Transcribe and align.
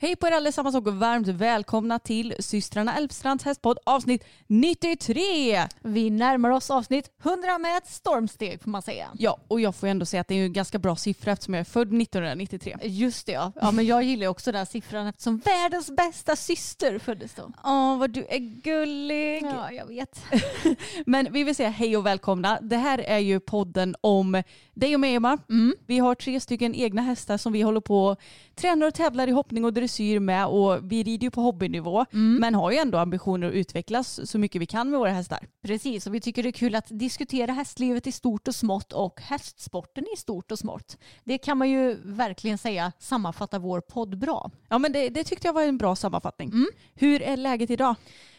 Hej 0.00 0.16
på 0.16 0.26
er 0.26 0.32
allesammans 0.32 0.76
och 0.76 0.86
varmt 0.86 1.28
välkomna 1.28 1.98
till 1.98 2.34
systrarna 2.38 2.96
Elfstrands 2.96 3.44
hästpodd 3.44 3.78
avsnitt 3.86 4.24
93! 4.46 5.68
Vi 5.82 6.10
närmar 6.10 6.50
oss 6.50 6.70
avsnitt 6.70 7.10
100 7.24 7.58
med 7.58 7.76
ett 7.76 7.88
stormsteg 7.88 8.62
får 8.62 8.70
man 8.70 8.82
säga. 8.82 9.08
Ja, 9.12 9.38
och 9.48 9.60
jag 9.60 9.74
får 9.74 9.86
ändå 9.86 10.06
säga 10.06 10.20
att 10.20 10.28
det 10.28 10.34
är 10.34 10.44
en 10.44 10.52
ganska 10.52 10.78
bra 10.78 10.96
siffra 10.96 11.32
eftersom 11.32 11.54
jag 11.54 11.60
är 11.60 11.64
född 11.64 11.86
1993. 12.02 12.76
Just 12.82 13.26
det 13.26 13.32
ja. 13.32 13.52
ja 13.60 13.70
men 13.70 13.86
jag 13.86 14.02
gillar 14.02 14.26
också 14.26 14.52
den 14.52 14.58
här 14.58 14.66
siffran 14.66 15.06
eftersom 15.06 15.38
världens 15.38 15.90
bästa 15.90 16.36
syster 16.36 16.98
föddes 16.98 17.34
då. 17.34 17.52
Åh, 17.64 17.98
vad 17.98 18.10
du 18.10 18.26
är 18.28 18.38
gullig! 18.38 19.42
Ja, 19.42 19.72
jag 19.72 19.86
vet. 19.86 20.22
Men 21.06 21.32
vi 21.32 21.44
vill 21.44 21.54
säga 21.54 21.70
hej 21.70 21.96
och 21.96 22.06
välkomna. 22.06 22.58
Det 22.60 22.76
här 22.76 22.98
är 22.98 23.18
ju 23.18 23.40
podden 23.40 23.96
om 24.00 24.42
dig 24.74 24.94
och 24.94 25.00
mig 25.00 25.14
Emma. 25.14 25.38
Mm. 25.48 25.74
Vi 25.86 25.98
har 25.98 26.14
tre 26.14 26.40
stycken 26.40 26.74
egna 26.74 27.02
hästar 27.02 27.36
som 27.36 27.52
vi 27.52 27.62
håller 27.62 27.80
på 27.80 28.06
och 28.06 28.20
tränar 28.54 28.86
och 28.86 28.94
tävlar 28.94 29.28
i 29.28 29.30
hoppning 29.30 29.64
och 29.64 29.72
dressyr 29.72 29.87
med 30.20 30.46
och 30.46 30.92
vi 30.92 31.02
rider 31.02 31.24
ju 31.24 31.30
på 31.30 31.40
hobbynivå 31.40 32.04
Mm. 32.12 32.34
men 32.40 32.54
har 32.54 32.70
ju 32.70 32.76
ändå 32.76 32.98
ambitioner 32.98 33.48
att 33.48 33.54
utvecklas 33.54 34.30
så 34.30 34.38
mycket 34.38 34.62
vi 34.62 34.66
kan 34.66 34.90
med 34.90 34.98
våra 34.98 35.10
hästar. 35.10 35.38
Precis, 35.62 36.06
och 36.06 36.14
vi 36.14 36.20
tycker 36.20 36.42
det 36.42 36.48
är 36.48 36.52
kul 36.52 36.74
att 36.74 36.86
diskutera 36.88 37.52
hästlivet 37.52 38.06
i 38.06 38.12
stort 38.12 38.48
och 38.48 38.54
smått 38.54 38.92
och 38.92 39.20
hästsporten 39.20 40.04
i 40.14 40.16
stort 40.16 40.52
och 40.52 40.58
smått. 40.58 40.96
Det 41.24 41.38
kan 41.38 41.58
man 41.58 41.70
ju 41.70 41.96
verkligen 42.04 42.58
säga 42.58 42.92
sammanfattar 42.98 43.58
vår 43.58 43.80
podd 43.80 44.18
bra. 44.18 44.50
Ja 44.68 44.78
men 44.78 44.92
det, 44.92 45.08
det 45.08 45.24
tyckte 45.24 45.48
jag 45.48 45.52
var 45.52 45.62
en 45.62 45.78
bra 45.78 45.96
sammanfattning. 45.96 46.48
Mm. 46.48 46.68
Hur 46.94 47.22
är 47.22 47.36
läget 47.36 47.70
idag? 47.70 47.94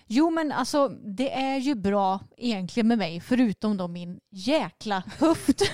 Jo 0.07 0.29
men 0.29 0.51
alltså 0.51 0.87
det 0.89 1.31
är 1.33 1.57
ju 1.57 1.75
bra 1.75 2.19
egentligen 2.37 2.87
med 2.87 2.97
mig 2.97 3.21
förutom 3.21 3.77
då 3.77 3.87
min 3.87 4.19
jäkla 4.31 5.03
höft. 5.19 5.61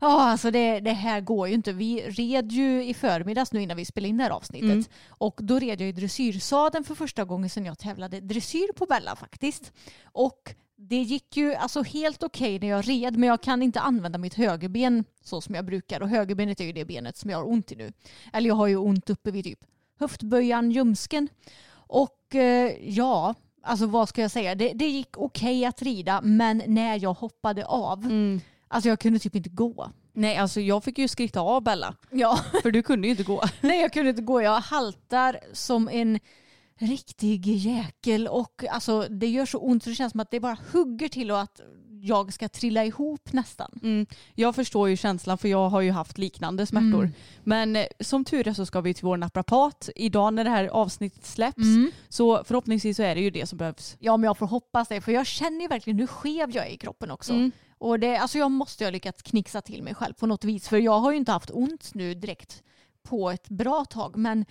Ja, 0.00 0.30
alltså 0.30 0.50
det, 0.50 0.80
det 0.80 0.92
här 0.92 1.20
går 1.20 1.48
ju 1.48 1.54
inte. 1.54 1.72
Vi 1.72 2.02
red 2.02 2.52
ju 2.52 2.84
i 2.84 2.94
förmiddags 2.94 3.52
nu 3.52 3.62
innan 3.62 3.76
vi 3.76 3.84
spelade 3.84 4.08
in 4.08 4.16
det 4.16 4.22
här 4.22 4.30
avsnittet. 4.30 4.70
Mm. 4.70 4.84
Och 5.08 5.40
då 5.42 5.58
red 5.58 5.80
jag 5.80 5.88
i 5.88 5.92
dressyrsadeln 5.92 6.84
för 6.84 6.94
första 6.94 7.24
gången 7.24 7.50
sedan 7.50 7.66
jag 7.66 7.78
tävlade 7.78 8.20
dressyr 8.20 8.72
på 8.72 8.86
Bella 8.86 9.16
faktiskt. 9.16 9.72
Och 10.04 10.54
det 10.76 11.02
gick 11.02 11.36
ju 11.36 11.54
alltså 11.54 11.82
helt 11.82 12.22
okej 12.22 12.58
när 12.58 12.68
jag 12.68 12.88
red 12.88 13.16
men 13.16 13.28
jag 13.28 13.40
kan 13.40 13.62
inte 13.62 13.80
använda 13.80 14.18
mitt 14.18 14.34
högerben 14.34 15.04
så 15.24 15.40
som 15.40 15.54
jag 15.54 15.64
brukar. 15.64 16.02
Och 16.02 16.08
högerbenet 16.08 16.60
är 16.60 16.64
ju 16.64 16.72
det 16.72 16.84
benet 16.84 17.16
som 17.16 17.30
jag 17.30 17.38
har 17.38 17.48
ont 17.48 17.72
i 17.72 17.76
nu. 17.76 17.92
Eller 18.32 18.48
jag 18.48 18.54
har 18.54 18.66
ju 18.66 18.76
ont 18.76 19.10
uppe 19.10 19.30
vid 19.30 19.44
typ 19.44 19.64
höftböjan, 19.98 20.70
ljumsken. 20.70 21.28
Och 21.70 22.34
eh, 22.34 22.88
ja, 22.88 23.34
alltså 23.62 23.86
vad 23.86 24.08
ska 24.08 24.22
jag 24.22 24.30
säga? 24.30 24.54
Det, 24.54 24.72
det 24.72 24.88
gick 24.88 25.18
okej 25.18 25.64
att 25.64 25.82
rida 25.82 26.20
men 26.20 26.62
när 26.66 27.02
jag 27.02 27.14
hoppade 27.14 27.66
av, 27.66 28.06
alltså 28.68 28.88
jag 28.88 29.00
kunde 29.00 29.18
typ 29.18 29.34
inte 29.34 29.50
gå. 29.50 29.90
Nej 30.12 30.36
alltså 30.36 30.60
jag 30.60 30.84
fick 30.84 30.98
ju 30.98 31.08
skritta 31.08 31.40
av 31.40 31.62
Bella 31.62 31.94
Ja. 32.10 32.40
för 32.62 32.70
du 32.70 32.82
kunde 32.82 33.06
ju 33.06 33.10
inte 33.10 33.22
gå. 33.22 33.42
Nej 33.60 33.80
jag 33.80 33.92
kunde 33.92 34.10
inte 34.10 34.22
gå. 34.22 34.42
Jag 34.42 34.60
haltar 34.60 35.38
som 35.52 35.88
en 35.88 36.20
riktig 36.78 37.46
jäkel 37.46 38.28
och 38.28 38.64
alltså 38.70 39.06
det 39.10 39.26
gör 39.26 39.46
så 39.46 39.58
ont 39.58 39.82
så 39.82 39.90
det 39.90 39.96
känns 39.96 40.10
som 40.10 40.20
att 40.20 40.30
det 40.30 40.40
bara 40.40 40.56
hugger 40.72 41.08
till 41.08 41.30
och 41.30 41.40
att 41.40 41.60
jag 42.00 42.32
ska 42.32 42.48
trilla 42.48 42.84
ihop 42.84 43.32
nästan. 43.32 43.70
Mm. 43.82 44.06
Jag 44.34 44.54
förstår 44.54 44.88
ju 44.88 44.96
känslan 44.96 45.38
för 45.38 45.48
jag 45.48 45.68
har 45.68 45.80
ju 45.80 45.90
haft 45.90 46.18
liknande 46.18 46.66
smärtor. 46.66 47.00
Mm. 47.00 47.12
Men 47.44 47.76
eh, 47.76 47.86
som 48.00 48.24
tur 48.24 48.48
är 48.48 48.52
så 48.52 48.66
ska 48.66 48.80
vi 48.80 48.94
till 48.94 49.04
vår 49.04 49.16
naprapat 49.16 49.88
idag 49.96 50.34
när 50.34 50.44
det 50.44 50.50
här 50.50 50.64
avsnittet 50.64 51.26
släpps. 51.26 51.62
Mm. 51.62 51.90
Så 52.08 52.44
förhoppningsvis 52.44 52.96
så 52.96 53.02
är 53.02 53.14
det 53.14 53.20
ju 53.20 53.30
det 53.30 53.46
som 53.46 53.58
behövs. 53.58 53.96
Ja 53.98 54.16
men 54.16 54.24
jag 54.24 54.38
får 54.38 54.46
hoppas 54.46 54.88
det 54.88 55.00
för 55.00 55.12
jag 55.12 55.26
känner 55.26 55.60
ju 55.60 55.68
verkligen 55.68 55.98
hur 55.98 56.06
skev 56.06 56.50
jag 56.50 56.66
är 56.66 56.70
i 56.70 56.76
kroppen 56.76 57.10
också. 57.10 57.32
Och 57.78 58.00
det, 58.00 58.16
alltså 58.16 58.38
jag 58.38 58.50
måste 58.50 58.84
ha 58.84 58.90
lyckats 58.90 59.22
knixa 59.22 59.60
till 59.60 59.82
mig 59.82 59.94
själv 59.94 60.14
på 60.14 60.26
något 60.26 60.44
vis 60.44 60.68
för 60.68 60.78
jag 60.78 60.98
har 60.98 61.10
ju 61.10 61.16
inte 61.16 61.32
haft 61.32 61.50
ont 61.50 61.94
nu 61.94 62.14
direkt 62.14 62.62
på 63.08 63.30
ett 63.30 63.48
bra 63.48 63.84
tag 63.84 64.16
men 64.16 64.44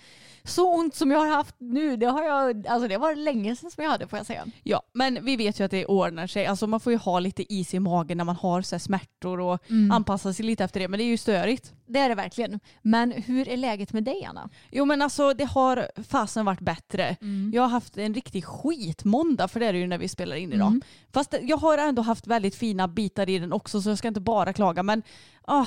så 0.44 0.74
ont 0.74 0.94
som 0.94 1.10
jag 1.10 1.18
har 1.18 1.28
haft 1.28 1.54
nu 1.58 1.96
det 1.96 2.06
har 2.06 2.22
jag, 2.22 2.66
alltså 2.66 2.88
det 2.88 2.96
var 2.96 3.14
länge 3.14 3.56
sedan 3.56 3.70
som 3.70 3.84
jag 3.84 3.90
hade 3.90 4.08
får 4.08 4.18
jag 4.18 4.26
säga. 4.26 4.46
Ja, 4.62 4.82
men 4.92 5.24
vi 5.24 5.36
vet 5.36 5.60
ju 5.60 5.64
att 5.64 5.70
det 5.70 5.86
ordnar 5.86 6.26
sig. 6.26 6.46
Alltså 6.46 6.66
man 6.66 6.80
får 6.80 6.92
ju 6.92 6.98
ha 6.98 7.20
lite 7.20 7.54
is 7.54 7.74
i 7.74 7.80
magen 7.80 8.18
när 8.18 8.24
man 8.24 8.36
har 8.36 8.62
så 8.62 8.78
smärtor 8.78 9.40
och 9.40 9.62
anpassa 9.92 10.32
sig 10.32 10.46
lite 10.46 10.64
efter 10.64 10.80
det. 10.80 10.88
Men 10.88 10.98
det 10.98 11.04
är 11.04 11.06
ju 11.06 11.16
störigt. 11.16 11.72
Det 11.86 11.98
är 11.98 12.08
det 12.08 12.14
verkligen. 12.14 12.60
Men 12.82 13.12
hur 13.12 13.48
är 13.48 13.56
läget 13.56 13.92
med 13.92 14.04
dig 14.04 14.24
Anna? 14.24 14.48
Jo 14.70 14.84
men 14.84 15.02
alltså 15.02 15.34
det 15.34 15.44
har 15.44 15.88
fasen 16.08 16.44
varit 16.44 16.60
bättre. 16.60 17.16
Jag 17.52 17.62
har 17.62 17.68
haft 17.68 17.98
en 17.98 18.14
riktig 18.14 18.44
skitmåndag 18.44 19.48
för 19.48 19.60
det 19.60 19.66
är 19.66 19.72
det 19.72 19.78
ju 19.78 19.86
när 19.86 19.98
vi 19.98 20.08
spelar 20.08 20.36
in 20.36 20.52
idag. 20.52 20.68
Mm. 20.68 20.82
Fast 21.12 21.34
jag 21.42 21.56
har 21.56 21.78
ändå 21.78 22.02
haft 22.02 22.26
väldigt 22.26 22.54
fina 22.54 22.88
bitar 22.88 23.28
i 23.28 23.38
den 23.38 23.52
också 23.52 23.82
så 23.82 23.88
jag 23.90 23.98
ska 23.98 24.08
inte 24.08 24.20
bara 24.20 24.52
klaga. 24.52 24.82
Men 24.82 25.02
ah, 25.44 25.66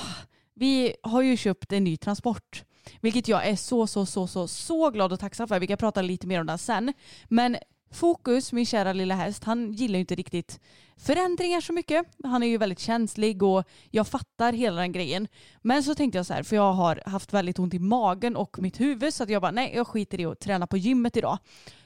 vi 0.53 0.95
har 1.03 1.21
ju 1.21 1.37
köpt 1.37 1.71
en 1.71 1.83
ny 1.83 1.97
transport. 1.97 2.63
Vilket 3.01 3.27
jag 3.27 3.47
är 3.47 3.55
så, 3.55 3.87
så, 3.87 4.05
så, 4.05 4.27
så, 4.27 4.47
så 4.47 4.89
glad 4.89 5.13
och 5.13 5.19
tacksam 5.19 5.47
för. 5.47 5.59
Vi 5.59 5.67
kan 5.67 5.77
prata 5.77 6.01
lite 6.01 6.27
mer 6.27 6.39
om 6.39 6.47
det 6.47 6.57
sen. 6.57 6.93
Men 7.27 7.57
Fokus, 7.91 8.53
min 8.53 8.65
kära 8.65 8.93
lilla 8.93 9.15
häst, 9.15 9.43
han 9.43 9.71
gillar 9.71 9.95
ju 9.95 9.99
inte 9.99 10.15
riktigt 10.15 10.59
förändringar 10.97 11.61
så 11.61 11.73
mycket. 11.73 12.05
Han 12.23 12.43
är 12.43 12.47
ju 12.47 12.57
väldigt 12.57 12.79
känslig 12.79 13.43
och 13.43 13.63
jag 13.89 14.07
fattar 14.07 14.53
hela 14.53 14.81
den 14.81 14.91
grejen. 14.91 15.27
Men 15.61 15.83
så 15.83 15.95
tänkte 15.95 16.17
jag 16.17 16.25
så 16.25 16.33
här, 16.33 16.43
för 16.43 16.55
jag 16.55 16.73
har 16.73 17.01
haft 17.05 17.33
väldigt 17.33 17.59
ont 17.59 17.73
i 17.73 17.79
magen 17.79 18.35
och 18.35 18.59
mitt 18.59 18.79
huvud 18.79 19.13
så 19.13 19.23
att 19.23 19.29
jag 19.29 19.41
bara 19.41 19.51
nej, 19.51 19.71
jag 19.75 19.87
skiter 19.87 20.19
i 20.19 20.25
att 20.25 20.39
träna 20.39 20.67
på 20.67 20.77
gymmet 20.77 21.17
idag. 21.17 21.37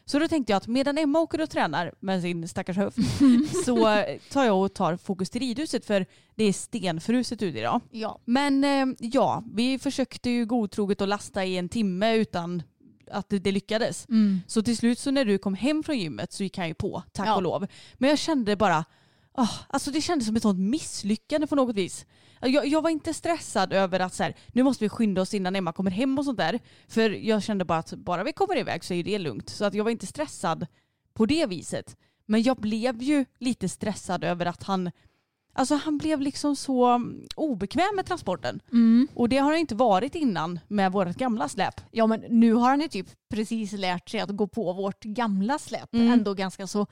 Så 0.06 0.20
då 0.20 0.28
tänkte 0.28 0.54
jag 0.54 0.58
att 0.58 0.68
medan 0.68 0.98
Emma 0.98 1.20
åker 1.20 1.42
och 1.42 1.50
tränar 1.50 1.94
med 2.00 2.22
sin 2.22 2.48
stackars 2.48 2.78
höft 2.78 2.98
så 3.66 4.04
tar 4.32 4.46
jag 4.46 4.62
och 4.62 4.74
tar 4.74 4.98
fokus 4.98 5.30
till 5.30 5.42
ridhuset 5.42 5.86
för 5.86 6.06
det 6.36 6.44
är 6.44 6.54
stenfruset 6.54 7.42
ute 7.42 7.60
idag. 7.60 7.82
Ja. 7.92 8.20
Men 8.26 8.64
eh, 8.64 8.96
ja, 9.00 9.44
vi 9.54 9.80
försökte 9.80 10.30
ju 10.30 10.46
godtroget 10.46 11.02
att 11.02 11.10
lasta 11.10 11.46
i 11.46 11.58
en 11.58 11.70
timme 11.70 12.16
utan 12.16 12.64
att 13.12 13.30
det, 13.30 13.52
lyckades. 13.52 14.08
Så 14.48 14.62
till 14.62 14.78
slut 14.78 15.00
så 15.00 15.12
när 15.12 15.26
du 15.26 15.38
kom 15.38 15.54
hem 15.54 15.84
från 15.84 15.98
gymmet 16.00 16.34
så 16.34 16.44
gick 16.44 16.58
han 16.58 16.68
ju 16.68 16.74
på, 16.74 17.04
tack 17.12 17.28
Ja. 17.28 17.36
och 17.36 17.42
lov. 17.44 17.68
Men 17.94 18.10
jag 18.10 18.20
kände 18.20 18.56
bara, 18.56 18.86
ah, 19.32 19.50
alltså 19.70 19.92
det 19.92 20.02
kändes 20.02 20.28
som 20.28 20.36
ett 20.36 20.42
sånt 20.42 20.60
misslyckande 20.60 21.48
på 21.48 21.56
något 21.56 21.76
vis. 21.76 22.06
Jag, 22.42 22.68
jag 22.68 22.82
var 22.82 22.90
inte 22.90 23.14
stressad 23.14 23.74
över 23.74 24.00
att 24.00 24.14
så 24.14 24.24
här, 24.24 24.36
nu 24.48 24.64
måste 24.64 24.84
vi 24.86 24.90
skynda 24.90 25.22
oss 25.22 25.34
innan 25.34 25.56
Emma 25.56 25.74
kommer 25.74 25.92
hem 25.92 26.20
och 26.20 26.26
sånt 26.26 26.38
där. 26.38 26.60
För 26.88 27.10
jag 27.10 27.44
kände 27.44 27.66
bara 27.66 27.80
att 27.80 27.94
bara 27.94 28.24
vi 28.24 28.34
kommer 28.34 28.58
iväg 28.58 28.84
så 28.84 28.94
är 28.94 29.04
det 29.04 29.20
lugnt. 29.20 29.50
Så 29.50 29.66
att 29.66 29.74
jag 29.74 29.84
var 29.84 29.92
inte 29.92 30.08
stressad 30.08 30.68
på 31.14 31.26
det 31.26 31.46
viset. 31.46 31.98
Men 32.26 32.44
jag 32.44 32.58
blev 32.58 33.02
ju 33.02 33.26
lite 33.40 33.70
stressad 33.70 34.24
över 34.24 34.46
att 34.46 34.64
han 34.64 34.92
Alltså 35.58 35.76
han 35.76 35.98
blev 35.98 36.22
liksom 36.22 36.56
så 36.56 36.86
mm, 36.86 37.28
obekväm 37.36 37.96
med 37.96 38.06
transporten. 38.06 38.60
Och 39.14 39.30
det 39.30 39.38
har 39.38 39.52
han 39.52 39.60
inte 39.60 39.76
varit 39.76 40.16
innan 40.16 40.60
med 40.68 40.92
vårt 40.92 41.16
gamla 41.16 41.50
släp. 41.50 41.82
Ja 41.92 42.08
men 42.08 42.24
nu 42.30 42.54
har 42.54 42.70
han 42.70 42.82
ju 42.82 42.88
typ 42.88 43.08
precis 43.30 43.72
lärt 43.72 44.10
sig 44.10 44.20
att 44.20 44.30
gå 44.30 44.48
på 44.48 44.74
vårt 44.74 45.04
gamla 45.04 45.60
släp. 45.60 45.94
Mm. 45.94 46.12
Ändå 46.12 46.34
ganska 46.34 46.68
så 46.68 46.88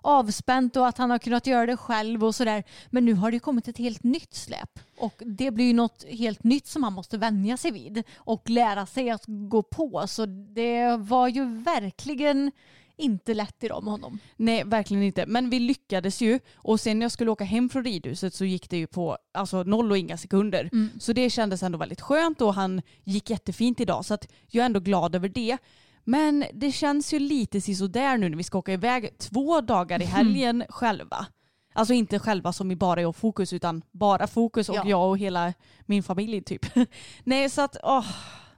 avspänt 0.00 0.76
och 0.76 0.86
att 0.86 0.98
han 0.98 1.10
har 1.10 1.18
kunnat 1.18 1.46
göra 1.46 1.66
det 1.66 1.76
själv 1.76 2.24
och 2.24 2.34
sådär. 2.34 2.64
Men 2.90 3.04
nu 3.04 3.14
har 3.14 3.30
det 3.30 3.38
kommit 3.38 3.68
ett 3.68 3.78
helt 3.78 4.04
nytt 4.04 4.34
släp. 4.34 4.78
Och 4.98 5.22
det 5.26 5.50
blir 5.50 5.64
ju 5.64 5.72
något 5.72 6.04
helt 6.08 6.44
nytt 6.44 6.66
som 6.66 6.82
han 6.82 6.92
måste 6.92 7.18
vänja 7.18 7.56
sig 7.56 7.70
vid. 7.70 8.02
Och 8.16 8.50
lära 8.50 8.86
sig 8.86 9.10
att 9.10 9.24
gå 9.26 9.62
på. 9.62 10.04
Så 10.06 10.26
det 10.26 10.96
var 10.96 11.28
ju 11.28 11.44
verkligen 11.44 12.52
inte 12.98 13.34
lätt 13.34 13.64
idag 13.64 13.84
med 13.84 13.90
honom. 13.90 14.18
Nej, 14.36 14.64
verkligen 14.64 15.02
inte. 15.02 15.26
Men 15.26 15.50
vi 15.50 15.58
lyckades 15.58 16.20
ju. 16.20 16.40
Och 16.56 16.80
sen 16.80 16.98
när 16.98 17.04
jag 17.04 17.12
skulle 17.12 17.30
åka 17.30 17.44
hem 17.44 17.68
från 17.68 17.84
ridhuset 17.84 18.34
så 18.34 18.44
gick 18.44 18.70
det 18.70 18.76
ju 18.76 18.86
på 18.86 19.18
alltså, 19.34 19.62
noll 19.62 19.90
och 19.90 19.98
inga 19.98 20.16
sekunder. 20.16 20.70
Så 21.00 21.12
det 21.12 21.30
kändes 21.30 21.62
ändå 21.62 21.78
väldigt 21.78 22.00
skönt 22.00 22.40
och 22.40 22.54
han 22.54 22.82
gick 23.04 23.30
jättefint 23.30 23.80
idag. 23.80 24.04
Så 24.04 24.14
att 24.14 24.28
jag 24.46 24.62
är 24.62 24.66
ändå 24.66 24.80
glad 24.80 25.14
över 25.14 25.28
det. 25.28 25.58
Men 26.04 26.44
det 26.54 26.72
känns 26.72 27.12
ju 27.14 27.18
lite 27.18 27.60
sisådär 27.60 28.16
nu 28.18 28.28
när 28.28 28.36
vi 28.36 28.44
ska 28.44 28.58
åka 28.58 28.72
iväg 28.72 29.18
två 29.18 29.60
dagar 29.60 30.02
i 30.02 30.04
helgen 30.04 30.64
själva. 30.68 31.26
Alltså 31.72 31.94
inte 31.94 32.18
själva 32.18 32.52
som 32.52 32.70
i 32.70 32.76
bara 32.76 33.00
jag 33.00 33.08
och 33.08 33.16
fokus 33.16 33.52
utan 33.52 33.82
bara 33.90 34.26
fokus 34.26 34.68
och 34.68 34.74
Ja. 34.76 34.82
jag 34.86 35.08
och 35.08 35.18
hela 35.18 35.52
min 35.86 36.02
familj 36.02 36.42
typ. 36.42 36.66
Nej 37.24 37.50
så 37.50 37.60
att 37.62 37.76
åh, 37.82 38.06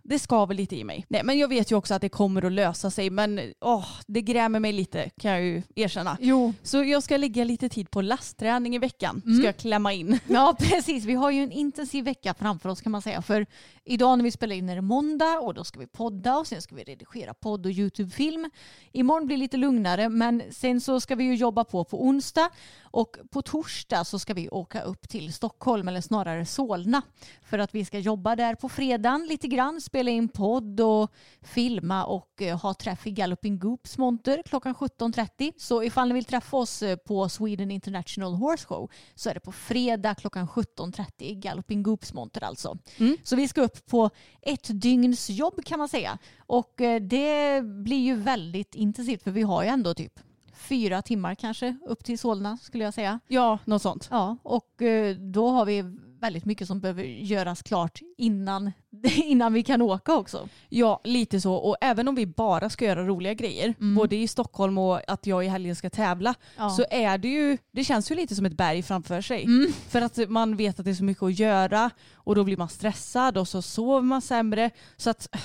det 0.02 0.19
skaver 0.19 0.55
lite 0.55 0.76
i 0.76 0.85
mig. 0.85 1.06
Nej 1.08 1.23
men 1.25 1.38
jag 1.38 1.49
vet 1.49 1.73
ju 1.73 1.76
också 1.76 1.94
att 1.94 2.00
det 2.02 2.08
kommer 2.08 2.44
att 2.44 2.52
lösa 2.52 2.91
sig 2.91 3.11
men 3.11 3.41
åh, 3.61 3.87
det 4.06 4.23
grämer 4.23 4.61
mig 4.61 4.73
lite 4.73 5.11
kan 5.11 5.31
jag 5.31 5.43
ju 5.43 5.62
erkänna. 5.75 6.17
Jo, 6.20 6.52
Så 6.62 6.85
jag 6.85 7.02
ska 7.02 7.17
lägga 7.17 7.44
lite 7.44 7.69
tid 7.69 7.91
på 7.91 8.00
lastträning 8.02 8.75
i 8.75 8.79
veckan. 8.79 9.23
Mm. 9.25 9.38
Ska 9.38 9.47
jag 9.47 9.56
klämma 9.56 9.93
in. 9.93 10.19
Ja, 10.29 10.56
precis. 10.58 11.05
Vi 11.05 11.14
har 11.14 11.31
ju 11.31 11.43
en 11.43 11.52
intensiv 11.52 12.05
vecka 12.05 12.35
framför 12.35 12.69
oss 12.69 12.81
kan 12.81 12.93
man 12.93 13.02
säga. 13.02 13.23
För 13.23 13.47
idag 13.85 14.19
när 14.19 14.25
vi 14.25 14.31
spelar 14.31 14.56
in 14.56 14.69
är 14.69 14.75
det 14.75 14.82
måndag 14.82 15.38
och 15.38 15.55
då 15.55 15.64
ska 15.64 15.81
vi 15.81 15.87
podda 15.87 16.38
och 16.38 16.47
sen 16.47 16.62
ska 16.62 16.75
vi 16.75 16.82
redigera 16.85 17.35
podd 17.35 17.67
och 17.67 17.73
YouTube-film. 17.73 18.50
Imorgon 18.93 19.26
blir 19.26 19.37
lite 19.37 19.56
lugnare 19.56 20.08
men 20.08 20.43
sen 20.50 20.81
så 20.81 21.00
ska 21.00 21.14
vi 21.14 21.25
ju 21.25 21.35
jobba 21.35 21.64
på 21.64 21.85
på 21.85 22.05
onsdag 22.05 22.50
och 22.91 23.17
på 23.31 23.43
torsdag 23.43 24.05
så 24.05 24.19
ska 24.19 24.35
vi 24.35 24.49
åka 24.49 24.83
upp 24.83 25.09
till 25.09 25.33
Stockholm 25.33 25.89
eller 25.89 26.01
snarare 26.01 26.47
Solna 26.47 27.03
för 27.43 27.59
att 27.59 27.75
vi 27.75 27.85
ska 27.85 27.99
jobba 27.99 28.37
där 28.37 28.55
på 28.55 28.69
fredagen 28.69 29.27
lite 29.27 29.49
grann, 29.49 29.81
spela 29.81 30.11
in 30.11 30.29
podd 30.29 30.81
och 30.81 31.13
filma 31.43 32.05
och 32.05 32.43
eh, 32.43 32.61
ha 32.61 32.75
träff 32.75 33.07
i 33.07 33.11
Galloping 33.11 33.59
Goops 33.59 33.99
monter 33.99 34.43
klockan 34.47 34.75
17.30. 34.75 35.53
Så 35.57 35.83
ifall 35.83 36.09
ni 36.09 36.15
vill 36.15 36.25
träffa 36.25 36.57
oss 36.57 36.83
eh, 36.83 36.97
på 36.97 37.29
Sweden 37.29 37.71
International 37.71 38.35
Horse 38.35 38.67
Show 38.67 38.91
så 39.15 39.31
är 39.31 39.35
det 39.35 39.41
på 39.41 39.53
fredag 39.53 40.15
klockan 40.15 40.49
17.30 40.49 41.05
i 41.19 41.35
Galloping 41.35 41.83
Goops 41.83 42.15
monter 42.15 42.45
alltså. 42.45 42.79
Mm. 42.99 43.17
Så 43.25 43.37
vi 43.37 43.49
ska 43.49 43.63
upp 43.63 43.87
på 43.87 44.11
ett 44.43 44.83
dygns 44.83 45.31
jobb 45.31 45.65
kan 45.65 45.79
man 45.79 45.89
säga. 45.89 46.19
Och 46.39 46.81
eh, 46.81 47.01
det 47.01 47.63
blir 47.65 48.01
ju 48.01 48.15
väldigt 48.15 48.75
intensivt 48.75 49.23
för 49.23 49.31
vi 49.31 49.43
har 49.43 49.63
ju 49.63 49.69
ändå 49.69 49.95
typ 49.95 50.21
fyra 50.61 51.03
timmar 51.03 51.35
kanske 51.35 51.77
upp 51.87 52.05
till 52.05 52.19
Solna 52.19 52.57
skulle 52.57 52.85
jag 52.85 52.95
säga. 52.95 53.21
Ja, 53.29 53.59
något 53.65 53.83
sånt. 53.83 54.09
Ja, 54.11 54.37
och 54.43 54.83
eh, 54.83 55.17
då 55.17 55.49
har 55.49 55.65
vi 55.65 55.85
väldigt 56.21 56.45
mycket 56.45 56.67
som 56.67 56.81
behöver 56.81 57.03
göras 57.03 57.62
klart 57.62 57.99
innan, 58.19 58.73
innan 59.25 59.53
vi 59.53 59.62
kan 59.62 59.83
åka 59.83 60.15
också. 60.17 60.49
Ja, 60.69 61.01
lite 61.05 61.41
så. 61.41 61.55
Och 61.55 61.77
även 61.81 62.09
om 62.09 62.15
vi 62.15 62.27
bara 62.27 62.71
ska 62.71 62.85
göra 62.85 63.07
roliga 63.07 63.35
grejer, 63.35 63.75
Mm. 63.81 63.95
både 63.95 64.17
i 64.17 64.29
Stockholm 64.29 64.79
och 64.79 65.11
att 65.11 65.27
jag 65.27 65.45
i 65.45 65.49
helgen 65.49 65.77
ska 65.77 65.91
tävla, 65.91 66.35
Ja. 66.57 66.71
så 66.71 66.85
är 66.91 67.19
det 67.19 67.29
ju, 67.29 67.59
det 67.73 67.85
känns 67.85 68.11
ju 68.11 68.15
lite 68.15 68.35
som 68.35 68.47
ett 68.47 68.57
berg 68.57 68.83
framför 68.83 69.21
sig. 69.21 69.45
Mm. 69.45 69.73
För 69.89 70.01
att 70.03 70.19
man 70.31 70.57
vet 70.57 70.79
att 70.79 70.85
det 70.85 70.91
är 70.91 70.95
så 70.95 71.05
mycket 71.05 71.23
att 71.23 71.39
göra 71.39 71.91
och 72.15 72.35
då 72.35 72.45
blir 72.45 72.57
man 72.57 72.69
stressad 72.69 73.39
och 73.39 73.49
så 73.49 73.62
sover 73.62 74.03
man 74.03 74.23
sämre. 74.23 74.71
Så 74.97 75.11
att 75.11 75.29
äh, 75.35 75.41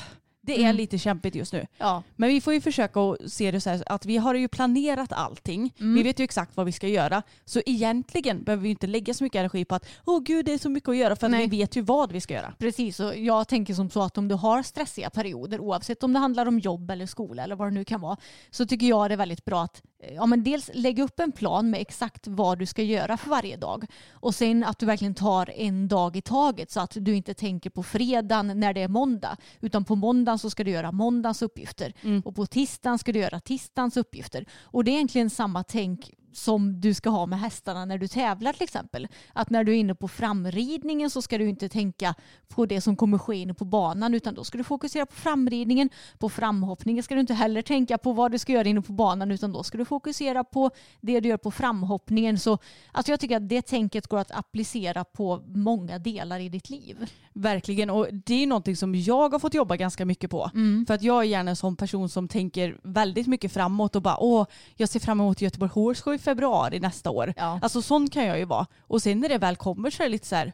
det 0.45 0.55
är 0.55 0.59
Mm. 0.63 0.75
lite 0.75 0.97
kämpigt 0.97 1.35
just 1.35 1.53
nu. 1.53 1.67
Ja, 1.77 2.03
Men 2.15 2.29
vi 2.29 2.41
får 2.41 2.53
ju 2.53 2.61
försöka 2.61 2.99
se 3.27 3.51
det 3.51 3.61
så 3.61 3.69
här 3.69 3.83
att 3.85 4.05
vi 4.05 4.17
har 4.17 4.35
ju 4.35 4.47
planerat 4.47 5.13
allting. 5.13 5.73
Mm. 5.79 5.95
Vi 5.95 6.03
vet 6.03 6.19
ju 6.19 6.23
exakt 6.23 6.57
vad 6.57 6.65
vi 6.65 6.71
ska 6.71 6.87
göra. 6.87 7.23
Så 7.45 7.61
egentligen 7.65 8.43
behöver 8.43 8.63
vi 8.63 8.69
inte 8.69 8.87
lägga 8.87 9.13
så 9.13 9.23
mycket 9.23 9.39
energi 9.39 9.65
på 9.65 9.75
att 9.75 9.85
åh 10.05 10.21
gud 10.23 10.45
det 10.45 10.53
är 10.53 10.57
så 10.57 10.69
mycket 10.69 10.89
att 10.89 10.97
göra 10.97 11.15
för 11.15 11.27
att 11.27 11.33
vi 11.33 11.47
vet 11.47 11.75
ju 11.75 11.81
vad 11.81 12.11
vi 12.11 12.21
ska 12.21 12.33
göra. 12.33 12.53
Precis, 12.59 12.99
och 12.99 13.17
jag 13.17 13.47
tänker 13.47 13.73
som 13.73 13.89
så 13.89 14.01
att 14.01 14.17
om 14.17 14.27
du 14.27 14.35
har 14.35 14.63
stressiga 14.63 15.09
perioder, 15.09 15.59
oavsett 15.59 16.03
om 16.03 16.13
det 16.13 16.19
handlar 16.19 16.45
om 16.45 16.59
jobb 16.59 16.91
eller 16.91 17.05
skola 17.05 17.43
eller 17.43 17.55
vad 17.55 17.67
det 17.67 17.71
nu 17.71 17.83
kan 17.85 18.01
vara, 18.01 18.17
så 18.51 18.65
tycker 18.65 18.87
jag 18.87 19.09
det 19.09 19.13
är 19.13 19.17
väldigt 19.17 19.45
bra 19.45 19.63
att 19.63 19.81
ja, 20.13 20.25
men 20.25 20.43
dels 20.43 20.69
lägga 20.73 21.03
upp 21.03 21.19
en 21.19 21.31
plan 21.31 21.69
med 21.69 21.81
exakt 21.81 22.27
vad 22.27 22.59
du 22.59 22.65
ska 22.65 22.81
göra 22.83 23.17
för 23.17 23.29
varje 23.29 23.57
dag 23.57 23.85
och 24.11 24.35
sen 24.35 24.63
att 24.63 24.79
du 24.79 24.85
verkligen 24.85 25.15
tar 25.15 25.49
en 25.55 25.87
dag 25.87 26.15
i 26.15 26.21
taget 26.21 26.71
så 26.71 26.79
att 26.79 26.97
du 26.99 27.15
inte 27.15 27.33
tänker 27.33 27.69
på 27.69 27.83
fredagen 27.83 28.59
när 28.59 28.73
det 28.73 28.81
är 28.81 28.87
måndag, 28.87 29.37
utan 29.61 29.85
på 29.85 29.95
måndagen 29.95 30.39
så 30.39 30.49
ska 30.49 30.63
du 30.63 30.71
göra 30.71 30.91
måndagens 30.91 31.41
uppgifter 31.41 31.93
Mm. 32.03 32.21
och 32.25 32.35
på 32.35 32.45
tisdagen 32.45 32.99
ska 32.99 33.11
du 33.11 33.19
göra 33.19 33.39
tisdagens 33.39 33.97
uppgifter. 33.97 34.45
Och 34.63 34.83
det 34.83 34.91
är 34.91 34.93
egentligen 34.93 35.29
samma 35.29 35.63
tänk 35.63 36.11
som 36.35 36.81
du 36.81 36.93
ska 36.93 37.09
ha 37.09 37.25
med 37.25 37.39
hästarna 37.39 37.85
när 37.85 37.97
du 37.97 38.07
tävlar 38.07 38.53
till 38.53 38.63
exempel. 38.63 39.07
Att 39.33 39.49
när 39.49 39.63
du 39.63 39.71
är 39.71 39.77
inne 39.77 39.95
på 39.95 40.07
framridningen 40.07 41.09
så 41.09 41.21
ska 41.21 41.37
du 41.37 41.49
inte 41.49 41.69
tänka 41.69 42.15
på 42.47 42.65
det 42.65 42.81
som 42.81 42.95
kommer 42.95 43.17
ske 43.17 43.35
inne 43.35 43.53
på 43.53 43.65
banan 43.65 44.13
utan 44.13 44.33
då 44.33 44.43
ska 44.43 44.57
du 44.57 44.63
fokusera 44.63 45.05
på 45.05 45.15
framridningen. 45.15 45.89
På 46.17 46.29
framhoppningen 46.29 47.03
ska 47.03 47.15
du 47.15 47.21
inte 47.21 47.33
heller 47.33 47.61
tänka 47.61 47.97
på 47.97 48.13
vad 48.13 48.31
du 48.31 48.39
ska 48.39 48.53
göra 48.53 48.67
inne 48.67 48.81
på 48.81 48.93
banan 48.93 49.31
utan 49.31 49.51
då 49.51 49.63
ska 49.63 49.77
du 49.77 49.85
fokusera 49.85 50.43
på 50.43 50.71
det 51.01 51.19
du 51.19 51.29
gör 51.29 51.37
på 51.37 51.51
framhoppningen. 51.51 52.39
Så 52.39 52.57
alltså 52.91 53.11
jag 53.11 53.19
tycker 53.19 53.37
att 53.37 53.49
det 53.49 53.61
tänket 53.61 54.07
går 54.07 54.17
att 54.17 54.31
applicera 54.31 55.03
på 55.03 55.43
många 55.47 55.99
delar 55.99 56.39
i 56.39 56.49
ditt 56.49 56.69
liv. 56.69 57.09
Verkligen 57.33 57.89
och 57.89 58.07
det 58.25 58.43
är 58.43 58.47
någonting 58.47 58.75
som 58.75 58.95
jag 58.95 59.29
har 59.29 59.39
fått 59.39 59.53
jobba 59.53 59.75
ganska 59.75 60.05
mycket 60.05 60.31
på. 60.31 60.51
Mm. 60.53 60.85
För 60.85 60.93
att 60.93 61.01
jag 61.01 61.21
är 61.21 61.27
gärna 61.27 61.49
en 61.49 61.55
sån 61.55 61.75
person 61.75 62.09
som 62.09 62.27
tänker 62.27 62.77
väldigt 62.83 63.27
mycket 63.27 63.51
framåt 63.51 63.95
och 63.95 64.01
bara 64.01 64.17
åh 64.17 64.45
jag 64.75 64.89
ser 64.89 64.99
fram 64.99 65.19
emot 65.19 65.41
Göteborg 65.41 65.71
Horse 65.71 66.01
februari 66.25 66.79
nästa 66.79 67.09
år. 67.09 67.33
Ja. 67.37 67.59
Alltså 67.61 67.81
sån 67.81 68.09
kan 68.09 68.25
jag 68.25 68.39
ju 68.39 68.45
vara. 68.45 68.65
Och 68.81 69.01
sen 69.01 69.19
när 69.19 69.29
det 69.29 69.37
väl 69.37 69.55
kommer 69.55 69.89
så 69.89 70.03
är 70.03 70.07
det 70.07 70.11
lite 70.11 70.27
så 70.27 70.35
här 70.35 70.53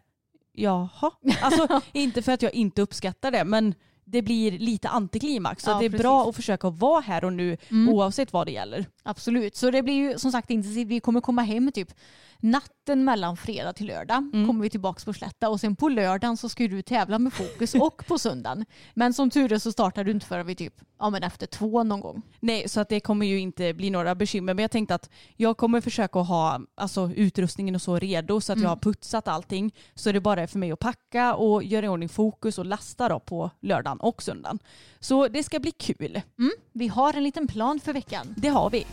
jaha. 0.53 1.11
Alltså 1.41 1.81
inte 1.93 2.21
för 2.21 2.31
att 2.31 2.41
jag 2.41 2.53
inte 2.53 2.81
uppskattar 2.81 3.31
det 3.31 3.43
men 3.43 3.73
det 4.05 4.21
blir 4.21 4.51
lite 4.59 4.89
antiklimax. 4.89 5.63
Så 5.63 5.69
Ja, 5.69 5.79
det 5.79 5.85
är 5.85 5.89
precis. 5.89 6.01
bra 6.01 6.29
att 6.29 6.35
försöka 6.35 6.69
vara 6.69 7.01
här 7.01 7.23
och 7.25 7.33
nu 7.33 7.57
Mm. 7.69 7.89
oavsett 7.93 8.33
vad 8.33 8.47
det 8.47 8.51
gäller. 8.51 8.85
Absolut, 9.03 9.55
så 9.55 9.71
det 9.71 9.83
blir 9.83 9.93
ju 9.93 10.19
som 10.19 10.31
sagt 10.31 10.49
intensivt. 10.49 10.87
Vi 10.87 10.99
kommer 10.99 11.21
komma 11.21 11.41
hem 11.41 11.71
typ 11.71 11.93
natten 12.41 13.03
mellan 13.03 13.37
fredag 13.37 13.73
till 13.73 13.87
lördag. 13.87 14.17
Mm. 14.17 14.47
Kommer 14.47 14.61
vi 14.61 14.69
tillbaka 14.69 15.01
på 15.05 15.13
Slätta 15.13 15.49
och 15.49 15.59
sen 15.59 15.75
på 15.75 15.89
lördagen 15.89 16.37
så 16.37 16.49
ska 16.49 16.67
du 16.67 16.81
tävla 16.81 17.19
med 17.19 17.33
fokus 17.33 17.75
och 17.75 18.05
på 18.07 18.17
söndagen. 18.19 18.65
Men 18.93 19.13
som 19.13 19.29
tur 19.29 19.53
är 19.53 19.57
så 19.57 19.71
startar 19.71 20.03
du 20.03 20.11
inte 20.11 20.25
förrän 20.25 20.47
vi 20.47 20.55
typ 20.55 20.73
ja, 21.01 21.09
men 21.09 21.23
efter 21.23 21.47
två 21.47 21.83
någon 21.83 21.99
gång. 21.99 22.21
Nej, 22.39 22.69
så 22.69 22.79
att 22.79 22.89
det 22.89 22.99
kommer 22.99 23.25
ju 23.25 23.39
inte 23.39 23.73
bli 23.73 23.89
några 23.89 24.15
bekymmer. 24.15 24.53
Men 24.53 24.61
jag 24.61 24.71
tänkte 24.71 24.95
att 24.95 25.09
jag 25.35 25.57
kommer 25.57 25.81
försöka 25.81 26.19
ha 26.19 26.61
alltså, 26.75 27.11
utrustningen 27.15 27.75
och 27.75 27.81
så 27.81 27.99
redo 27.99 28.41
så 28.41 28.53
att 28.53 28.61
jag 28.61 28.69
har 28.69 28.75
putsat 28.75 29.27
allting. 29.27 29.75
Så 29.95 30.11
det 30.11 30.21
bara 30.21 30.41
är 30.41 30.47
för 30.47 30.59
mig 30.59 30.71
att 30.71 30.79
packa 30.79 31.35
och 31.35 31.63
göra 31.63 31.85
i 31.85 31.89
ordning 31.89 32.09
fokus 32.09 32.57
och 32.57 32.65
lasta 32.65 33.09
då 33.09 33.19
på 33.19 33.51
lördagen 33.59 33.99
och 33.99 34.23
söndagen. 34.23 34.59
Så 34.99 35.27
det 35.27 35.43
ska 35.43 35.59
bli 35.59 35.71
kul. 35.71 36.21
Mm. 36.39 36.51
Vi 36.71 36.87
har 36.87 37.13
en 37.13 37.23
liten 37.23 37.47
plan 37.47 37.79
för 37.79 37.93
veckan. 37.93 38.33
Det 38.37 38.49
har 38.49 38.69
vi. 38.69 38.85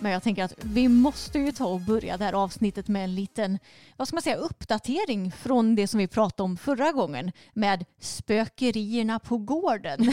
Men 0.00 0.12
jag 0.12 0.22
tänker 0.22 0.44
att 0.44 0.54
vi 0.62 0.88
måste 0.88 1.38
ju 1.38 1.52
ta 1.52 1.66
och 1.66 1.80
börja 1.80 2.16
det 2.16 2.24
här 2.24 2.32
avsnittet 2.32 2.88
med 2.88 3.04
en 3.04 3.14
liten, 3.14 3.58
vad 3.96 4.08
ska 4.08 4.16
man 4.16 4.22
säga, 4.22 4.36
uppdatering 4.36 5.32
från 5.32 5.74
det 5.74 5.86
som 5.86 5.98
vi 5.98 6.08
pratade 6.08 6.42
om 6.44 6.56
förra 6.56 6.92
gången 6.92 7.32
med 7.52 7.84
spökerierna 8.00 9.18
på 9.18 9.38
gården. 9.38 10.12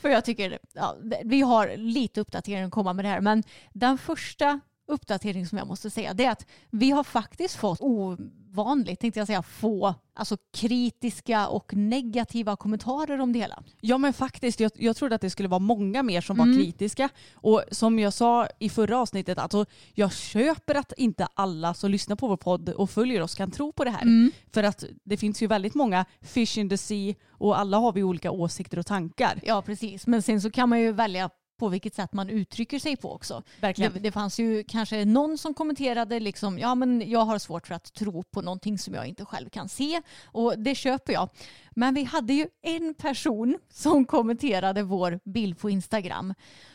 För 0.00 0.08
jag 0.08 0.24
tycker, 0.24 0.58
ja, 0.72 0.96
vi 1.24 1.40
har 1.40 1.76
lite 1.76 2.20
uppdatering 2.20 2.64
att 2.64 2.72
komma 2.72 2.92
med 2.92 3.04
det 3.04 3.08
här, 3.08 3.20
men 3.20 3.42
den 3.72 3.98
första 3.98 4.60
uppdatering 4.90 5.46
som 5.46 5.58
jag 5.58 5.66
måste 5.66 5.90
säga 5.90 6.14
det 6.14 6.24
är 6.24 6.30
att 6.30 6.46
vi 6.70 6.90
har 6.90 7.04
faktiskt 7.04 7.56
fått 7.56 7.80
ovanligt, 7.80 9.00
tänkte 9.00 9.20
jag 9.20 9.26
säga, 9.26 9.42
få 9.42 9.94
alltså 10.14 10.36
kritiska 10.52 11.48
och 11.48 11.74
negativa 11.74 12.56
kommentarer 12.56 13.20
om 13.20 13.32
det 13.32 13.38
hela. 13.38 13.62
Ja 13.80 13.98
men 13.98 14.12
faktiskt, 14.12 14.60
jag, 14.60 14.70
jag 14.74 14.96
trodde 14.96 15.14
att 15.14 15.20
det 15.20 15.30
skulle 15.30 15.48
vara 15.48 15.58
många 15.58 16.02
mer 16.02 16.20
som 16.20 16.40
Mm. 16.40 16.50
var 16.50 16.58
kritiska. 16.62 17.08
Och 17.34 17.62
som 17.70 17.98
jag 17.98 18.12
sa 18.12 18.48
i 18.58 18.68
förra 18.68 18.98
avsnittet, 18.98 19.38
alltså, 19.38 19.64
jag 19.94 20.12
köper 20.12 20.74
att 20.74 20.92
inte 20.96 21.28
alla 21.34 21.74
som 21.74 21.90
lyssnar 21.90 22.16
på 22.16 22.28
vår 22.28 22.36
podd 22.36 22.68
och 22.68 22.90
följer 22.90 23.22
oss 23.22 23.34
kan 23.34 23.50
tro 23.50 23.72
på 23.72 23.84
det 23.84 23.90
här. 23.90 24.02
Mm. 24.02 24.30
För 24.52 24.62
att 24.62 24.84
det 25.04 25.16
finns 25.16 25.42
ju 25.42 25.46
väldigt 25.46 25.74
många 25.74 26.04
fish 26.22 26.58
in 26.58 26.68
the 26.68 26.78
sea 26.78 27.14
och 27.30 27.58
alla 27.58 27.76
har 27.76 27.92
vi 27.92 28.02
olika 28.02 28.30
åsikter 28.30 28.78
och 28.78 28.86
tankar. 28.86 29.40
Ja, 29.42 29.62
precis. 29.62 30.06
Men 30.06 30.22
sen 30.22 30.40
så 30.40 30.50
kan 30.50 30.68
man 30.68 30.80
ju 30.80 30.92
välja 30.92 31.30
på 31.60 31.68
vilket 31.68 31.94
sätt 31.94 32.12
man 32.12 32.30
uttrycker 32.30 32.78
sig 32.78 32.96
på 32.96 33.12
också. 33.12 33.42
Verkligen. 33.60 33.92
Det, 33.92 34.00
det 34.00 34.12
fanns 34.12 34.38
ju 34.40 34.64
kanske 34.64 35.04
någon 35.04 35.38
som 35.38 35.54
kommenterade 35.54 36.20
liksom, 36.20 36.58
ja 36.58 36.74
men 36.74 37.10
jag 37.10 37.24
har 37.24 37.38
svårt 37.38 37.66
för 37.66 37.74
att 37.74 37.92
tro 37.94 38.22
på 38.22 38.42
någonting 38.42 38.78
som 38.78 38.94
jag 38.94 39.06
inte 39.06 39.24
själv 39.24 39.48
kan 39.48 39.68
se 39.68 40.02
och 40.24 40.58
det 40.58 40.74
köper 40.74 41.12
jag. 41.12 41.28
Men 41.70 41.94
vi 41.94 42.04
hade 42.04 42.32
ju 42.32 42.46
en 42.62 42.94
person 42.94 43.58
som 43.72 44.04
kommenterade 44.04 44.82
vår 44.82 45.20
bild 45.24 45.58
på 45.58 45.70
Instagram. 45.70 46.34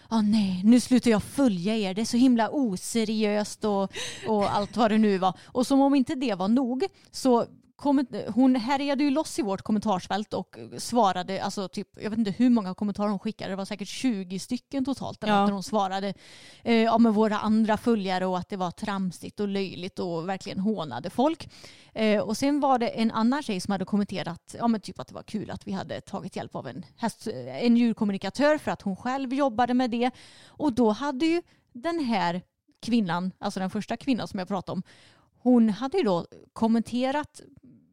Ja 0.10 0.22
nej, 0.22 0.62
nu 0.64 0.80
slutar 0.80 1.12
jag 1.12 1.24
följa 1.24 1.76
er, 1.76 1.94
det 1.94 2.02
är 2.02 2.06
så 2.06 2.18
himla 2.18 2.50
oseriöst 2.50 3.66
och, 3.66 3.92
och 4.28 4.56
allt 4.56 4.78
vad 4.78 4.92
det 4.92 4.98
nu 4.98 5.18
var. 5.18 5.34
Och 5.46 5.68
som 5.68 5.82
om 5.82 5.96
inte 5.96 6.16
det 6.16 6.36
var 6.36 6.48
nog 6.48 6.86
så 7.12 7.46
hon 8.34 8.56
härjade 8.56 9.04
ju 9.04 9.10
loss 9.10 9.40
i 9.40 9.42
vårt 9.42 9.62
kommentarsfält 9.62 10.34
och 10.34 10.58
svarade, 10.78 11.44
alltså 11.44 11.68
typ, 11.68 11.88
jag 12.02 12.10
vet 12.10 12.20
inte 12.20 12.32
hur 12.32 12.50
många 12.50 12.74
kommentarer 12.74 13.10
hon 13.10 13.20
skickade, 13.20 13.52
det 13.52 13.56
var 13.56 13.66
säkert 13.66 13.88
20 13.88 14.40
stycken 14.40 14.86
totalt 14.86 15.24
eller 15.24 15.34
Ja. 15.34 15.46
hon 15.52 15.64
svarade 15.64 16.14
eh, 16.64 16.76
ja, 16.76 16.98
med 16.98 17.14
våra 17.14 17.38
andra 17.38 17.78
följare 17.78 18.26
och 18.26 18.38
att 18.38 18.50
det 18.50 18.58
var 18.58 18.72
tramsigt 18.72 19.40
och 19.40 19.48
löjligt 19.48 20.00
och 20.00 20.30
verkligen 20.30 20.60
hånade 20.60 21.10
folk. 21.10 21.50
Eh, 21.94 22.22
och 22.22 22.38
sen 22.38 22.60
var 22.60 22.80
det 22.80 22.88
en 22.88 23.12
annan 23.12 23.44
tjej 23.44 23.60
som 23.60 23.72
hade 23.72 23.86
kommenterat 23.86 24.56
ja, 24.60 24.68
men 24.68 24.82
typ 24.82 25.00
att 25.00 25.08
det 25.08 25.14
var 25.16 25.24
kul 25.24 25.52
att 25.52 25.68
vi 25.68 25.72
hade 25.72 26.02
tagit 26.02 26.36
hjälp 26.36 26.56
av 26.56 26.68
en, 26.68 26.86
häst, 26.98 27.28
en 27.46 27.78
djurkommunikatör 27.78 28.58
för 28.58 28.72
att 28.72 28.82
hon 28.82 28.96
själv 28.96 29.34
jobbade 29.34 29.74
med 29.74 29.92
det. 29.92 30.12
Och 30.48 30.74
då 30.74 30.92
hade 30.92 31.26
ju 31.26 31.42
den 31.74 32.00
här 32.00 32.42
kvinnan, 32.82 33.32
alltså 33.40 33.60
den 33.60 33.70
första 33.70 33.98
kvinnan 33.98 34.28
som 34.28 34.40
jag 34.40 34.48
pratade 34.48 34.74
om, 34.74 34.84
hon 35.38 35.70
hade 35.70 35.98
ju 35.98 36.04
då 36.04 36.26
kommenterat 36.54 37.42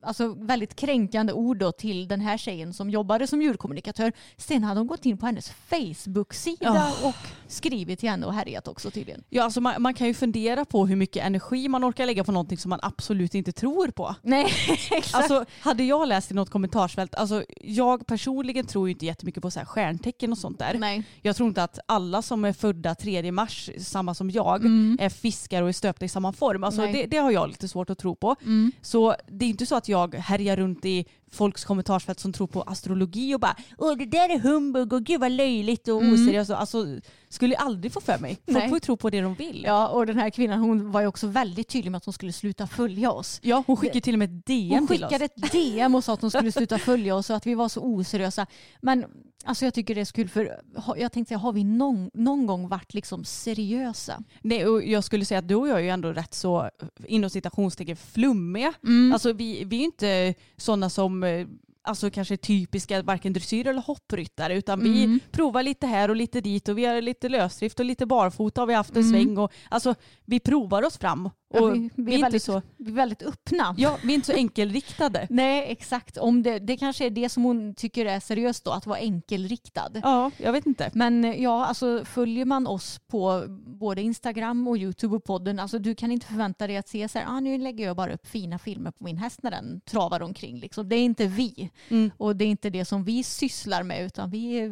alltså 0.03 0.35
väldigt 0.39 0.77
kränkande 0.77 1.33
ord 1.33 1.59
då 1.59 1.73
till 1.73 2.09
den 2.09 2.21
här 2.21 2.37
tjejen 2.39 2.73
som 2.75 2.91
jobbade 2.91 3.27
som 3.27 3.43
djurkommunikatör. 3.43 4.13
Sen 4.37 4.65
hade 4.65 4.81
hon 4.81 4.87
gått 4.87 5.07
in 5.07 5.19
på 5.19 5.27
hennes 5.27 5.51
Facebook-sida 5.51 6.57
Ja. 6.61 7.09
och 7.09 7.15
skrivit 7.47 7.99
till 8.01 8.09
henne 8.11 8.27
och 8.27 8.35
härjat 8.35 8.69
också 8.69 8.91
tydligen. 8.91 9.25
Ja, 9.29 9.45
alltså 9.45 9.61
man, 9.61 9.83
man 9.83 9.95
kan 9.95 10.07
ju 10.07 10.15
fundera 10.15 10.65
på 10.65 10.87
hur 10.87 10.97
mycket 10.97 11.25
energi 11.27 11.69
man 11.69 11.85
orkar 11.85 12.07
lägga 12.07 12.25
på 12.25 12.33
någonting 12.33 12.59
som 12.59 12.69
man 12.69 12.79
absolut 12.83 13.35
inte 13.35 13.53
tror 13.53 13.89
på. 13.89 14.15
Nej, 14.23 14.45
exakt. 14.91 15.15
Alltså, 15.15 15.45
hade 15.61 15.85
jag 15.85 16.09
läst 16.09 16.31
i 16.31 16.35
något 16.35 16.51
kommentarsfält, 16.51 17.15
alltså, 17.15 17.45
jag 17.61 18.07
personligen 18.07 18.67
tror 18.67 18.89
ju 18.89 18.93
inte 18.93 19.07
jättemycket 19.07 19.43
på 19.43 19.51
så 19.51 19.59
här 19.59 19.67
stjärntecken 19.67 20.33
och 20.33 20.39
sånt 20.39 20.59
där. 20.59 20.77
Nej. 20.79 21.03
Jag 21.23 21.37
tror 21.37 21.49
inte 21.49 21.63
att 21.63 21.79
alla 21.87 22.23
som 22.23 22.45
är 22.45 22.53
födda 22.53 22.95
3 22.95 23.33
mars, 23.33 23.71
samma 23.79 24.15
som 24.15 24.31
jag, 24.31 24.65
är 25.01 25.09
fiskar 25.09 25.63
och 25.63 25.69
är 25.69 25.73
stöpta 25.73 26.05
i 26.05 26.09
samma 26.09 26.33
form. 26.33 26.65
Alltså, 26.65 26.83
det, 26.83 27.07
det 27.07 27.17
har 27.17 27.31
jag 27.31 27.49
lite 27.49 27.69
svårt 27.69 27.91
att 27.91 27.99
tro 27.99 28.15
på. 28.15 28.37
Mm. 28.43 28.73
Så 28.83 29.15
det 29.29 29.45
är 29.45 29.49
inte 29.49 29.67
så 29.67 29.77
att 29.77 29.89
jag 29.89 29.92
härjar 29.99 30.57
runt 30.57 30.85
i 30.85 31.05
folks 31.31 31.65
kommentarsfält 31.65 32.21
som 32.21 32.33
tror 32.33 32.47
på 32.47 32.63
astrologi 32.63 33.35
och 33.35 33.41
bara 33.41 33.57
Åh 33.79 33.97
det 33.97 34.07
där 34.07 34.29
är 34.29 34.39
humbug 34.39 34.93
och 34.93 35.05
gud 35.05 35.21
vad 35.21 35.33
löjligt 35.33 35.89
och 35.89 36.03
oseriöst. 36.03 36.51
Alltså, 36.51 36.87
skulle 37.33 37.57
aldrig 37.57 37.93
få 37.93 38.01
för 38.01 38.19
mig. 38.19 38.35
Folk 38.47 38.59
Nej. 38.59 38.69
får 38.69 38.77
ju 38.77 38.81
tro 38.81 38.97
på 38.97 39.11
det 39.11 39.21
de 39.21 39.35
vill. 39.35 39.63
Ja, 39.67 39.89
och 39.89 40.07
den 40.07 40.19
här 40.19 40.31
kvinnan 40.31 40.61
hon 40.61 40.91
var 40.91 41.01
ju 41.01 41.07
också 41.07 41.27
väldigt 41.27 41.69
tydlig 41.69 41.91
med 41.91 41.97
att 41.97 42.05
hon 42.05 42.13
skulle 42.15 42.33
sluta 42.33 42.67
följa 42.67 43.13
oss. 43.13 43.41
Ja, 43.43 43.65
hon 43.67 43.77
skickade 43.77 44.01
till 44.01 44.15
och 44.15 44.19
med 44.19 44.39
ett 44.39 44.47
DM 44.47 44.79
Hon 44.79 44.87
till 44.87 45.05
oss. 45.05 45.11
skickade 45.11 45.25
ett 45.25 45.53
DM 45.53 45.95
och 45.95 46.05
sa 46.05 46.13
att 46.15 46.21
hon 46.21 46.31
skulle 46.31 46.53
sluta 46.53 46.79
följa 46.79 47.15
oss 47.15 47.31
och 47.31 47.37
att 47.37 47.47
vi 47.47 47.55
var 47.55 47.69
så 47.69 47.81
oseriösa. 47.81 48.47
Men 48.81 49.05
alltså 49.45 49.65
jag 49.65 49.75
tycker 49.75 49.95
det 49.95 50.01
är 50.01 50.05
så 50.05 50.13
kul 50.13 50.29
för 50.29 50.61
jag 50.97 51.13
tänkte 51.13 51.37
har 51.37 51.53
vi 51.53 51.65
någon, 51.65 52.11
någon 52.15 52.47
gång 52.47 52.69
varit 52.69 52.95
liksom 52.95 53.25
seriösa? 53.25 54.23
Nej, 54.41 54.67
och 54.67 54.85
jag 54.85 55.05
skulle 55.05 55.25
säga 55.25 55.39
att 55.39 55.49
du 55.49 55.55
och 55.55 55.69
jag 55.69 55.79
är 55.79 55.83
ju 55.83 55.91
ändå 55.91 56.13
rätt 56.13 56.35
så 56.35 56.71
inom 57.07 57.31
citationstecken 57.31 57.97
flummiga. 57.97 58.75
Mm. 58.85 59.13
Alltså 59.13 59.33
vi, 59.33 59.65
vi 59.65 59.77
är 59.77 59.81
ju 59.81 59.85
inte 59.87 60.35
sådana 60.57 60.91
som 60.91 61.25
eh, 61.25 61.47
alltså 61.85 62.11
kanske 62.11 62.37
typiska 62.37 63.03
varken 63.03 63.33
dressyr 63.33 63.67
eller 63.67 63.83
hoppryttare 63.83 64.55
utan 64.57 64.81
vi 64.81 65.05
Mm. 65.05 65.21
provar 65.31 65.63
lite 65.63 65.87
här 65.87 66.09
och 66.09 66.17
lite 66.17 66.41
dit 66.41 66.69
och 66.69 66.79
vi 66.79 66.85
har 66.85 67.01
lite 67.01 67.29
lösdrift 67.29 67.81
och 67.81 67.87
lite 67.87 68.07
barfota 68.07 68.61
har 68.61 68.67
vi 68.67 68.75
haft 68.75 68.97
en 68.97 69.03
Mm. 69.03 69.13
sväng 69.13 69.39
och 69.39 69.53
alltså 69.69 69.95
vi 70.25 70.41
provar 70.41 70.83
oss 70.83 70.99
fram 70.99 71.27
och 71.27 71.33
Ja, 71.55 71.67
vi, 71.67 71.79
vi, 71.95 72.03
vi, 72.03 72.15
är 72.15 72.21
väldigt, 72.23 72.43
så, 72.43 72.63
vi 72.77 72.91
är 72.91 72.95
väldigt 72.95 73.23
öppna. 73.23 73.75
ja, 73.79 73.99
vi 74.05 74.13
är 74.13 74.15
inte 74.15 74.27
så 74.27 74.33
enkelriktade. 74.33 75.27
Nej, 75.31 75.65
exakt. 75.73 76.17
Om 76.19 76.43
det, 76.43 76.59
det 76.59 76.77
kanske 76.77 77.07
är 77.07 77.11
det 77.11 77.29
som 77.29 77.43
hon 77.43 77.75
tycker 77.75 78.07
är 78.07 78.21
seriöst 78.21 78.65
då, 78.65 78.71
att 78.71 78.87
vara 78.87 78.99
enkelriktad. 78.99 79.91
Ja, 80.03 80.31
jag 80.37 80.53
vet 80.53 80.67
inte. 80.67 80.91
Men 80.95 81.25
eh, 81.25 81.43
ja, 81.43 81.67
alltså 81.67 82.05
följer 82.05 82.45
man 82.45 82.67
oss 82.67 83.01
på 83.07 83.45
både 83.81 84.03
Instagram 84.03 84.69
och 84.69 84.77
YouTube 84.77 85.17
och 85.17 85.25
podden, 85.25 85.59
alltså 85.59 85.79
du 85.79 85.95
kan 85.95 86.13
inte 86.13 86.27
förvänta 86.27 86.67
dig 86.67 86.77
att 86.77 86.89
se 86.89 87.09
så 87.09 87.19
här, 87.19 87.27
ah, 87.29 87.41
nu 87.41 87.59
lägger 87.59 87.85
jag 87.87 87.97
bara 87.97 88.15
upp 88.15 88.27
fina 88.27 88.59
filmer 88.59 88.91
på 88.91 89.05
min 89.05 89.17
häst 89.17 89.43
när 89.43 89.51
den 89.51 89.81
travar 89.81 90.23
omkring. 90.23 90.59
Liksom. 90.59 90.89
Det 90.89 90.97
är 90.97 91.05
inte 91.05 91.27
vi. 91.27 91.71
Mm. 91.89 92.11
Och 92.17 92.37
det 92.37 92.45
är 92.45 92.49
inte 92.49 92.71
det 92.71 92.85
som 92.85 93.05
vi 93.05 93.23
sysslar 93.23 93.83
med, 93.83 94.05
utan 94.05 94.31
vi 94.31 94.71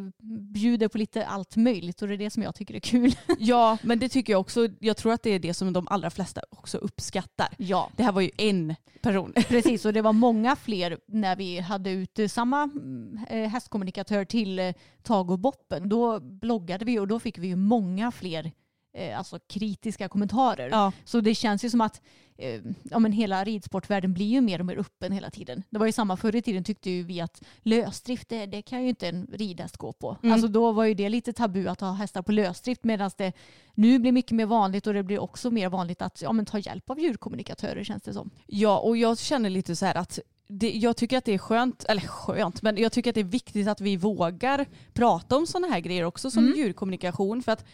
bjuder 0.54 0.88
på 0.88 0.99
lite 0.99 1.26
allt 1.26 1.57
möjligt 1.57 2.02
och 2.02 2.09
det 2.09 2.14
är 2.14 2.19
det 2.19 2.30
som 2.30 2.42
jag 2.42 2.54
tycker 2.54 2.75
är 2.75 2.80
kul. 2.80 3.14
Ja, 3.38 3.78
men 3.83 3.99
det 3.99 4.09
tycker 4.09 4.33
jag 4.33 4.40
också. 4.40 4.69
Jag 4.80 4.97
tror 4.97 5.12
att 5.12 5.23
det 5.23 5.30
är 5.30 5.38
det 5.38 5.54
som 5.54 5.73
de 5.73 5.88
allra 5.88 6.11
flesta 6.11 6.40
också 6.50 6.78
uppskattar. 6.78 7.49
ja, 7.59 7.90
Det 7.97 8.02
här 8.02 8.12
var 8.12 8.21
ju 8.21 8.30
en 8.37 8.75
person. 9.02 9.33
precis. 9.49 9.85
Och 9.85 9.92
det 9.92 10.02
var 10.02 10.12
många 10.12 10.57
fler 10.57 10.99
när 11.07 11.37
vi 11.37 11.59
hade 11.59 11.90
ut 11.90 12.19
samma 12.28 12.62
mm, 12.62 13.19
eh, 13.30 13.49
hästkommunikatör 13.49 14.25
till 14.25 14.59
eh, 14.59 14.73
Tag 15.02 15.30
och 15.30 15.38
Boppen. 15.38 15.88
Då 15.88 16.21
bloggade 16.21 16.85
vi 16.85 16.99
och 16.99 17.09
då 17.09 17.19
fick 17.19 17.38
vi 17.38 17.49
ju 17.49 17.57
många 17.57 18.11
fler 18.11 18.52
eh, 18.92 19.18
alltså 19.18 19.38
kritiska 19.38 20.09
kommentarer. 20.09 20.68
Ja, 20.70 20.92
Så 21.04 21.20
det 21.20 21.35
känns 21.35 21.64
ju 21.64 21.70
som 21.70 21.80
att 21.80 22.00
eh, 22.37 22.61
ja, 22.82 22.99
men 22.99 23.12
hela 23.12 23.44
ridsportvärlden 23.44 24.14
blir 24.14 24.26
ju 24.26 24.40
mer 24.40 24.59
och 24.59 24.66
mer 24.66 24.78
öppen 24.78 25.12
hela 25.12 25.30
tiden. 25.30 25.62
Det 25.70 25.78
var 25.78 25.87
ju 25.87 25.92
samma 25.92 26.16
förr 26.16 26.37
i 26.37 26.42
tiden 26.42 26.64
tyckte 26.64 26.90
ju 26.90 27.02
vi 27.02 27.20
att 27.20 27.42
lösdrift 27.62 28.28
det, 28.28 28.47
det 28.47 28.62
kan 28.62 28.82
ju 28.82 28.88
inte 28.88 29.09
en 29.09 29.26
ridhäst 29.32 29.76
gå 29.76 29.92
på. 29.92 30.16
Mm. 30.23 30.32
Alltså 30.32 30.49
då 30.49 30.73
var 30.73 30.85
ju 30.85 30.94
det 30.94 31.09
lite 31.09 31.32
tabu 31.32 31.68
att 31.68 31.80
ha 31.80 31.92
hästar 31.92 32.23
på 32.23 32.32
lösdrift 32.32 32.85
medan 32.85 33.11
det 33.16 33.32
nu 33.75 33.99
blir 33.99 34.12
mycket 34.12 34.32
mer 34.32 34.47
vanligt 34.47 34.87
och 34.87 34.94
det 34.94 35.02
blir 35.02 35.18
också 35.18 35.50
mer 35.50 35.68
vanligt 35.68 36.02
att 36.02 36.23
ja, 36.23 36.32
men 36.32 36.47
ta 36.47 36.59
hjälp 36.59 36.90
av 36.90 37.00
djurkommunikatörer 37.00 37.85
känns 37.85 38.02
det 38.02 38.12
som. 38.12 38.30
Ja, 38.47 38.78
och 38.78 38.97
jag 38.97 39.18
känner 39.18 39.50
lite 39.50 39.76
så 39.76 39.87
här 39.87 39.94
att 39.94 40.18
det, 40.52 40.70
jag 40.70 40.97
tycker 40.97 41.18
att 41.18 41.25
det 41.25 41.35
är 41.35 41.38
skönt, 41.38 41.85
eller 41.85 42.00
skönt, 42.02 42.62
men 42.62 42.76
jag 42.76 42.92
tycker 42.92 43.11
att 43.11 43.14
det 43.14 43.20
är 43.20 43.25
viktigt 43.25 43.68
att 43.68 43.80
vi 43.80 43.97
vågar 43.97 44.66
prata 44.92 45.37
om 45.37 45.47
sådana 45.47 45.66
här 45.73 45.80
grejer 45.80 46.04
också 46.04 46.30
som 46.30 46.44
Mm. 46.44 46.59
djurkommunikation. 46.59 47.42
För 47.42 47.52
att 47.52 47.64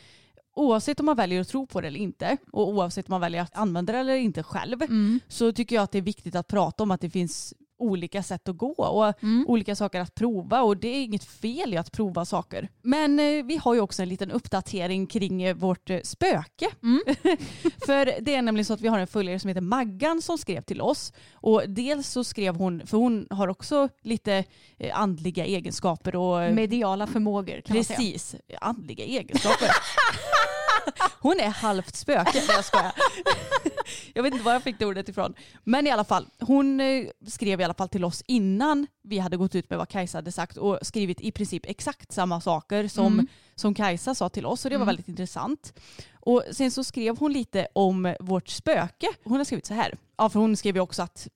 oavsett 0.57 1.01
om 1.01 1.07
man 1.07 1.17
väljer 1.17 1.41
att 1.41 1.49
tro 1.49 1.67
på 1.67 1.81
det 1.81 1.87
eller 1.87 2.01
inte 2.01 2.37
och 2.53 2.69
oavsett 2.69 3.09
om 3.09 3.13
man 3.13 3.21
väljer 3.21 3.43
att 3.43 3.57
använda 3.57 3.93
det 3.93 3.99
eller 3.99 4.15
inte 4.17 4.43
själv 4.43 4.79
så 5.29 5.53
tycker 5.53 5.77
jag 5.77 5.83
att 5.83 5.93
det 5.93 5.99
är 5.99 6.03
viktigt 6.03 6.35
att 6.35 6.49
prata 6.49 6.83
om 6.83 6.91
att 6.91 7.01
det 7.01 7.11
finns 7.11 7.55
olika 7.79 8.23
sätt 8.23 8.49
att 8.49 8.57
gå 8.57 8.73
och 8.73 9.23
Mm. 9.23 9.45
olika 9.49 9.77
saker 9.77 10.01
att 10.01 10.15
prova 10.15 10.63
och 10.63 10.77
det 10.77 10.89
är 10.89 11.03
inget 11.03 11.25
fel 11.25 11.75
i 11.75 11.77
att 11.77 11.93
prova 11.93 12.25
saker. 12.25 12.69
Men 12.83 13.19
eh, 13.19 13.45
vi 13.45 13.57
har 13.57 13.75
ju 13.75 13.81
också 13.81 14.03
en 14.03 14.09
liten 14.09 14.31
uppdatering 14.31 15.07
kring 15.07 15.43
eh, 15.43 15.55
vårt 15.57 15.91
eh, 15.91 16.01
spöke. 16.05 16.67
Mm. 16.83 17.01
för 17.87 18.21
det 18.21 18.35
är 18.35 18.43
nämligen 18.43 18.65
så 18.65 18.73
att 18.75 18.81
vi 18.81 18.89
har 18.89 18.99
en 18.99 19.07
följare 19.07 19.39
som 19.39 19.49
heter 19.49 19.61
Maggan 19.61 20.23
som 20.23 20.39
skrev 20.39 20.63
till 20.63 20.81
oss 20.81 21.13
och 21.33 21.63
dels 21.69 22.09
så 22.09 22.25
skrev 22.25 22.57
hon, 22.57 22.87
för 22.87 22.99
hon 22.99 23.27
har 23.31 23.49
också 23.49 23.89
lite 24.03 24.45
andliga 24.93 25.45
egenskaper 25.45 26.17
och 26.17 26.55
Mediala 26.55 27.07
förmågor 27.07 27.61
kan 27.61 27.77
man 27.77 27.85
säga. 27.85 27.97
Precis, 27.99 28.35
andliga 28.61 29.05
egenskaper. 29.05 29.69
Hon 31.21 31.41
är 31.41 31.49
halvt 31.49 31.97
spöke. 31.97 32.31
Nej 32.35 32.45
jag 32.49 32.65
skojar. 32.65 32.93
Jag 34.15 34.23
vet 34.23 34.33
inte 34.33 34.45
var 34.45 34.53
jag 34.53 34.63
fick 34.63 34.79
det 34.79 34.87
ordet 34.87 35.09
ifrån. 35.09 35.35
Men 35.65 35.87
i 35.87 35.91
alla 35.91 36.05
fall, 36.05 36.27
hon 36.41 36.81
eh, 36.81 37.07
skrev 37.27 37.61
i 37.61 37.65
alla 37.65 37.75
fall 37.75 37.89
till 37.89 38.05
oss 38.05 38.23
innan 38.27 38.87
vi 39.03 39.19
hade 39.19 39.37
gått 39.37 39.55
ut 39.55 39.71
med 39.71 39.79
vad 39.79 39.89
Kajsa 39.89 40.19
hade 40.19 40.33
sagt 40.33 40.57
och 40.57 40.79
skrivit 40.83 41.21
i 41.21 41.31
princip 41.33 41.63
exakt 41.67 42.13
samma 42.13 42.41
saker 42.41 42.89
som, 42.89 43.13
Mm. 43.13 43.27
som 43.55 43.75
Kajsa 43.75 44.15
sa 44.15 44.29
till 44.29 44.47
oss 44.47 44.65
och 44.65 44.71
det 44.71 44.77
var 44.77 44.83
Mm. 44.83 44.87
väldigt 44.87 45.09
intressant. 45.09 45.73
Och 46.21 46.43
sen 46.53 46.71
så 46.71 46.85
skrev 46.85 47.19
hon 47.19 47.33
lite 47.33 47.69
om 47.73 48.15
vårt 48.21 48.49
spöke. 48.49 49.07
Hon 49.25 49.37
har 49.37 49.45
skrivit 49.45 49.67
så 49.67 49.75
här. 49.75 49.95
Ja, 50.19 50.29
för 50.29 50.41
hon 50.41 50.57
skrev 50.57 50.75
ju 50.75 50.81
också 50.81 51.03
att 51.03 51.29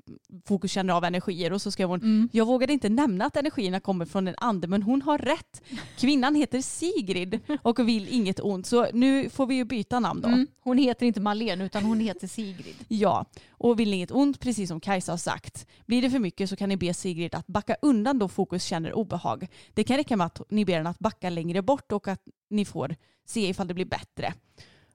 fokus 0.47 0.73
känner 0.73 0.95
av 0.95 1.05
energier 1.05 1.53
och 1.53 1.63
så 1.63 1.71
skrev 1.71 1.89
hon 1.89 2.01
Mm. 2.01 2.29
jag 2.33 2.47
vågade 2.47 2.73
inte 2.73 2.89
nämna 2.89 3.25
att 3.27 3.37
energierna 3.37 3.81
kommer 3.81 4.05
från 4.07 4.29
en 4.29 4.35
ande 4.39 4.67
men 4.69 4.83
hon 4.83 5.03
har 5.03 5.19
rätt. 5.19 5.63
Kvinnan 5.99 6.35
heter 6.35 6.61
Sigrid 6.61 7.41
och 7.63 7.89
vill 7.89 8.09
inget 8.09 8.41
ont 8.41 8.67
så 8.67 8.87
nu 8.93 9.31
får 9.31 9.47
vi 9.47 9.55
ju 9.55 9.65
byta 9.65 10.01
namn 10.01 10.21
då. 10.21 10.29
Mm. 10.29 10.47
Hon 10.61 10.79
heter 10.79 11.07
inte 11.07 11.21
Malene 11.21 11.65
utan 11.65 11.85
hon 11.85 12.01
heter 12.01 12.27
Sigrid. 12.27 12.75
Ja, 12.89 13.25
och 13.51 13.81
vill 13.81 13.95
inget 13.95 14.11
ont 14.11 14.41
precis 14.41 14.69
som 14.69 14.81
Kajsa 14.81 15.13
har 15.13 15.17
sagt. 15.17 15.67
Blir 15.87 16.03
det 16.03 16.11
för 16.11 16.19
mycket 16.19 16.51
så 16.51 16.57
kan 16.57 16.69
ni 16.69 16.77
be 16.77 16.95
Sigrid 16.95 17.35
att 17.35 17.47
backa 17.47 17.77
undan 17.83 18.19
då 18.19 18.29
fokus 18.29 18.65
känner 18.65 18.93
obehag. 18.93 19.49
Det 19.75 19.85
kan 19.85 19.97
räcka 19.97 20.17
med 20.17 20.27
att 20.27 20.41
ni 20.51 20.65
ber 20.65 20.75
henne 20.75 20.91
att 20.91 20.99
backa 20.99 21.31
längre 21.31 21.63
bort 21.63 21.93
och 21.93 22.09
att 22.09 22.23
ni 22.51 22.65
får 22.65 22.97
se 23.27 23.49
ifall 23.49 23.67
det 23.69 23.75
blir 23.75 23.85
bättre. 23.85 24.35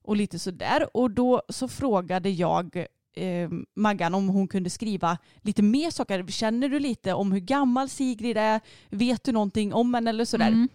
Och 0.03 0.15
lite 0.15 0.39
sådär. 0.39 0.97
Och 0.97 1.11
då 1.11 1.41
så 1.49 1.67
frågade 1.67 2.29
jag 2.29 2.85
eh, 3.15 3.49
Maggan 3.75 4.13
om 4.13 4.29
hon 4.29 4.47
kunde 4.47 4.69
skriva 4.69 5.17
lite 5.41 5.61
mer 5.61 5.89
saker. 5.91 6.27
Känner 6.27 6.69
du 6.69 6.79
lite 6.79 7.13
om 7.13 7.31
hur 7.31 7.39
gammal 7.39 7.89
Sigrid 7.89 8.37
är? 8.37 8.61
Vet 8.89 9.23
du 9.23 9.31
någonting 9.31 9.73
om 9.73 9.93
henne 9.93 10.09
eller 10.09 10.25
sådär? 10.25 10.47
Mm. 10.47 10.69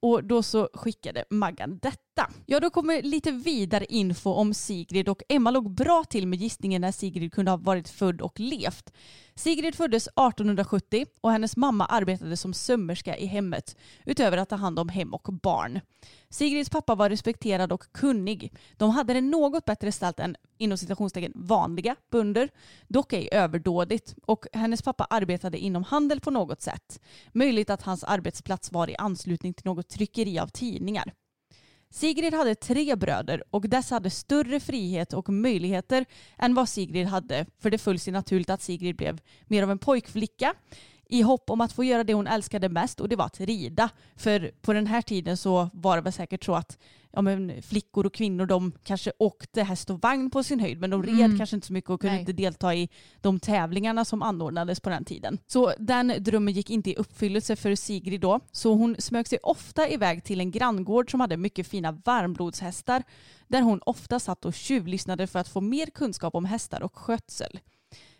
Och 0.00 0.24
då 0.24 0.42
så 0.42 0.68
skickade 0.74 1.24
Maggan 1.30 1.78
detta. 1.82 2.05
Ja, 2.46 2.60
då 2.60 2.70
kommer 2.70 3.02
lite 3.02 3.32
vidare 3.32 3.84
info 3.84 4.30
om 4.30 4.54
Sigrid 4.54 5.08
och 5.08 5.22
Emma 5.28 5.50
låg 5.50 5.70
bra 5.70 6.04
till 6.04 6.26
med 6.26 6.38
gissningen 6.38 6.80
när 6.80 6.92
Sigrid 6.92 7.32
kunde 7.32 7.50
ha 7.50 7.56
varit 7.56 7.88
född 7.88 8.20
och 8.20 8.40
levt. 8.40 8.92
Sigrid 9.34 9.74
föddes 9.74 10.06
1870 10.06 11.06
och 11.20 11.32
hennes 11.32 11.56
mamma 11.56 11.86
arbetade 11.86 12.36
som 12.36 12.54
sömmerska 12.54 13.16
i 13.16 13.26
hemmet 13.26 13.76
utöver 14.04 14.36
att 14.36 14.48
ta 14.48 14.56
hand 14.56 14.78
om 14.78 14.88
hem 14.88 15.14
och 15.14 15.32
barn. 15.42 15.80
Sigrids 16.28 16.70
pappa 16.70 16.94
var 16.94 17.10
respekterad 17.10 17.72
och 17.72 17.92
kunnig. 17.92 18.52
De 18.76 18.90
hade 18.90 19.12
det 19.12 19.20
något 19.20 19.64
bättre 19.64 19.92
ställt 19.92 20.20
än 20.20 20.36
inom 20.58 20.78
citationstecken 20.78 21.32
vanliga 21.34 21.96
bönder, 22.10 22.48
dock 22.88 23.12
ej 23.12 23.28
överdådigt 23.32 24.14
och 24.22 24.46
hennes 24.52 24.82
pappa 24.82 25.04
arbetade 25.04 25.58
inom 25.58 25.84
handel 25.84 26.20
på 26.20 26.30
något 26.30 26.62
sätt. 26.62 27.00
Möjligt 27.32 27.70
att 27.70 27.82
hans 27.82 28.04
arbetsplats 28.04 28.72
var 28.72 28.90
i 28.90 28.96
anslutning 28.96 29.54
till 29.54 29.66
något 29.66 29.88
tryckeri 29.88 30.38
av 30.38 30.48
tidningar. 30.48 31.12
Sigrid 31.96 32.34
hade 32.34 32.54
tre 32.54 32.96
bröder 32.96 33.42
och 33.50 33.68
dessa 33.68 33.94
hade 33.94 34.10
större 34.10 34.60
frihet 34.60 35.12
och 35.12 35.28
möjligheter 35.28 36.04
än 36.38 36.54
vad 36.54 36.68
Sigrid 36.68 37.06
hade 37.06 37.46
för 37.58 37.70
det 37.70 37.78
föll 37.78 37.98
sig 37.98 38.12
naturligt 38.12 38.50
att 38.50 38.62
Sigrid 38.62 38.96
blev 38.96 39.20
mer 39.46 39.62
av 39.62 39.70
en 39.70 39.78
pojkflicka 39.78 40.54
i 41.08 41.22
hopp 41.22 41.50
om 41.50 41.60
att 41.60 41.72
få 41.72 41.84
göra 41.84 42.04
det 42.04 42.14
hon 42.14 42.26
älskade 42.26 42.68
mest 42.68 43.00
och 43.00 43.08
det 43.08 43.16
var 43.16 43.24
att 43.26 43.40
rida. 43.40 43.90
För 44.16 44.50
på 44.62 44.72
den 44.72 44.86
här 44.86 45.02
tiden 45.02 45.36
så 45.36 45.70
var 45.72 45.96
det 45.96 46.02
väl 46.02 46.12
säkert 46.12 46.44
så 46.44 46.54
att 46.54 46.78
ja, 47.16 47.22
men 47.22 47.62
flickor 47.62 48.06
och 48.06 48.14
kvinnor 48.14 48.46
de 48.46 48.72
kanske 48.84 49.12
åkte 49.18 49.62
häst 49.62 49.90
och 49.90 50.02
vagn 50.02 50.30
på 50.30 50.42
sin 50.42 50.60
höjd 50.60 50.80
men 50.80 50.90
de 50.90 51.02
red 51.02 51.14
Mm. 51.16 51.38
kanske 51.38 51.56
inte 51.56 51.66
så 51.66 51.72
mycket 51.72 51.90
och 51.90 52.00
kunde 52.00 52.12
Nej. 52.12 52.20
inte 52.20 52.32
delta 52.32 52.74
i 52.74 52.88
de 53.20 53.40
tävlingarna 53.40 54.04
som 54.04 54.22
anordnades 54.22 54.80
på 54.80 54.90
den 54.90 55.04
tiden. 55.04 55.38
Så 55.46 55.72
den 55.78 56.12
drömmen 56.18 56.54
gick 56.54 56.70
inte 56.70 56.90
i 56.90 56.94
uppfyllelse 56.96 57.56
för 57.56 57.74
Sigrid 57.74 58.20
då. 58.20 58.40
Så 58.52 58.74
hon 58.74 58.96
smög 58.98 59.28
sig 59.28 59.38
ofta 59.42 59.88
iväg 59.88 60.24
till 60.24 60.40
en 60.40 60.50
granngård 60.50 61.10
som 61.10 61.20
hade 61.20 61.36
mycket 61.36 61.66
fina 61.66 61.92
varmblodshästar 61.92 63.02
där 63.48 63.62
hon 63.62 63.80
ofta 63.86 64.20
satt 64.20 64.44
och 64.44 64.54
tjuvlyssnade 64.54 65.26
för 65.26 65.38
att 65.38 65.48
få 65.48 65.60
mer 65.60 65.86
kunskap 65.86 66.34
om 66.34 66.44
hästar 66.44 66.82
och 66.82 66.96
skötsel. 66.98 67.58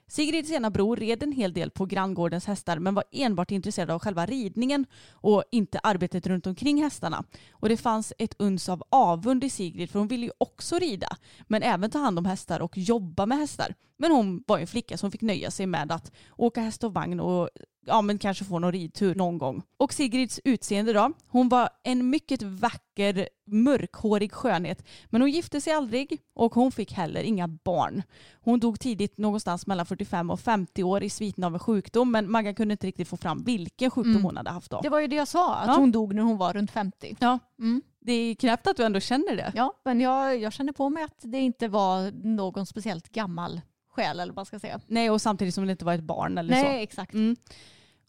Sigrids 0.09 0.51
ena 0.51 0.71
bror 0.71 0.97
red 0.97 1.23
en 1.23 1.33
hel 1.33 1.53
del 1.53 1.71
på 1.71 1.87
granngårdens 1.87 2.47
hästar 2.47 2.79
men 2.79 2.95
var 2.95 3.05
enbart 3.13 3.51
intresserad 3.51 3.91
av 3.91 3.99
själva 3.99 4.27
ridningen 4.27 4.87
och 5.11 5.45
inte 5.51 5.79
arbetet 5.79 6.27
runt 6.27 6.47
omkring 6.47 6.83
hästarna. 6.83 7.25
Och 7.51 7.69
det 7.69 7.77
fanns 7.77 8.13
ett 8.19 8.35
uns 8.39 8.69
av 8.69 8.83
avund 8.89 9.45
i 9.45 9.51
Sigrid 9.51 9.91
för 9.91 9.99
hon 9.99 10.09
ville 10.09 10.27
ju 10.27 10.33
också 10.39 10.79
rida 10.79 11.17
men 11.47 11.63
även 11.63 11.91
ta 11.91 11.99
hand 11.99 12.19
om 12.19 12.25
hästar 12.25 12.61
och 12.61 12.79
jobba 12.79 13.27
med 13.27 13.39
hästar. 13.39 13.75
Men 13.99 14.11
hon 14.11 14.45
var 14.47 14.59
ju 14.59 14.61
en 14.61 14.67
flicka 14.67 14.99
som 14.99 15.11
fick 15.11 15.23
nöja 15.23 15.51
sig 15.51 15.67
med 15.67 15.93
att 15.93 16.13
åka 16.37 16.61
häst 16.61 16.85
och 16.85 16.95
vagn 16.95 17.21
och 17.21 17.49
ja, 17.87 18.03
men 18.03 18.19
kanske 18.19 18.45
få 18.45 18.59
någon 18.59 18.73
ridtur 18.73 19.15
någon 19.15 19.39
gång. 19.39 19.63
Och 19.77 19.93
Sigrids 19.93 20.41
utseende 20.45 20.93
då? 20.93 21.13
Hon 21.29 21.49
var 21.49 21.69
en 21.83 22.11
mycket 22.11 22.43
vacker 22.43 23.29
mörkhårig 23.47 24.33
skönhet 24.33 24.85
men 25.07 25.21
hon 25.21 25.31
gifte 25.31 25.61
sig 25.61 25.73
aldrig 25.73 26.19
och 26.35 26.55
hon 26.55 26.73
fick 26.73 26.93
heller 26.93 27.23
inga 27.23 27.49
barn. 27.49 28.03
Hon 28.41 28.61
dog 28.61 28.81
tidigt 28.81 29.19
någonstans 29.19 29.67
mellan 29.67 29.87
45 29.87 30.31
och 30.31 30.41
50 30.41 30.83
år 30.83 31.03
i 31.03 31.11
sviten 31.11 31.45
av 31.45 31.53
en 31.55 31.59
sjukdom 31.59 32.11
men 32.11 32.31
Maggan 32.31 32.55
kunde 32.55 32.73
inte 32.73 32.87
riktigt 32.87 33.09
få 33.09 33.17
fram 33.17 33.43
vilken 33.43 33.91
sjukdom 33.91 34.13
Mm. 34.13 34.25
hon 34.25 34.37
hade 34.37 34.51
haft 34.51 34.71
då. 34.71 34.81
Det 34.81 34.89
var 34.89 35.01
ju 35.01 35.07
det 35.07 35.17
jag 35.17 35.29
sa, 35.29 35.55
att 35.55 35.67
Ja. 35.67 35.75
hon 35.77 35.93
dog 35.93 36.15
när 36.15 36.23
hon 36.23 36.37
var 36.37 36.53
runt 36.53 36.71
50. 36.71 37.17
Ja, 37.21 37.39
Mm. 37.59 37.83
det 38.01 38.13
är 38.13 38.35
knäppt 38.35 38.67
att 38.67 38.77
du 38.77 38.85
ändå 38.85 39.01
känner 39.01 39.37
det. 39.37 39.53
Ja, 39.57 39.73
men 39.85 40.01
jag, 40.01 40.39
jag 40.39 40.53
känner 40.53 40.73
på 40.73 40.89
mig 40.91 41.03
att 41.05 41.19
det 41.23 41.39
inte 41.39 41.69
var 41.69 42.11
någon 42.27 42.67
speciellt 42.67 43.09
gammal 43.09 43.61
själ 43.91 44.21
eller 44.21 44.33
vad 44.33 44.37
man 44.37 44.47
ska 44.47 44.59
säga. 44.59 44.81
Nej 44.87 45.11
och 45.11 45.23
samtidigt 45.23 45.55
som 45.55 45.67
det 45.67 45.71
inte 45.73 45.85
var 45.85 45.95
ett 45.95 46.03
barn 46.03 46.39
eller 46.39 46.55
så. 46.55 46.63
Nej, 46.63 46.83
exakt. 46.83 47.15
Mm. 47.15 47.37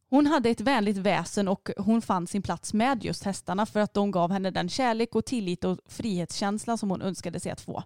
Hon 0.10 0.28
hade 0.28 0.50
ett 0.50 0.62
vänligt 0.62 0.98
väsen 0.98 1.48
och 1.48 1.70
hon 1.78 2.02
fann 2.02 2.28
sin 2.28 2.42
plats 2.42 2.74
med 2.74 3.04
just 3.04 3.24
hästarna 3.24 3.66
för 3.66 3.80
att 3.80 3.94
de 3.94 4.12
gav 4.12 4.32
henne 4.32 4.52
den 4.52 4.70
kärlek 4.70 5.16
och 5.16 5.26
tillit 5.26 5.64
och 5.64 5.80
frihetskänsla 5.86 6.78
som 6.78 6.90
hon 6.90 7.02
önskade 7.02 7.40
sig 7.40 7.52
att 7.52 7.62
få. 7.62 7.84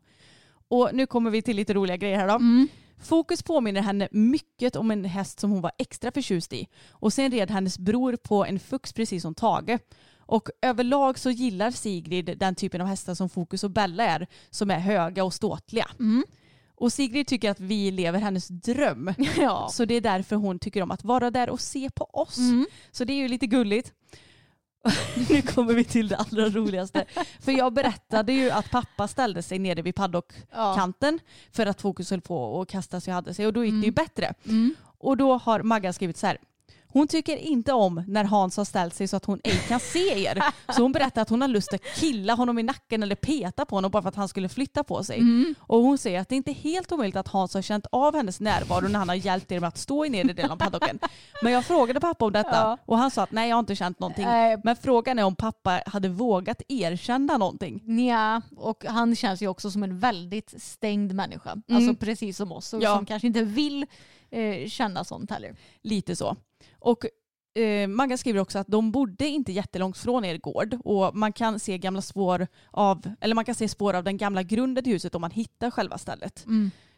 Och 0.67 0.89
nu 0.93 1.05
kommer 1.05 1.31
vi 1.31 1.41
till 1.41 1.55
lite 1.55 1.73
roliga 1.73 1.97
grejer 1.97 2.17
här 2.17 2.27
då. 2.27 2.33
Mm. 2.33 2.67
Fokus 3.03 3.43
påminner 3.43 3.81
henne 3.81 4.07
mycket 4.11 4.75
om 4.75 4.91
en 4.91 5.05
häst 5.05 5.39
som 5.39 5.51
hon 5.51 5.61
var 5.61 5.71
extra 5.77 6.11
förtjust 6.11 6.53
i. 6.53 6.67
Och 6.89 7.13
sen 7.13 7.31
red 7.31 7.51
hennes 7.51 7.79
bror 7.79 8.15
på 8.15 8.45
en 8.45 8.59
fux 8.59 8.93
precis 8.93 9.21
som 9.21 9.35
Tage. 9.35 9.79
Och 10.17 10.49
överlag 10.61 11.19
så 11.19 11.29
gillar 11.29 11.71
Sigrid 11.71 12.37
den 12.37 12.55
typen 12.55 12.81
av 12.81 12.87
hästar 12.87 13.13
som 13.13 13.29
Fokus 13.29 13.63
och 13.63 13.71
Bella 13.71 14.03
är, 14.03 14.27
som 14.49 14.71
är 14.71 14.79
höga 14.79 15.23
och 15.23 15.33
ståtliga. 15.33 15.87
Mm. 15.99 16.23
Och 16.81 16.93
Sigrid 16.93 17.27
tycker 17.27 17.51
att 17.51 17.59
vi 17.59 17.91
lever 17.91 18.19
hennes 18.19 18.47
dröm. 18.47 19.13
Ja. 19.37 19.69
Så 19.71 19.85
det 19.85 19.93
är 19.95 20.01
därför 20.01 20.35
hon 20.35 20.59
tycker 20.59 20.81
om 20.83 20.91
att 20.91 21.03
vara 21.03 21.31
där 21.31 21.49
och 21.49 21.59
se 21.59 21.89
på 21.89 22.03
oss. 22.13 22.37
Mm. 22.37 22.65
Så 22.91 23.03
det 23.03 23.13
är 23.13 23.17
ju 23.17 23.27
lite 23.27 23.47
gulligt. 23.47 23.93
nu 25.29 25.41
kommer 25.41 25.73
vi 25.73 25.83
till 25.83 26.07
det 26.07 26.17
allra 26.17 26.49
roligaste. 26.49 27.05
För 27.39 27.51
jag 27.51 27.73
berättade 27.73 28.33
ju 28.33 28.49
att 28.49 28.71
pappa 28.71 29.07
ställde 29.07 29.41
sig 29.41 29.59
nere 29.59 29.81
vid 29.81 29.93
Ja. 29.97 30.01
paddockkanten 30.01 31.19
för 31.51 31.65
att 31.65 31.81
Fokus 31.81 32.09
höll 32.09 32.21
på 32.21 32.61
att 32.61 32.69
kasta 32.69 32.99
sig 33.01 33.11
och 33.11 33.15
hade 33.15 33.33
sig 33.33 33.47
och 33.47 33.53
då 33.53 33.65
gick 33.65 33.81
det 33.81 33.85
ju 33.85 33.91
bättre. 33.91 34.33
Mm. 34.45 34.75
Och 34.97 35.17
då 35.17 35.37
har 35.37 35.63
Magga 35.63 35.93
skrivit 35.93 36.17
så 36.17 36.27
här. 36.27 36.37
Hon 36.93 37.07
tycker 37.07 37.37
inte 37.37 37.73
om 37.73 38.03
när 38.07 38.23
Hans 38.23 38.57
har 38.57 38.65
ställt 38.65 38.93
sig 38.93 39.07
så 39.07 39.17
att 39.17 39.25
hon 39.25 39.39
ej 39.43 39.61
kan 39.67 39.79
se 39.79 40.23
er. 40.25 40.43
Så 40.75 40.81
hon 40.81 40.91
berättar 40.91 41.21
att 41.21 41.29
hon 41.29 41.41
har 41.41 41.47
lust 41.47 41.73
att 41.73 41.83
killa 41.95 42.33
honom 42.33 42.59
i 42.59 42.63
nacken 42.63 43.03
eller 43.03 43.15
peta 43.15 43.65
på 43.65 43.75
honom 43.75 43.91
bara 43.91 44.01
för 44.01 44.09
att 44.09 44.15
han 44.15 44.27
skulle 44.27 44.49
flytta 44.49 44.83
på 44.83 45.03
sig. 45.03 45.17
Mm. 45.19 45.55
Och 45.59 45.79
hon 45.81 45.97
säger 45.97 46.19
att 46.21 46.29
det 46.29 46.35
inte 46.35 46.51
är 46.51 46.55
helt 46.55 46.91
omöjligt 46.91 47.15
att 47.15 47.27
Hans 47.27 47.53
har 47.53 47.61
känt 47.61 47.85
av 47.91 48.15
hennes 48.15 48.39
närvaro 48.39 48.87
när 48.87 48.99
han 48.99 49.09
har 49.09 49.15
hjälpt 49.15 49.51
er 49.51 49.59
med 49.59 49.67
att 49.67 49.77
stå 49.77 50.05
i 50.05 50.09
nedre 50.09 50.33
delen 50.33 50.51
av 50.51 50.57
paddocken. 50.57 50.99
Men 51.43 51.53
jag 51.53 51.65
frågade 51.65 51.99
pappa 51.99 52.25
om 52.25 52.31
detta 52.33 52.49
Ja. 52.55 52.77
och 52.85 52.97
han 52.97 53.11
sa 53.11 53.23
att 53.23 53.31
nej 53.31 53.49
jag 53.49 53.55
har 53.55 53.59
inte 53.59 53.75
känt 53.75 53.99
någonting. 53.99 54.25
Eh, 54.25 54.59
Men 54.63 54.75
frågan 54.75 55.19
är 55.19 55.23
om 55.23 55.35
pappa 55.35 55.81
hade 55.85 56.09
vågat 56.09 56.61
erkänna 56.67 57.37
någonting. 57.37 58.05
Ja, 58.07 58.41
och 58.57 58.85
han 58.87 59.15
känns 59.15 59.41
ju 59.41 59.47
också 59.47 59.71
som 59.71 59.83
en 59.83 59.99
väldigt 59.99 60.61
stängd 60.61 61.13
människa. 61.13 61.55
Alltså 61.71 61.95
precis 61.95 62.37
som 62.37 62.51
oss. 62.51 62.73
Och 62.73 62.79
Mm. 62.81 62.91
Ja. 62.91 62.95
som 62.97 63.05
kanske 63.05 63.27
inte 63.27 63.43
vill 63.43 63.85
eh, 64.31 64.67
känna 64.67 65.03
sånt 65.03 65.31
heller. 65.31 65.55
Lite 65.81 66.15
så. 66.15 66.35
Och 66.79 67.05
eh, 67.61 67.87
Magga 67.87 68.17
skriver 68.17 68.39
också 68.39 68.59
att 68.59 68.67
de 68.67 68.91
bodde 68.91 69.27
inte 69.27 69.51
jättelångt 69.51 69.97
från 69.97 70.25
er 70.25 70.37
gård 70.37 70.77
och 70.83 71.15
man 71.15 71.33
kan 71.33 71.59
se 71.59 71.77
gamla 71.77 72.01
spår 72.01 72.47
av, 72.71 73.11
eller 73.21 73.35
man 73.35 73.45
kan 73.45 73.55
se 73.55 73.67
spår 73.67 73.93
av 73.93 74.03
den 74.03 74.17
gamla 74.17 74.43
grunden 74.43 74.83
till 74.83 74.93
huset 74.93 75.15
om 75.15 75.21
man 75.21 75.31
hittar 75.31 75.71
själva 75.71 75.97
stället. 75.97 76.45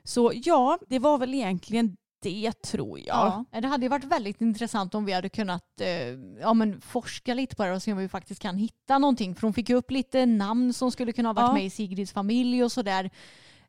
Så 0.04 0.32
ja, 0.36 0.80
det 0.89 1.00
var 1.00 1.17
väl 1.17 1.34
egentligen 1.34 1.98
det 2.22 2.52
tror 2.62 3.00
jag. 3.00 3.43
Ja. 3.52 3.60
Det 3.62 3.67
hade 3.67 3.86
ju 3.86 3.89
varit 3.89 4.04
väldigt 4.04 4.41
intressant 4.41 4.96
om 4.96 5.06
vi 5.06 5.12
hade 5.13 5.30
kunnat 5.30 5.82
eh, 5.82 6.08
ja, 6.41 6.54
men 6.54 6.82
forska 6.82 7.34
lite 7.34 7.56
på 7.56 7.63
det 7.65 7.72
och 7.72 7.82
se 7.84 7.91
om 7.91 7.98
vi 7.98 8.08
faktiskt 8.10 8.41
kan 8.41 8.58
hitta 8.58 8.98
någonting. 8.98 9.36
För 9.36 9.41
hon 9.41 9.54
fick 9.54 9.69
ju 9.69 9.76
upp 9.76 9.91
lite 9.91 10.26
namn 10.26 10.74
som 10.74 10.91
skulle 10.91 11.13
kunna 11.13 11.30
ha 11.30 11.34
varit 11.34 11.48
Ja. 11.50 11.54
med 11.54 11.65
i 11.65 11.69
Sigrids 11.69 12.12
familj 12.12 12.63
och 12.63 12.72
sådär. 12.72 13.10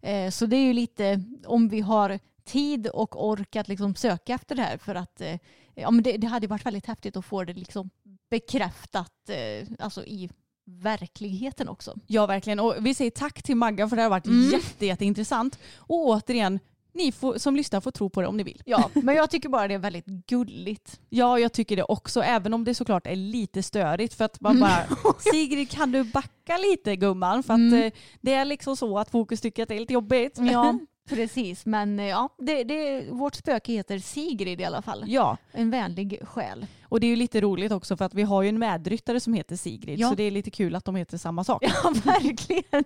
Eh, 0.02 0.30
så 0.30 0.46
det 0.46 0.56
är 0.56 0.62
ju 0.66 0.72
lite 0.72 1.22
om 1.46 1.68
vi 1.68 1.80
har 1.80 2.18
tid 2.44 2.86
och 2.86 3.28
ork 3.28 3.56
att 3.56 3.68
liksom 3.68 3.94
söka 3.94 4.34
efter 4.34 4.54
det 4.54 4.62
här 4.62 4.78
för 4.78 4.94
att 4.94 5.20
eh, 5.20 5.38
ja, 5.74 5.90
men 5.90 6.02
det, 6.04 6.16
det 6.16 6.26
hade 6.26 6.46
varit 6.46 6.66
väldigt 6.66 6.86
häftigt 6.86 7.16
att 7.16 7.24
få 7.24 7.44
det 7.44 7.52
liksom 7.52 7.90
bekräftat 8.30 9.12
eh, 9.28 9.68
alltså 9.78 10.04
i 10.04 10.30
verkligheten 10.66 11.68
också. 11.68 11.94
Ja, 12.06 12.26
verkligen. 12.26 12.60
Och 12.60 12.74
vi 12.80 12.94
säger 12.94 13.10
tack 13.10 13.42
till 13.42 13.56
Magga 13.56 13.88
för 13.88 13.96
det 13.96 14.02
har 14.02 14.10
varit 14.10 14.26
Mm. 14.26 14.50
jätte, 14.50 14.86
jätteintressant. 14.86 15.58
Och 15.76 16.06
återigen, 16.06 16.60
ni 16.92 17.12
får, 17.12 17.38
som 17.38 17.56
lyssnar 17.56 17.80
får 17.80 17.90
tro 17.90 18.10
på 18.10 18.20
det 18.20 18.26
om 18.26 18.36
ni 18.36 18.42
vill. 18.42 18.62
Ja, 18.66 18.90
men 18.94 19.14
jag 19.14 19.30
tycker 19.30 19.48
bara 19.48 19.68
det 19.68 19.74
är 19.74 19.78
väldigt 19.78 20.06
gulligt. 20.06 21.00
Ja, 21.10 21.38
jag 21.38 21.52
tycker 21.52 21.76
det 21.76 21.82
också. 21.84 22.22
Även 22.22 22.54
om 22.54 22.64
det 22.64 22.74
såklart 22.74 23.06
är 23.06 23.16
lite 23.16 23.62
störigt. 23.62 24.14
För 24.14 24.24
att 24.24 24.40
man 24.40 24.60
bara, 24.60 24.84
Sigrid 25.32 25.70
kan 25.70 25.92
du 25.92 26.04
backa 26.04 26.56
lite 26.58 26.96
gumman? 26.96 27.42
För 27.42 27.54
att 27.54 27.58
Mm. 27.58 27.82
eh, 27.82 27.92
det 28.20 28.32
är 28.34 28.44
liksom 28.44 28.76
så 28.76 28.98
att 28.98 29.10
Fokus 29.10 29.40
tycker 29.40 29.62
att 29.62 29.68
det 29.68 29.74
är 29.74 29.80
lite 29.80 29.92
jobbigt. 29.92 30.38
Ja, 30.38 30.78
precis. 31.08 31.66
Men 31.66 32.00
eh, 32.00 32.06
ja, 32.06 32.28
det, 32.38 32.64
det, 32.64 33.06
vårt 33.10 33.34
spöke 33.34 33.72
heter 33.72 33.98
Sigrid 33.98 34.60
i 34.60 34.64
alla 34.64 34.82
fall. 34.82 35.04
ja. 35.06 35.36
En 35.52 35.70
vänlig 35.70 36.20
själ. 36.22 36.66
Och 36.82 37.00
det 37.00 37.06
är 37.06 37.08
ju 37.08 37.16
lite 37.16 37.40
roligt 37.40 37.72
också 37.72 37.96
för 37.96 38.04
att 38.04 38.14
vi 38.14 38.22
har 38.22 38.42
ju 38.42 38.48
en 38.48 38.58
medryttare 38.58 39.20
som 39.20 39.34
heter 39.34 39.56
Sigrid. 39.56 39.98
Ja. 39.98 40.08
Så 40.08 40.14
det 40.14 40.22
är 40.22 40.30
lite 40.30 40.50
kul 40.50 40.74
att 40.74 40.84
de 40.84 40.96
heter 40.96 41.18
samma 41.18 41.44
sak. 41.44 41.64
Ja, 41.82 41.94
verkligen. 42.04 42.84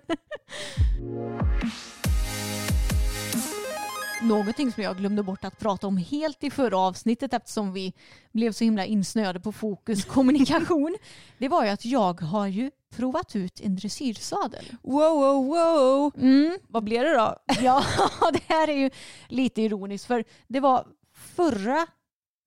Någonting 4.23 4.73
som 4.73 4.83
jag 4.83 4.97
glömde 4.97 5.23
bort 5.23 5.45
att 5.45 5.59
prata 5.59 5.87
om 5.87 5.97
helt 5.97 6.45
i 6.45 6.51
förra 6.51 6.79
avsnittet 6.79 7.35
eftersom 7.35 7.73
vi 7.73 7.93
blev 8.33 8.53
så 8.53 8.65
himla 8.65 8.85
insnöade 8.85 9.41
på 9.41 9.53
fokus 9.53 10.05
kommunikation. 10.15 10.97
Det 11.39 11.49
var 11.49 11.65
ju 11.65 11.71
att 11.71 11.85
jag 11.85 12.21
har 12.21 12.47
ju 12.47 12.71
provat 12.97 13.37
ut 13.37 13.61
en 13.61 13.77
dressyrsadel. 13.77 14.65
Wow, 14.83 15.17
wow, 15.17 15.47
wow. 15.47 16.13
Mm. 16.17 16.59
Vad 16.69 16.85
blir 16.85 17.05
det 17.05 17.15
då? 17.15 17.37
Ja, 17.63 17.85
det 18.33 18.43
här 18.47 18.69
är 18.69 18.77
ju 18.77 18.91
lite 19.29 19.63
ironiskt 19.63 20.07
för 20.07 20.25
det 20.47 20.61
var 20.61 20.87
förra, 21.37 21.87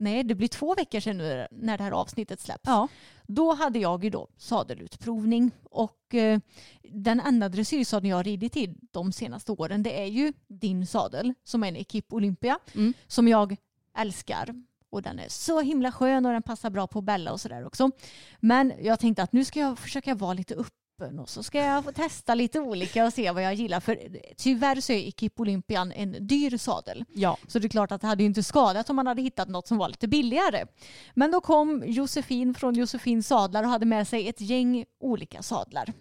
nej 0.01 0.23
det 0.23 0.35
blir 0.35 0.47
två 0.47 0.75
veckor 0.75 0.99
sedan 0.99 1.17
nu 1.17 1.47
när 1.51 1.77
det 1.77 1.83
här 1.83 1.91
avsnittet 1.91 2.39
släpps. 2.39 2.63
Ja. 2.65 2.87
Då 3.27 3.53
hade 3.53 3.79
jag 3.79 4.03
ju 4.03 4.09
då 4.09 4.27
sadelutprovning 4.37 5.51
och 5.63 6.13
eh, 6.15 6.39
den 6.83 7.19
enda 7.19 7.49
dressyrsadeln 7.49 8.09
jag 8.09 8.17
har 8.17 8.23
ridit 8.23 8.57
i 8.57 8.75
de 8.91 9.11
senaste 9.11 9.51
åren 9.51 9.83
det 9.83 10.01
är 10.01 10.05
ju 10.05 10.33
din 10.47 10.87
sadel 10.87 11.33
som 11.43 11.63
är 11.63 11.67
en 11.67 11.75
Equip 11.75 12.13
Olympia 12.13 12.59
Mm. 12.73 12.93
som 13.07 13.27
jag 13.27 13.55
älskar. 13.97 14.55
Och 14.89 15.01
den 15.01 15.19
är 15.19 15.25
så 15.29 15.61
himla 15.61 15.91
skön 15.91 16.25
och 16.25 16.31
den 16.31 16.41
passar 16.43 16.69
bra 16.69 16.87
på 16.87 17.01
Bella 17.01 17.31
och 17.31 17.41
sådär 17.41 17.65
också. 17.65 17.91
Men 18.39 18.73
jag 18.81 18.99
tänkte 18.99 19.23
att 19.23 19.33
nu 19.33 19.45
ska 19.45 19.59
jag 19.59 19.79
försöka 19.79 20.15
vara 20.15 20.33
lite 20.33 20.55
öppen 21.01 21.19
och 21.19 21.29
så 21.29 21.43
ska 21.43 21.59
jag 21.59 21.83
få 21.83 21.91
testa 21.91 22.35
lite 22.35 22.59
olika 22.59 23.05
och 23.05 23.13
se 23.13 23.31
vad 23.31 23.43
jag 23.43 23.53
gillar. 23.53 23.79
För 23.79 23.99
tyvärr 24.37 24.81
så 24.81 24.93
är 24.93 24.97
Equip 25.07 25.39
Olympian 25.39 25.91
en 25.91 26.27
dyr 26.27 26.57
sadel. 26.57 27.05
Ja. 27.13 27.37
Så 27.47 27.59
det 27.59 27.67
är 27.67 27.69
klart 27.69 27.91
att 27.91 28.01
det 28.01 28.07
hade 28.07 28.23
ju 28.23 28.27
inte 28.27 28.43
skadat 28.43 28.89
om 28.89 28.95
man 28.95 29.07
hade 29.07 29.21
hittat 29.21 29.49
något 29.49 29.67
som 29.67 29.77
var 29.77 29.89
lite 29.89 30.07
billigare. 30.07 30.65
Men 31.13 31.31
då 31.31 31.41
kom 31.41 31.83
Josefin 31.85 32.53
från 32.53 32.73
Josefins 32.73 33.27
sadlar 33.27 33.63
och 33.63 33.69
hade 33.69 33.85
med 33.85 34.07
sig 34.07 34.27
ett 34.29 34.41
gäng 34.41 34.85
olika 34.99 35.41
sadlar. 35.41 35.93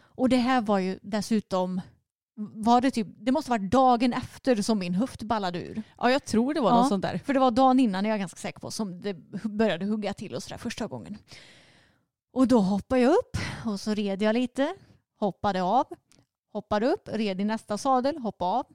Och 0.00 0.28
det 0.28 0.36
här 0.36 0.60
var 0.60 0.78
ju 0.78 0.98
dessutom 1.02 1.80
var 2.38 2.80
det 2.80 2.90
typ, 2.90 3.06
det 3.10 3.32
måste 3.32 3.50
varit 3.50 3.70
dagen 3.70 4.12
efter 4.12 4.62
som 4.62 4.78
min 4.78 4.94
höft 4.94 5.22
ballade 5.22 5.58
ur. 5.58 5.82
ja, 5.98 6.10
jag 6.10 6.24
tror 6.24 6.54
det 6.54 6.60
var 6.60 6.70
Ja. 6.70 6.76
något 6.76 6.88
sånt 6.88 7.02
där. 7.02 7.18
För 7.24 7.34
det 7.34 7.40
var 7.40 7.50
dagen 7.50 7.80
innan 7.80 8.06
är 8.06 8.10
jag 8.10 8.18
ganska 8.18 8.38
säker 8.38 8.60
på 8.60 8.70
som 8.70 9.00
det 9.02 9.14
började 9.44 9.86
hugga 9.86 10.14
till 10.14 10.34
och 10.34 10.42
sådär 10.42 10.58
första 10.58 10.86
gången. 10.86 11.18
Och 12.32 12.48
då 12.48 12.58
hoppade 12.58 13.00
jag 13.00 13.10
upp 13.12 13.36
och 13.68 13.80
så 13.80 13.94
red 13.94 14.22
jag 14.22 14.34
lite 14.34 14.74
hoppade 15.20 15.62
av, 15.62 15.86
hoppade 16.52 16.86
upp, 16.86 17.08
red 17.12 17.40
i 17.40 17.44
nästa 17.44 17.78
sadel, 17.78 18.18
hoppade 18.18 18.50
av 18.50 18.66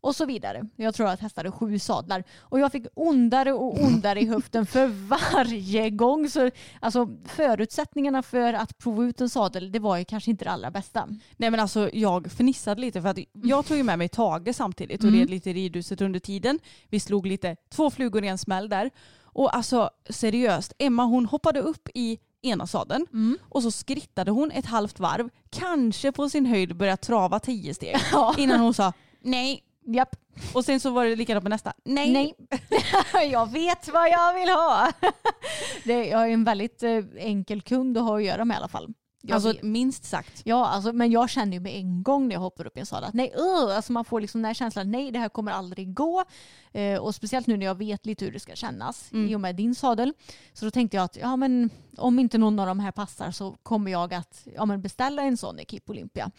och 0.00 0.16
så 0.16 0.24
vidare. 0.26 0.68
Jag 0.76 0.94
tror 0.94 1.08
jag 1.08 1.18
testade 1.18 1.50
sju 1.50 1.78
sadlar 1.78 2.24
och 2.38 2.60
jag 2.60 2.72
fick 2.72 2.86
ondare 2.94 3.52
och 3.52 3.82
ondare 3.82 4.20
i 4.20 4.26
höften 4.28 4.66
för 4.66 4.86
varje 4.86 5.90
gång. 5.90 6.30
Så, 6.30 6.50
alltså, 6.80 7.08
förutsättningarna 7.24 8.22
för 8.22 8.52
att 8.52 8.78
prova 8.78 9.04
ut 9.04 9.20
en 9.20 9.28
sadel 9.30 9.72
det 9.72 9.78
var 9.78 9.96
ju 9.96 10.04
kanske 10.04 10.30
inte 10.30 10.44
det 10.44 10.50
allra 10.50 10.70
bästa. 10.70 11.08
Nej 11.36 11.50
men 11.50 11.60
alltså 11.60 11.90
jag 11.92 12.32
fnissade 12.32 12.80
lite 12.80 13.02
för 13.02 13.08
att 13.08 13.18
jag 13.32 13.66
tog 13.66 13.76
ju 13.76 13.82
med 13.82 13.98
mig 13.98 14.08
Tage 14.08 14.54
samtidigt 14.56 15.00
och 15.04 15.08
Mm. 15.08 15.20
red 15.20 15.30
lite 15.30 15.50
i 15.50 15.52
ridhuset 15.54 16.00
under 16.00 16.20
tiden. 16.20 16.58
Vi 16.88 17.00
slog 17.00 17.26
lite 17.26 17.56
två 17.70 17.90
flugor 17.90 18.24
i 18.24 18.28
en 18.28 18.38
smäll 18.38 18.68
där. 18.68 18.90
Och 19.22 19.56
alltså 19.56 19.90
seriöst, 20.10 20.72
Emma 20.78 21.04
hon 21.04 21.26
hoppade 21.26 21.60
upp 21.60 21.88
i 21.94 22.18
ena 22.46 22.66
sadeln 22.66 23.06
Mm. 23.12 23.38
och 23.48 23.62
så 23.62 23.70
skrittade 23.70 24.30
hon 24.30 24.50
ett 24.50 24.66
halvt 24.66 25.00
varv, 25.00 25.30
kanske 25.50 26.12
på 26.12 26.28
sin 26.28 26.46
höjd 26.46 26.76
började 26.76 26.96
trava 27.02 27.38
tio 27.40 27.74
steg 27.74 27.96
Ja. 28.12 28.34
innan 28.38 28.60
hon 28.60 28.74
sa 28.74 28.92
nej. 29.20 29.62
Japp. 29.88 30.16
Och 30.54 30.64
sen 30.64 30.80
så 30.80 30.90
var 30.90 31.04
det 31.04 31.16
likadant 31.16 31.44
på 31.44 31.48
nästa. 31.48 31.72
Nej. 31.84 32.12
Nej, 32.12 32.34
jag 33.32 33.52
vet 33.52 33.88
vad 33.92 34.08
jag 34.10 34.34
vill 34.34 34.48
ha. 34.48 34.92
Det, 35.84 36.04
jag 36.06 36.22
är 36.28 36.28
en 36.32 36.44
väldigt 36.44 36.82
eh, 36.82 36.98
enkel 37.18 37.62
kund 37.62 37.98
att 37.98 38.04
ha 38.04 38.16
att 38.16 38.24
göra 38.24 38.44
med 38.44 38.54
i 38.54 38.58
alla 38.58 38.68
fall. 38.68 38.94
Jag 39.28 39.34
Alltså 39.34 39.52
vet. 39.52 39.62
minst 39.62 40.04
sagt. 40.04 40.42
Ja, 40.44 40.66
alltså, 40.66 40.92
men 40.92 41.10
jag 41.10 41.30
känner 41.30 41.52
ju 41.52 41.60
med 41.60 41.74
en 41.76 42.02
gång 42.02 42.28
när 42.28 42.34
jag 42.34 42.40
hoppar 42.40 42.66
upp 42.66 42.76
i 42.76 42.80
en 42.80 42.86
sadel 42.86 43.08
att 43.08 43.14
nej, 43.14 43.32
uh, 43.38 43.76
alltså 43.76 43.92
man 43.92 44.04
får 44.04 44.20
liksom 44.20 44.40
den 44.42 44.46
här 44.46 44.54
känslan 44.54 44.90
nej, 44.90 45.10
det 45.10 45.18
här 45.18 45.28
kommer 45.28 45.52
aldrig 45.52 45.94
gå. 45.94 46.24
Eh, 46.72 46.98
och 46.98 47.14
speciellt 47.14 47.46
nu 47.46 47.56
när 47.56 47.66
jag 47.66 47.74
vet 47.78 48.06
lite 48.06 48.24
hur 48.24 48.32
det 48.32 48.40
ska 48.40 48.54
kännas 48.54 49.12
Mm. 49.12 49.28
i 49.30 49.34
och 49.36 49.40
med 49.40 49.56
din 49.56 49.74
sadel. 49.74 50.12
Så 50.52 50.64
då 50.64 50.70
tänkte 50.70 50.96
jag 50.96 51.04
att 51.04 51.16
ja, 51.16 51.36
men, 51.36 51.70
om 51.96 52.18
inte 52.18 52.38
någon 52.38 52.58
av 52.58 52.66
de 52.66 52.80
här 52.80 52.92
passar 52.92 53.30
så 53.30 53.56
kommer 53.62 53.90
jag 53.90 54.14
att 54.14 54.46
ja, 54.54 54.64
men 54.64 54.82
beställa 54.82 55.22
en 55.22 55.36
sån 55.36 55.58
Equip 55.58 55.90
Olympia. 55.90 56.30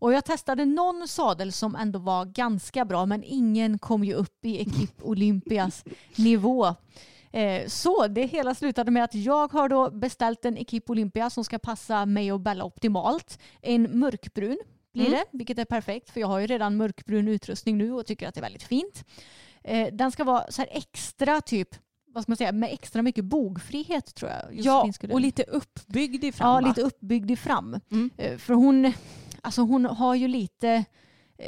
Och 0.00 0.12
jag 0.12 0.24
testade 0.24 0.64
någon 0.64 1.08
sadel 1.08 1.52
som 1.52 1.76
ändå 1.76 1.98
var 1.98 2.24
ganska 2.24 2.84
bra 2.84 3.06
men 3.06 3.24
ingen 3.24 3.78
kom 3.78 4.04
ju 4.04 4.14
upp 4.14 4.44
i 4.44 4.60
Equip 4.60 5.02
Olympias 5.02 5.84
nivå. 6.16 6.74
Eh, 7.38 7.66
Så 7.68 8.06
det 8.08 8.26
hela 8.26 8.54
slutade 8.54 8.90
med 8.90 9.04
att 9.04 9.14
jag 9.14 9.52
har 9.52 9.68
då 9.68 9.90
beställt 9.90 10.44
en 10.44 10.56
Equip 10.56 10.90
Olympia 10.90 11.30
som 11.30 11.44
ska 11.44 11.58
passa 11.58 12.06
mig 12.06 12.32
och 12.32 12.40
Bella 12.40 12.64
optimalt. 12.64 13.38
En 13.62 13.98
mörkbrun 13.98 14.58
blir 14.92 15.06
Mm. 15.06 15.18
det, 15.18 15.24
vilket 15.38 15.58
är 15.58 15.64
perfekt 15.64 16.10
för 16.10 16.20
jag 16.20 16.28
har 16.28 16.38
ju 16.38 16.46
redan 16.46 16.76
mörkbrun 16.76 17.28
utrustning 17.28 17.78
nu 17.78 17.92
och 17.92 18.06
tycker 18.06 18.28
att 18.28 18.34
det 18.34 18.40
är 18.40 18.42
väldigt 18.42 18.62
fint. 18.62 19.04
Eh, 19.64 19.88
Den 19.94 20.10
ska 20.12 20.24
vara 20.24 20.44
så 20.50 20.62
här 20.62 20.68
extra 20.72 21.40
typ, 21.40 21.68
vad 22.06 22.22
ska 22.22 22.30
man 22.30 22.36
säga, 22.36 22.52
med 22.52 22.72
extra 22.72 23.02
mycket 23.02 23.24
bogfrihet 23.24 24.14
tror 24.14 24.30
jag. 24.30 24.40
Ja, 24.52 24.90
och 25.10 25.20
lite 25.20 25.42
uppbyggd 25.42 26.24
i 26.24 26.32
fram 26.32 26.48
Ja, 26.48 26.60
va? 26.60 26.68
lite 26.68 26.82
uppbyggd 26.82 27.30
i 27.30 27.36
fram. 27.36 27.80
Mm. 27.90 28.10
Eh, 28.16 28.38
För 28.38 28.54
hon, 28.54 28.92
alltså 29.42 29.62
hon 29.62 29.84
har 29.84 30.14
ju 30.14 30.28
lite, 30.28 30.84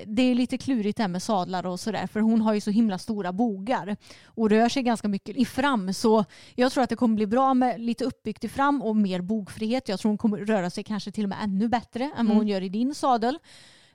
det 0.06 0.22
är 0.22 0.34
lite 0.34 0.58
klurigt 0.58 0.96
det 0.96 1.02
här 1.02 1.08
med 1.08 1.22
sadlar 1.22 1.66
och 1.66 1.80
sådär 1.80 2.06
för 2.06 2.20
hon 2.20 2.40
har 2.40 2.54
ju 2.54 2.60
så 2.60 2.70
himla 2.70 2.98
stora 2.98 3.32
bogar 3.32 3.96
och 4.24 4.50
rör 4.50 4.68
sig 4.68 4.82
ganska 4.82 5.08
mycket 5.08 5.36
i 5.36 5.44
fram 5.44 5.92
så 5.94 6.24
jag 6.54 6.72
tror 6.72 6.84
att 6.84 6.90
det 6.90 6.96
kommer 6.96 7.14
bli 7.14 7.26
bra 7.26 7.54
med 7.54 7.80
lite 7.80 8.04
uppbyggt 8.04 8.44
i 8.44 8.48
fram 8.48 8.82
och 8.82 8.96
mer 8.96 9.20
bogfrihet. 9.20 9.88
Jag 9.88 10.00
tror 10.00 10.10
hon 10.10 10.18
kommer 10.18 10.38
röra 10.38 10.70
sig 10.70 10.84
kanske 10.84 11.12
till 11.12 11.24
och 11.24 11.28
med 11.28 11.38
ännu 11.42 11.68
bättre 11.68 12.04
än 12.04 12.10
vad 12.10 12.20
Mm. 12.26 12.36
hon 12.36 12.48
gör 12.48 12.60
i 12.62 12.68
din 12.68 12.94
sadel. 12.94 13.38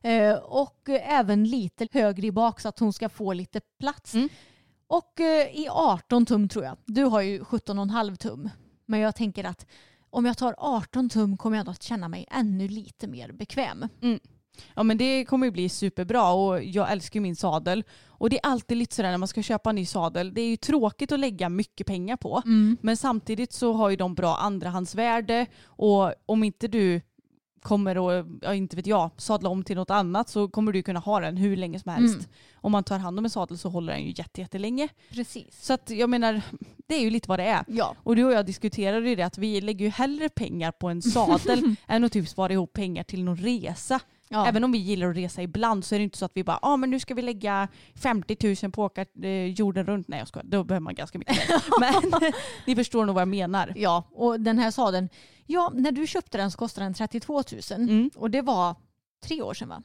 Eh, 0.02 0.34
Och 0.34 0.90
även 0.90 1.44
lite 1.44 1.88
högre 1.92 2.28
i 2.28 2.32
bak 2.32 2.60
så 2.60 2.68
att 2.70 2.80
hon 2.80 2.94
ska 2.94 3.10
få 3.10 3.34
lite 3.34 3.62
plats. 3.80 4.14
Mm. 4.14 4.30
Och 4.88 5.20
eh, 5.20 5.48
i 5.60 5.68
18 5.70 6.26
tum 6.26 6.50
tror 6.50 6.66
jag. 6.66 6.78
Du 6.86 7.04
har 7.04 7.22
ju 7.22 7.40
17,5 7.44 8.16
tum. 8.16 8.50
Men 8.86 9.00
jag 9.00 9.16
tänker 9.16 9.44
att 9.44 9.66
om 10.10 10.26
jag 10.26 10.38
tar 10.38 10.56
18 10.58 11.10
tum 11.10 11.38
kommer 11.38 11.58
jag 11.58 11.60
ändå 11.60 11.72
att 11.72 11.84
känna 11.84 12.08
mig 12.08 12.26
ännu 12.32 12.68
lite 12.68 13.08
mer 13.08 13.32
bekväm. 13.32 13.88
Ja 14.74 14.84
men 14.84 14.98
det 14.98 15.26
kommer 15.26 15.48
ju 15.48 15.52
bli 15.52 15.70
superbra 15.70 16.32
och 16.32 16.64
jag 16.64 16.92
älskar 16.92 17.18
ju 17.18 17.22
min 17.22 17.36
sadel. 17.36 17.84
Och 18.08 18.30
det 18.30 18.36
är 18.36 18.50
alltid 18.50 18.78
lite 18.78 18.96
sådär 18.96 19.12
när 19.12 19.18
man 19.18 19.28
ska 19.28 19.42
köpa 19.42 19.70
en 19.70 19.76
ny 19.76 19.86
sadel. 19.86 20.34
Det 20.34 20.42
är 20.42 20.48
ju 20.48 20.58
tråkigt 20.58 21.12
att 21.12 21.20
lägga 21.20 21.50
mycket 21.50 21.88
pengar 21.88 22.18
på. 22.18 22.42
Men 22.82 22.98
samtidigt 22.98 23.54
så 23.54 23.74
har 23.74 23.90
ju 23.90 23.96
de 23.96 24.16
bra 24.16 24.38
andrahandsvärde 24.38 25.46
och 25.66 26.14
om 26.26 26.44
inte 26.44 26.68
du 26.68 27.02
kommer 27.66 28.20
att, 28.20 28.26
ja 28.42 28.54
inte 28.54 28.76
vet 28.76 28.88
jag, 28.88 29.10
sadla 29.18 29.50
om 29.50 29.64
till 29.64 29.76
något 29.76 29.90
annat 29.90 30.30
så 30.30 30.48
kommer 30.48 30.72
du 30.72 30.84
kunna 30.84 31.00
ha 31.00 31.20
den 31.20 31.38
hur 31.38 31.58
länge 31.58 31.80
som 31.80 31.92
helst. 31.92 32.16
Mm. 32.16 32.28
Om 32.56 32.72
man 32.72 32.84
tar 32.84 32.98
hand 32.98 33.20
om 33.20 33.26
en 33.26 33.30
sadel 33.32 33.58
så 33.58 33.70
håller 33.70 33.94
den 33.94 34.04
ju 34.04 34.14
jätte, 34.16 34.42
jättelänge. 34.42 34.88
Precis. 35.10 35.66
Så 35.66 35.74
att 35.74 35.90
jag 35.90 36.10
menar, 36.10 36.42
det 36.88 36.96
är 36.96 37.02
ju 37.02 37.10
lite 37.10 37.30
vad 37.30 37.40
det 37.40 37.44
är. 37.46 37.66
Ja. 37.68 37.96
Och 38.04 38.16
du 38.16 38.24
och 38.24 38.34
jag 38.34 38.46
diskuterade 38.46 39.10
ju 39.10 39.16
det 39.16 39.24
att 39.24 39.38
vi 39.38 39.62
lägger 39.62 39.86
ju 39.86 39.92
hellre 39.92 40.30
pengar 40.30 40.72
på 40.72 40.90
en 40.90 41.02
sadel 41.02 41.76
än 41.88 42.04
att 42.04 42.12
typ 42.12 42.30
spara 42.30 42.54
ihop 42.54 42.74
pengar 42.74 43.04
till 43.04 43.24
någon 43.24 43.38
resa. 43.38 44.00
Ja. 44.36 44.48
Även 44.48 44.64
om 44.64 44.72
vi 44.72 44.78
gillar 44.78 45.10
att 45.10 45.18
resa 45.18 45.42
ibland 45.42 45.86
så 45.86 45.96
är 45.96 46.00
det 46.00 46.04
inte 46.04 46.18
så 46.18 46.26
att 46.26 46.32
vi 46.36 46.44
bara, 46.44 46.60
ja 46.62 46.68
ah, 46.68 46.78
men 46.78 46.90
nu 46.90 47.00
ska 47.00 47.14
vi 47.14 47.22
lägga 47.22 47.68
50 47.96 48.56
000 48.64 48.72
på 48.72 48.86
att 48.86 48.92
åka 48.92 49.06
eh, 49.28 49.46
jorden 49.46 49.86
runt. 49.86 50.08
Nej 50.08 50.20
jag 50.20 50.28
skojar, 50.28 50.46
då 50.46 50.64
behöver 50.64 50.84
man 50.84 50.96
ganska 50.96 51.18
mycket. 51.20 51.38
Men 51.80 51.94
ni 52.68 52.76
förstår 52.76 53.06
nog 53.06 53.16
vad 53.16 53.22
jag 53.22 53.28
menar. 53.28 53.74
ja, 53.76 54.04
och 54.12 54.40
den 54.40 54.58
här 54.60 54.72
sadeln, 54.72 55.10
ja 55.46 55.72
när 55.76 55.92
du 55.92 56.08
köpte 56.08 56.38
den 56.38 56.52
så 56.52 56.58
kostade 56.58 56.86
den 56.86 56.94
32 56.94 57.44
000 57.52 57.62
Mm. 57.90 58.10
och 58.16 58.32
det 58.32 58.42
var 58.42 58.76
tre 59.26 59.42
år 59.42 59.54
sedan 59.54 59.70
va? 59.70 59.82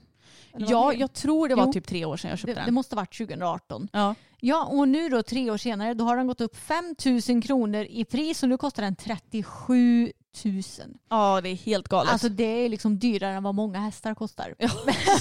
Ja, 0.56 0.90
det- 0.90 0.96
jag 0.98 1.12
tror 1.12 1.48
det 1.48 1.54
var 1.54 1.66
Jo. 1.66 1.72
typ 1.72 1.86
tre 1.86 2.04
år 2.04 2.16
sedan 2.16 2.30
jag 2.30 2.38
köpte 2.38 2.54
det, 2.54 2.60
det 2.60 2.64
den. 2.64 2.74
måste 2.74 2.94
ha 2.94 3.00
varit 3.00 3.16
2018. 3.18 3.88
Ja. 3.92 4.14
Ja, 4.42 4.64
och 4.64 4.88
nu 4.88 5.08
då 5.08 5.22
tre 5.22 5.50
år 5.50 5.56
senare 5.56 5.94
då 5.94 6.04
har 6.04 6.16
den 6.16 6.26
gått 6.26 6.40
upp 6.40 6.56
5 6.56 6.94
000 7.28 7.42
kronor 7.42 7.86
i 7.90 8.04
pris 8.04 8.42
och 8.42 8.48
nu 8.48 8.56
kostar 8.56 8.82
den 8.82 8.96
37 8.96 10.12
000. 10.44 10.62
ja, 11.10 11.40
det 11.40 11.48
är 11.48 11.54
helt 11.54 11.88
galet. 11.88 12.12
Alltså 12.12 12.28
det 12.28 12.44
är 12.44 12.68
liksom 12.68 12.98
dyrare 12.98 13.34
än 13.34 13.42
vad 13.42 13.54
många 13.54 13.78
hästar 13.78 14.14
kostar. 14.14 14.54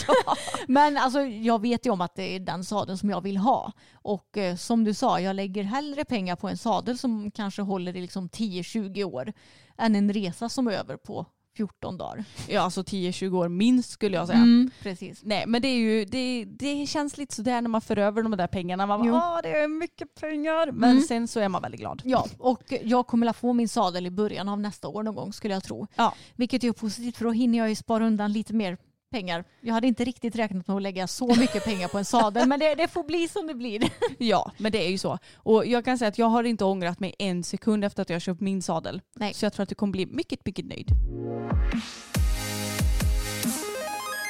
Ja. 0.08 0.36
Men 0.67 0.98
alltså 0.98 1.22
jag 1.22 1.62
vet 1.62 1.86
ju 1.86 1.89
om 1.89 2.02
att 2.02 2.15
det 2.15 2.36
är 2.36 2.39
den 2.39 2.63
sadeln 2.63 2.98
som 2.98 3.10
jag 3.10 3.22
vill 3.22 3.38
ha. 3.38 3.72
Och 3.93 4.38
eh, 4.38 4.56
som 4.56 4.84
du 4.84 4.93
sa, 4.93 5.19
jag 5.19 5.36
lägger 5.36 5.63
hellre 5.63 6.06
pengar 6.06 6.36
på 6.36 6.48
en 6.50 6.58
sadel 6.58 6.98
som 6.98 7.32
kanske 7.32 7.62
håller 7.62 7.95
i 7.95 8.02
liksom 8.02 8.30
10-20 8.30 9.04
år 9.04 9.34
än 9.78 9.95
en 9.95 10.13
resa 10.13 10.50
som 10.50 10.67
är 10.67 10.72
över 10.72 10.98
på 10.98 11.26
14 11.60 11.98
dagar. 11.98 12.24
ja, 12.48 12.62
alltså 12.62 12.82
10-20 12.82 13.36
år 13.38 13.50
minst 13.50 13.89
skulle 13.91 14.17
jag 14.17 14.28
säga. 14.28 14.38
Mm, 14.39 14.72
precis. 14.82 15.19
Nej 15.24 15.43
men 15.48 15.62
det 15.62 15.67
är 15.67 15.78
ju, 15.78 16.06
det, 16.06 16.45
det 16.45 16.86
känns 16.88 17.17
lite 17.17 17.36
sådär 17.36 17.62
när 17.62 17.69
man 17.69 17.82
för 17.82 17.98
över 17.98 18.24
de 18.24 18.32
där 18.38 18.48
pengarna. 18.48 18.86
Man 18.86 19.12
bara, 19.12 19.41
det 19.41 19.50
är 19.50 19.67
mycket 19.67 20.15
pengar. 20.15 20.72
Men 20.72 20.89
Mm. 20.91 21.04
sen 21.04 21.28
så 21.28 21.39
är 21.39 21.50
man 21.50 21.62
väldigt 21.62 21.80
glad. 21.80 22.02
Ja, 22.06 22.26
och 22.38 22.74
jag 22.84 23.08
kommer 23.08 23.28
att 23.28 23.38
få 23.38 23.54
min 23.54 23.69
sadel 23.69 24.06
i 24.06 24.12
början 24.12 24.50
av 24.50 24.60
nästa 24.60 24.88
år 24.88 25.04
någon 25.04 25.15
gång 25.15 25.34
skulle 25.34 25.54
jag 25.54 25.63
tro. 25.63 25.88
Ja. 25.95 26.13
Vilket 26.36 26.63
är 26.63 26.72
positivt 26.72 27.17
för 27.17 27.26
då 27.26 27.32
hinner 27.32 27.58
jag 27.58 27.69
ju 27.69 27.76
spara 27.76 28.06
undan 28.08 28.32
lite 28.34 28.54
mer 28.54 28.78
pengar. 29.10 29.43
Jag 29.62 29.74
hade 29.74 29.88
inte 29.88 30.04
riktigt 30.04 30.36
räknat 30.36 30.67
med 30.67 30.76
att 30.76 30.82
lägga 30.82 31.08
så 31.08 31.36
mycket 31.36 31.65
pengar 31.65 31.88
på 31.88 31.98
en 31.98 32.06
sadel 32.06 32.48
men 32.48 32.60
det, 32.60 32.76
det 32.76 32.88
får 32.88 33.04
bli 33.04 33.28
som 33.28 33.48
det 33.48 33.54
blir. 33.54 33.89
Ja, 34.17 34.52
men 34.58 34.72
det 34.72 34.86
är 34.86 34.89
ju 34.89 34.98
så. 34.98 35.17
Och 35.36 35.65
jag 35.65 35.86
kan 35.86 35.98
säga 35.98 36.10
att 36.10 36.17
jag 36.17 36.28
har 36.28 36.43
inte 36.43 36.65
ångrat 36.65 37.00
mig 37.00 37.15
en 37.19 37.43
sekund 37.43 37.86
efter 37.86 38.02
att 38.02 38.10
jag 38.10 38.22
köpt 38.22 38.41
min 38.41 38.62
sadel. 38.62 39.02
Nej. 39.15 39.34
Så 39.34 39.45
jag 39.45 39.54
tror 39.54 39.63
att 39.63 39.69
du 39.69 39.76
kommer 39.76 39.91
bli 39.91 40.06
mycket, 40.06 40.45
mycket 40.45 40.65
nöjd. 40.65 40.88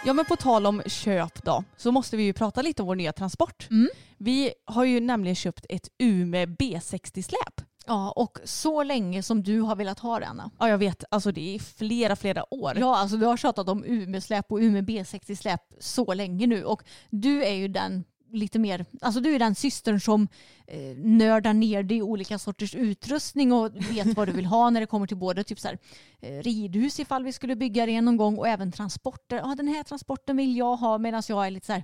Ja 0.05 0.13
men 0.13 0.25
på 0.25 0.35
tal 0.35 0.65
om 0.65 0.81
köp 0.85 1.43
då, 1.43 1.63
så 1.77 1.91
måste 1.91 2.17
vi 2.17 2.23
ju 2.23 2.33
prata 2.33 2.61
lite 2.61 2.81
om 2.81 2.87
vår 2.87 2.95
nya 2.95 3.13
transport. 3.13 3.67
Mm. 3.71 3.89
Vi 4.17 4.53
har 4.65 4.83
ju 4.85 4.99
nämligen 4.99 5.35
köpt 5.35 5.65
ett 5.69 5.89
Ume 6.03 6.45
B60-släp. 6.45 7.61
Ja, 7.89 8.11
och 8.11 8.39
så 8.43 8.83
länge 8.83 9.23
som 9.23 9.43
du 9.43 9.61
har 9.61 9.75
velat 9.75 9.99
ha 9.99 10.19
det 10.19 10.27
Anna. 10.27 10.51
Ja 10.59 10.69
jag 10.69 10.77
vet, 10.77 11.03
alltså 11.11 11.31
det 11.31 11.55
är 11.55 11.59
flera, 11.59 12.15
flera 12.15 12.53
år. 12.53 12.73
Ja, 12.79 12.97
alltså 12.97 13.17
du 13.17 13.25
har 13.25 13.37
tjatat 13.37 13.69
om 13.69 13.83
Umeå-släp 13.83 14.51
och 14.51 14.57
Umeå 14.57 14.81
B60-släp 14.81 15.61
så 15.79 16.13
länge 16.13 16.47
nu 16.47 16.65
och 16.65 16.83
du 17.09 17.43
är 17.43 17.53
ju 17.53 17.67
den 17.67 18.03
lite 18.31 18.59
mer, 18.59 18.85
alltså 19.01 19.21
du 19.21 19.35
är 19.35 19.39
den 19.39 19.55
systern 19.55 19.99
som 19.99 20.27
eh, 20.67 20.97
nördar 20.97 21.53
ner 21.53 21.83
dig 21.83 21.97
i 21.97 22.01
olika 22.01 22.39
sorters 22.39 22.75
utrustning 22.75 23.51
och 23.51 23.75
vet 23.75 24.17
vad 24.17 24.27
du 24.27 24.31
vill 24.31 24.45
ha 24.45 24.69
när 24.69 24.79
det 24.81 24.87
kommer 24.87 25.07
till 25.07 25.17
både 25.17 25.43
typ 25.43 25.59
så 25.59 25.67
här, 25.67 25.77
eh, 26.19 26.41
ridhus 26.41 26.99
ifall 26.99 27.23
vi 27.23 27.33
skulle 27.33 27.55
bygga 27.55 27.85
det 27.85 28.01
någon 28.01 28.17
gång 28.17 28.37
och 28.37 28.47
även 28.47 28.71
transporter. 28.71 29.37
Ja, 29.37 29.55
den 29.57 29.67
här 29.67 29.83
transporten 29.83 30.37
vill 30.37 30.57
jag 30.57 30.75
ha 30.75 30.97
medan 30.97 31.23
jag 31.27 31.47
är 31.47 31.51
lite 31.51 31.65
så 31.65 31.73
här, 31.73 31.83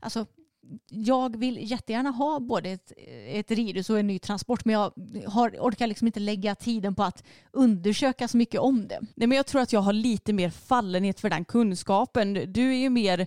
alltså 0.00 0.26
jag 0.90 1.36
vill 1.36 1.70
jättegärna 1.70 2.10
ha 2.10 2.40
både 2.40 2.70
ett, 2.70 2.92
ett 3.26 3.50
ridhus 3.50 3.90
och 3.90 3.98
en 3.98 4.06
ny 4.06 4.18
transport 4.18 4.64
men 4.64 4.72
jag 4.72 4.92
har, 5.26 5.50
orkar 5.50 5.86
liksom 5.86 6.06
inte 6.06 6.20
lägga 6.20 6.54
tiden 6.54 6.94
på 6.94 7.02
att 7.02 7.24
undersöka 7.52 8.28
så 8.28 8.36
mycket 8.36 8.60
om 8.60 8.88
det. 8.88 9.00
Nej, 9.14 9.26
men 9.28 9.36
jag 9.36 9.46
tror 9.46 9.60
att 9.60 9.72
jag 9.72 9.80
har 9.80 9.92
lite 9.92 10.32
mer 10.32 10.50
fallenhet 10.50 11.20
för 11.20 11.30
den 11.30 11.44
kunskapen. 11.44 12.52
Du 12.52 12.70
är 12.74 12.78
ju 12.78 12.90
mer 12.90 13.26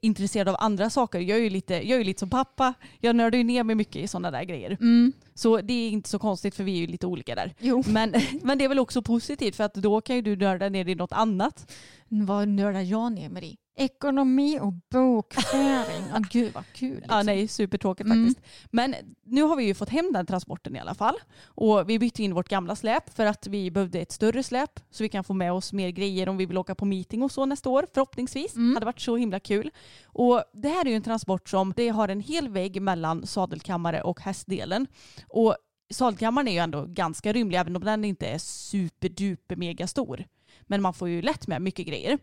intresserad 0.00 0.48
av 0.48 0.56
andra 0.58 0.90
saker. 0.90 1.18
Jag 1.20 1.38
är 1.38 1.42
ju 1.42 1.50
lite, 1.50 1.74
jag 1.88 2.00
är 2.00 2.04
lite 2.04 2.20
som 2.20 2.30
pappa. 2.30 2.74
Jag 3.00 3.16
nördar 3.16 3.38
ju 3.38 3.44
ner 3.44 3.64
mig 3.64 3.76
mycket 3.76 3.96
i 3.96 4.08
sådana 4.08 4.30
där 4.30 4.44
grejer. 4.44 4.70
Mm. 4.80 5.12
Så 5.34 5.60
det 5.60 5.72
är 5.72 5.90
inte 5.90 6.08
så 6.08 6.18
konstigt 6.18 6.54
för 6.54 6.64
vi 6.64 6.72
är 6.72 6.80
ju 6.80 6.86
lite 6.86 7.06
olika 7.06 7.34
där. 7.34 7.54
Jo. 7.58 7.82
Men, 7.86 8.14
men 8.42 8.58
det 8.58 8.64
är 8.64 8.68
väl 8.68 8.78
också 8.78 9.02
positivt 9.02 9.56
för 9.56 9.64
att 9.64 9.74
då 9.74 10.00
kan 10.00 10.16
ju 10.16 10.22
du 10.22 10.36
nörda 10.36 10.68
ner 10.68 10.88
i 10.88 10.94
något 10.94 11.12
annat. 11.12 11.72
Vad 12.08 12.48
nördar 12.48 12.80
jag 12.80 13.12
ner 13.12 13.28
mig 13.28 13.44
i? 13.52 13.56
Ekonomi 13.76 14.58
och 14.60 14.72
bokföring. 14.90 16.04
ah, 16.12 16.18
gud 16.30 16.52
vad 16.54 16.64
kul. 16.72 16.94
Liksom. 16.94 17.16
Ja, 17.16 17.22
nej, 17.22 17.48
supertråkigt 17.48 18.06
Mm. 18.06 18.26
faktiskt. 18.26 18.46
Men 18.70 18.94
nu 19.26 19.42
har 19.42 19.56
vi 19.56 19.64
ju 19.64 19.74
fått 19.74 19.88
hem 19.88 20.10
den 20.12 20.26
transporten 20.26 20.76
i 20.76 20.80
alla 20.80 20.94
fall. 20.94 21.14
Och 21.44 21.90
vi 21.90 21.98
bytte 21.98 22.22
in 22.22 22.34
vårt 22.34 22.48
gamla 22.48 22.76
släp 22.76 23.14
för 23.14 23.26
att 23.26 23.46
vi 23.46 23.70
behövde 23.70 24.00
ett 24.00 24.12
större 24.12 24.42
släp 24.42 24.80
så 24.90 25.02
vi 25.02 25.08
kan 25.08 25.24
få 25.24 25.34
med 25.34 25.52
oss 25.52 25.72
mer 25.72 25.90
grejer 25.90 26.28
om 26.28 26.36
vi 26.36 26.46
vill 26.46 26.58
åka 26.58 26.74
på 26.74 26.84
meeting 26.84 27.22
och 27.22 27.32
så 27.32 27.46
nästa 27.46 27.70
år 27.70 27.86
förhoppningsvis. 27.94 28.56
Mm. 28.56 28.74
hade 28.74 28.86
varit 28.86 29.00
så 29.00 29.16
himla 29.16 29.40
kul. 29.40 29.61
Och 30.04 30.44
det 30.52 30.68
här 30.68 30.86
är 30.86 30.90
ju 30.90 30.96
en 30.96 31.02
transport 31.02 31.48
som 31.48 31.72
det 31.76 31.88
har 31.88 32.08
en 32.08 32.20
hel 32.20 32.48
vägg 32.48 32.82
mellan 32.82 33.26
sadelkammare 33.26 34.02
och 34.02 34.20
hästdelen. 34.20 34.86
Och 35.28 35.56
sadelkammaren 35.92 36.48
är 36.48 36.52
ju 36.52 36.58
ändå 36.58 36.84
ganska 36.86 37.32
rymlig 37.32 37.58
även 37.58 37.76
om 37.76 37.84
den 37.84 38.04
inte 38.04 38.26
är 38.26 38.38
superduper 38.38 39.56
mega 39.56 39.86
stor. 39.86 40.24
Men 40.62 40.82
man 40.82 40.94
får 40.94 41.08
ju 41.08 41.22
lätt 41.22 41.46
med 41.46 41.62
mycket 41.62 41.86
grejer. 41.86 42.18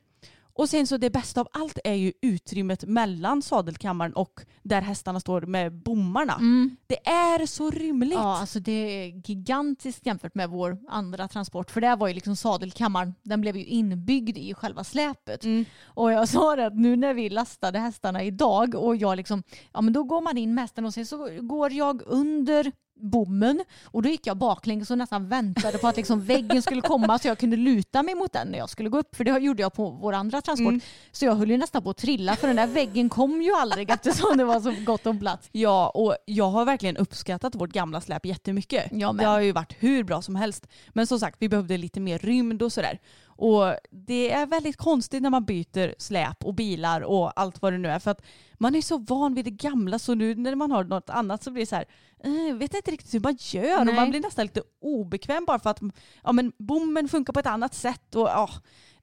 Och 0.54 0.70
sen 0.70 0.88
så 0.88 0.98
det 0.98 1.10
bästa 1.10 1.42
av 1.42 1.48
allt 1.54 1.80
är 1.84 1.94
ju 1.94 2.14
utrymmet 2.22 2.84
mellan 2.84 3.42
sadelkammaren 3.42 4.14
och 4.14 4.42
där 4.64 4.82
hästarna 4.82 5.20
står 5.20 5.42
med 5.42 5.74
bommarna. 5.74 6.34
Mm. 6.34 6.78
Det 6.88 7.08
är 7.08 7.46
så 7.46 7.72
rymligt. 7.72 8.14
Ja, 8.14 8.38
alltså 8.40 8.60
det 8.60 8.72
är 8.72 9.30
gigantiskt 9.30 10.06
jämfört 10.06 10.36
med 10.36 10.50
vår 10.50 10.78
andra 10.90 11.28
transport. 11.28 11.72
För 11.72 11.82
det 11.82 11.96
var 11.96 12.08
ju 12.08 12.14
liksom 12.14 12.36
sadelkammaren, 12.36 13.16
den 13.24 13.42
blev 13.42 13.58
ju 13.58 13.66
inbyggd 13.66 14.38
i 14.38 14.54
själva 14.54 14.84
släpet. 14.84 15.44
Mm. 15.44 15.66
Och 15.84 16.12
jag 16.12 16.30
sa 16.30 16.56
det 16.56 16.66
att 16.66 16.76
nu 16.78 16.96
när 16.96 17.14
vi 17.14 17.30
lastade 17.30 17.80
hästarna 17.80 18.24
idag 18.24 18.76
och 18.76 18.96
jag 18.96 19.18
liksom, 19.18 19.44
ja 19.74 19.82
men 19.82 19.94
då 19.94 20.04
går 20.04 20.22
man 20.22 20.38
in 20.38 20.54
med 20.56 20.64
hästen 20.64 20.86
och 20.86 20.94
sen 20.94 21.06
så 21.06 21.30
går 21.42 21.72
jag 21.72 22.02
under 22.06 22.72
bommen 23.00 23.64
och 23.84 24.02
då 24.02 24.10
gick 24.10 24.28
jag 24.28 24.38
baklänges 24.38 24.92
och 24.92 24.98
nästan 24.98 25.30
väntade 25.30 25.78
på 25.78 25.88
att 25.88 25.98
liksom 25.98 26.22
väggen 26.22 26.62
skulle 26.62 26.82
komma 26.82 27.20
så 27.20 27.28
jag 27.28 27.38
kunde 27.38 27.58
luta 27.58 28.04
mig 28.04 28.16
mot 28.16 28.34
den 28.34 28.48
när 28.48 28.58
jag 28.58 28.70
skulle 28.70 28.90
gå 28.90 29.00
upp. 29.00 29.16
För 29.16 29.24
det 29.24 29.40
gjorde 29.40 29.62
jag 29.62 29.74
på 29.74 29.90
vår 29.90 30.14
andra 30.14 30.42
transport. 30.42 30.68
Mm. 30.68 30.82
Så 31.12 31.26
jag 31.26 31.36
höll 31.36 31.50
ju 31.50 31.58
nästan 31.58 31.84
på 31.84 31.90
att 31.90 31.98
trilla 31.98 32.36
för 32.36 32.48
den 32.48 32.56
där 32.56 32.68
väggen 32.68 33.10
kom 33.10 33.42
ju 33.42 33.54
aldrig 33.54 33.90
eftersom 33.90 34.38
det 34.38 34.44
var 34.44 34.60
så 34.60 34.74
gott 34.86 35.06
om 35.06 35.20
plats. 35.20 35.50
Ja, 35.52 35.90
och 35.90 36.16
jag 36.26 36.50
har 36.50 36.66
verkligen 36.66 36.98
uppskattat 36.98 37.56
vårt 37.56 37.72
gamla 37.72 38.02
släp 38.02 38.26
jättemycket. 38.26 38.92
Med. 38.92 39.24
det 39.24 39.26
har 39.26 39.40
ju 39.40 39.52
varit 39.52 39.76
hur 39.80 40.04
bra 40.04 40.22
som 40.22 40.36
helst. 40.36 40.68
Men 40.90 41.08
som 41.08 41.20
sagt, 41.20 41.36
vi 41.40 41.50
behövde 41.50 41.78
lite 41.78 42.00
mer 42.00 42.20
rymd 42.20 42.62
och 42.62 42.74
sådär. 42.74 43.00
Och 43.40 43.76
det 43.90 44.32
är 44.32 44.46
väldigt 44.46 44.78
konstigt 44.78 45.22
när 45.22 45.30
man 45.30 45.46
byter 45.46 46.02
släp 46.02 46.46
och 46.46 46.54
bilar 46.54 47.02
och 47.02 47.40
allt 47.40 47.62
vad 47.62 47.74
det 47.74 47.78
nu 47.78 47.88
är. 47.88 48.00
För 48.00 48.12
att 48.12 48.22
man 48.54 48.76
är 48.76 48.82
så 48.82 48.98
van 48.98 49.34
vid 49.34 49.46
det 49.46 49.52
gamla 49.52 50.00
så 50.00 50.16
nu 50.16 50.36
när 50.36 50.56
man 50.56 50.72
har 50.72 50.84
något 50.84 51.10
annat 51.10 51.44
så 51.44 51.52
blir 51.52 51.62
det 51.62 51.68
så 51.68 51.76
här, 51.76 51.86
eh, 52.24 52.56
vet 52.56 52.74
inte 52.74 52.92
riktigt 52.92 53.14
hur 53.14 53.20
man 53.20 53.38
gör. 53.40 53.86
Nej. 53.86 53.90
Och 53.90 53.96
man 53.96 54.10
blir 54.10 54.20
nästan 54.20 54.46
lite 54.46 54.62
obekväm 54.82 55.46
bara 55.46 55.60
för 55.60 55.70
att 55.70 55.80
ja, 56.24 56.32
men 56.32 56.52
bommen 56.58 57.10
funkar 57.10 57.34
på 57.34 57.40
ett 57.40 57.46
annat 57.46 57.74
sätt. 57.74 58.16
Och, 58.16 58.28
ja, 58.28 58.50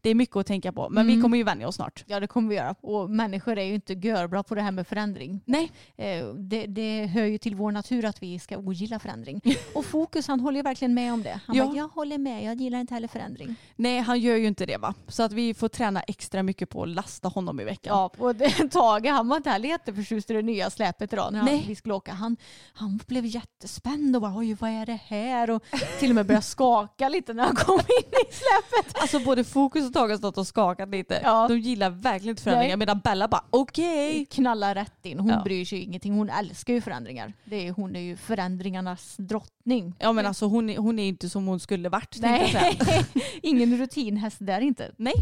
det 0.06 0.10
är 0.10 0.14
mycket 0.14 0.36
att 0.36 0.46
tänka 0.46 0.72
på. 0.72 0.88
Men 0.90 1.06
vi 1.06 1.12
Mm. 1.12 1.22
kommer 1.22 1.36
ju 1.36 1.42
vänja 1.44 1.68
oss 1.68 1.74
snart. 1.74 2.04
Ja 2.06 2.20
det 2.20 2.26
kommer 2.26 2.48
vi 2.48 2.54
göra. 2.54 2.74
Och 2.80 3.10
människor 3.10 3.58
är 3.58 3.64
ju 3.64 3.74
inte 3.74 3.92
görbra 3.92 4.42
på 4.42 4.54
det 4.54 4.62
här 4.62 4.70
med 4.70 4.86
förändring. 4.86 5.40
Nej, 5.44 5.72
Eh, 5.96 6.26
Det, 6.34 6.66
det 6.66 7.06
hör 7.06 7.24
ju 7.24 7.38
till 7.38 7.54
vår 7.54 7.72
natur 7.72 8.04
att 8.04 8.22
vi 8.22 8.38
ska 8.38 8.56
ogilla 8.58 8.98
förändring. 8.98 9.40
Och 9.74 9.84
Fokus 9.84 10.28
han 10.28 10.40
håller 10.40 10.56
ju 10.56 10.62
verkligen 10.62 10.94
med 10.94 11.12
om 11.12 11.22
det. 11.22 11.40
Han 11.46 11.56
Ja. 11.56 11.64
bara, 11.66 11.76
jag 11.76 11.88
håller 11.88 12.18
med, 12.18 12.44
jag 12.44 12.54
gillar 12.60 12.78
inte 12.80 12.94
heller 12.94 13.08
förändring. 13.08 13.56
nej, 13.76 13.98
han 14.00 14.20
gör 14.20 14.36
ju 14.36 14.46
inte 14.46 14.66
det 14.66 14.76
va. 14.76 14.94
Så 15.08 15.22
att 15.22 15.32
vi 15.32 15.54
får 15.54 15.68
träna 15.68 16.00
extra 16.00 16.42
mycket 16.42 16.68
på 16.70 16.82
att 16.82 16.88
lasta 16.88 17.28
honom 17.28 17.60
i 17.60 17.64
veckan. 17.64 17.96
Ja, 17.98 18.10
och 18.18 18.36
det, 18.36 18.50
Tage 18.70 19.06
han 19.06 19.28
var 19.28 19.36
inte 19.36 19.50
heller 19.50 19.68
jätteförtjust 19.68 20.30
i 20.30 20.32
det 20.34 20.42
nya 20.42 20.70
släpet 20.70 21.12
idag 21.12 21.32
när 21.32 21.38
han, 21.38 21.48
Nej. 21.48 21.64
vi 21.68 21.74
skulle 21.74 21.94
åka. 21.94 22.12
Han, 22.12 22.36
han 22.72 23.00
blev 23.06 23.26
jättespänd 23.26 24.16
och 24.16 24.22
bara 24.22 24.36
oj 24.36 24.54
vad 24.54 24.70
är 24.70 24.86
det 24.86 25.00
här? 25.06 25.50
Och 25.50 25.62
till 26.00 26.10
och 26.10 26.14
med 26.14 26.26
började 26.26 26.44
skaka 26.46 27.08
lite 27.08 27.32
när 27.34 27.44
han 27.44 27.56
kom 27.56 27.78
in 27.78 28.10
i 28.28 28.32
släpet. 28.32 28.98
Alltså 29.00 29.18
både 29.20 29.44
Fokus 29.44 29.86
och 29.86 29.92
Tage 29.96 30.10
har 30.10 30.16
stått 30.18 30.38
och 30.38 30.46
skakat 30.46 30.88
lite. 30.88 31.20
Ja. 31.24 31.48
De 31.48 31.58
gillar 31.58 31.90
verkligen 31.90 32.32
inte 32.32 32.42
förändringar 32.42 32.76
Nej. 32.76 32.78
medan 32.78 33.00
Bella 33.00 33.28
bara 33.28 33.44
okej. 33.50 34.26
Knallar 34.30 34.74
rätt 34.74 35.06
in. 35.06 35.18
Hon 35.18 35.28
Ja. 35.30 35.42
bryr 35.44 35.64
sig 35.64 35.78
ingenting. 35.82 36.12
Hon 36.14 36.30
älskar 36.30 36.72
ju 36.74 36.80
förändringar. 36.80 37.32
Det 37.44 37.66
är, 37.68 37.72
hon 37.72 37.96
är 37.96 38.00
ju 38.00 38.16
förändringarnas 38.16 39.14
drottning. 39.18 39.94
Ja 39.98 40.12
men 40.12 40.26
alltså 40.26 40.46
hon, 40.46 40.70
är- 40.70 40.78
hon 40.78 40.98
är 40.98 41.08
inte 41.08 41.28
som 41.28 41.46
hon 41.46 41.60
skulle 41.60 41.88
varit. 41.88 42.16
Nej, 42.20 42.78
ingen 43.42 43.78
rutinhäst 43.78 44.36
där 44.40 44.60
inte. 44.60 44.90
Nej. 44.96 45.14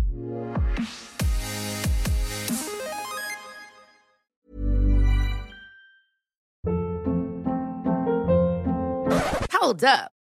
Hold 9.61 9.83
up. 9.85 10.11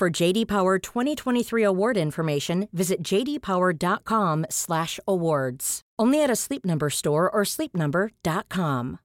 For 0.00 0.22
JD 0.22 0.46
Power 0.48 0.78
2023 0.78 1.66
award 1.66 1.96
information, 1.96 2.68
visit 2.72 2.96
jdpower.com/awards. 3.12 5.80
Only 6.02 6.24
at 6.24 6.30
a 6.30 6.36
Sleep 6.36 6.64
Number 6.64 6.90
store 6.90 7.30
or 7.32 7.44
sleepnumber.com. 7.44 8.96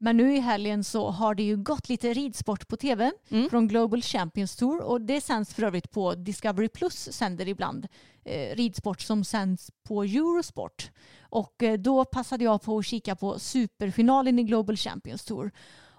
Men 0.00 0.16
nu 0.16 0.36
i 0.36 0.40
helgen 0.40 0.84
så 0.84 1.10
har 1.10 1.34
det 1.34 1.42
ju 1.42 1.56
gått 1.56 1.88
lite 1.88 2.12
ridsport 2.12 2.68
på 2.68 2.76
tv 2.76 3.12
Mm. 3.30 3.50
från 3.50 3.68
Global 3.68 4.02
Champions 4.02 4.56
Tour 4.56 4.80
och 4.82 5.00
det 5.00 5.20
sänds 5.20 5.54
för 5.54 5.62
övrigt 5.62 5.90
på 5.90 6.14
Discovery 6.14 6.68
Plus 6.68 7.08
sänder 7.12 7.48
ibland 7.48 7.86
eh, 8.24 8.56
ridsport 8.56 9.00
som 9.00 9.24
sänds 9.24 9.70
på 9.88 10.02
Eurosport. 10.02 10.90
Och 11.20 11.62
eh, 11.62 11.78
då 11.78 12.04
passade 12.04 12.44
jag 12.44 12.62
på 12.62 12.78
att 12.78 12.86
kika 12.86 13.16
på 13.16 13.38
superfinalen 13.38 14.38
i 14.38 14.42
Global 14.42 14.76
Champions 14.76 15.24
Tour. 15.24 15.50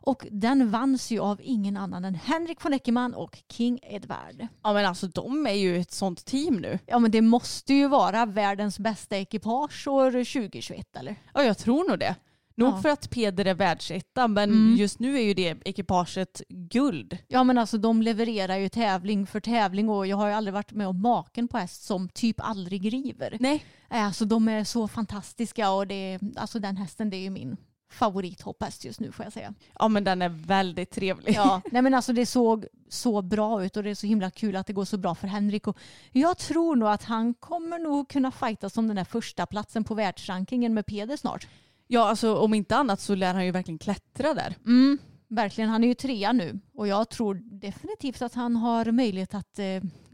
Och 0.07 0.27
den 0.31 0.69
vanns 0.71 1.11
ju 1.11 1.19
av 1.19 1.39
ingen 1.43 1.77
annan 1.77 2.05
än 2.05 2.15
Henrik 2.15 2.65
von 2.65 2.73
Eckermann 2.73 3.13
och 3.13 3.43
King 3.51 3.79
Edward. 3.83 4.47
Ja 4.63 4.73
men 4.73 4.85
alltså 4.85 5.07
de 5.07 5.47
är 5.47 5.51
ju 5.53 5.77
ett 5.77 5.91
sånt 5.91 6.25
team 6.25 6.55
nu. 6.55 6.79
Ja 6.85 6.99
men 6.99 7.11
det 7.11 7.21
måste 7.21 7.73
ju 7.73 7.87
vara 7.87 8.25
världens 8.25 8.79
bästa 8.79 9.17
ekipage 9.17 9.87
år 9.87 10.11
2021 10.11 10.95
eller? 10.95 11.15
Ja 11.33 11.43
jag 11.43 11.57
tror 11.57 11.89
nog 11.89 11.99
det. 11.99 12.15
Nog 12.55 12.73
Ja. 12.73 12.81
för 12.81 12.89
att 12.89 13.09
Peder 13.09 13.45
är 13.45 13.53
världsetta 13.53 14.27
men 14.27 14.49
Mm. 14.51 14.75
just 14.75 14.99
nu 14.99 15.15
är 15.17 15.21
ju 15.21 15.33
det 15.33 15.57
ekipaget 15.65 16.41
guld. 16.49 17.17
Ja 17.27 17.43
men 17.43 17.57
alltså 17.57 17.77
de 17.77 18.01
levererar 18.01 18.57
ju 18.57 18.69
tävling 18.69 19.27
för 19.27 19.39
tävling 19.39 19.89
och 19.89 20.07
jag 20.07 20.17
har 20.17 20.27
ju 20.27 20.33
aldrig 20.33 20.53
varit 20.53 20.71
med 20.71 20.87
om 20.87 21.01
maken 21.01 21.47
på 21.47 21.57
häst 21.57 21.83
som 21.83 22.09
typ 22.09 22.35
aldrig 22.39 22.93
river. 22.93 23.37
Nej. 23.39 23.65
Alltså 23.89 24.25
de 24.25 24.47
är 24.49 24.63
så 24.63 24.87
fantastiska 24.87 25.71
och 25.71 25.87
det, 25.87 26.19
alltså 26.35 26.59
den 26.59 26.77
hästen 26.77 27.09
det 27.09 27.17
är 27.17 27.21
ju 27.21 27.29
min 27.29 27.57
favorithopphäst 27.89 28.85
just 28.85 28.99
nu 28.99 29.11
får 29.11 29.25
jag 29.25 29.33
säga. 29.33 29.53
Ja 29.79 29.87
men 29.87 30.03
den 30.03 30.21
är 30.21 30.29
väldigt 30.29 30.91
trevlig. 30.91 31.33
Ja, 31.35 31.61
nej 31.71 31.81
men 31.81 31.93
alltså 31.93 32.13
det 32.13 32.25
såg 32.25 32.65
så 32.89 33.21
bra 33.21 33.65
ut 33.65 33.77
och 33.77 33.83
det 33.83 33.89
är 33.89 33.95
så 33.95 34.07
himla 34.07 34.31
kul 34.31 34.55
att 34.55 34.67
det 34.67 34.73
går 34.73 34.85
så 34.85 34.97
bra 34.97 35.15
för 35.15 35.27
Henrik 35.27 35.67
och 35.67 35.77
jag 36.11 36.37
tror 36.37 36.75
nog 36.75 36.89
att 36.89 37.03
han 37.03 37.33
kommer 37.33 37.79
nog 37.79 38.09
kunna 38.09 38.31
fightas 38.31 38.77
om 38.77 38.87
den 38.87 38.97
här 38.97 39.05
första 39.05 39.45
platsen 39.45 39.83
på 39.83 39.95
världsrankingen 39.95 40.73
med 40.73 40.85
Peder 40.85 41.17
snart. 41.17 41.47
Ja 41.87 42.09
alltså 42.09 42.35
om 42.35 42.53
inte 42.53 42.75
annat 42.75 42.99
så 43.01 43.15
lär 43.15 43.33
han 43.33 43.45
ju 43.45 43.51
verkligen 43.51 43.79
klättra 43.79 44.33
där. 44.33 44.55
Mm, 44.65 44.97
verkligen, 45.27 45.69
han 45.69 45.83
är 45.83 45.87
ju 45.87 45.93
trea 45.93 46.31
nu 46.31 46.59
och 46.73 46.87
jag 46.87 47.09
tror 47.09 47.35
definitivt 47.43 48.21
att 48.21 48.33
han 48.33 48.55
har 48.55 48.91
möjlighet 48.91 49.33
att 49.33 49.59
eh, 49.59 49.65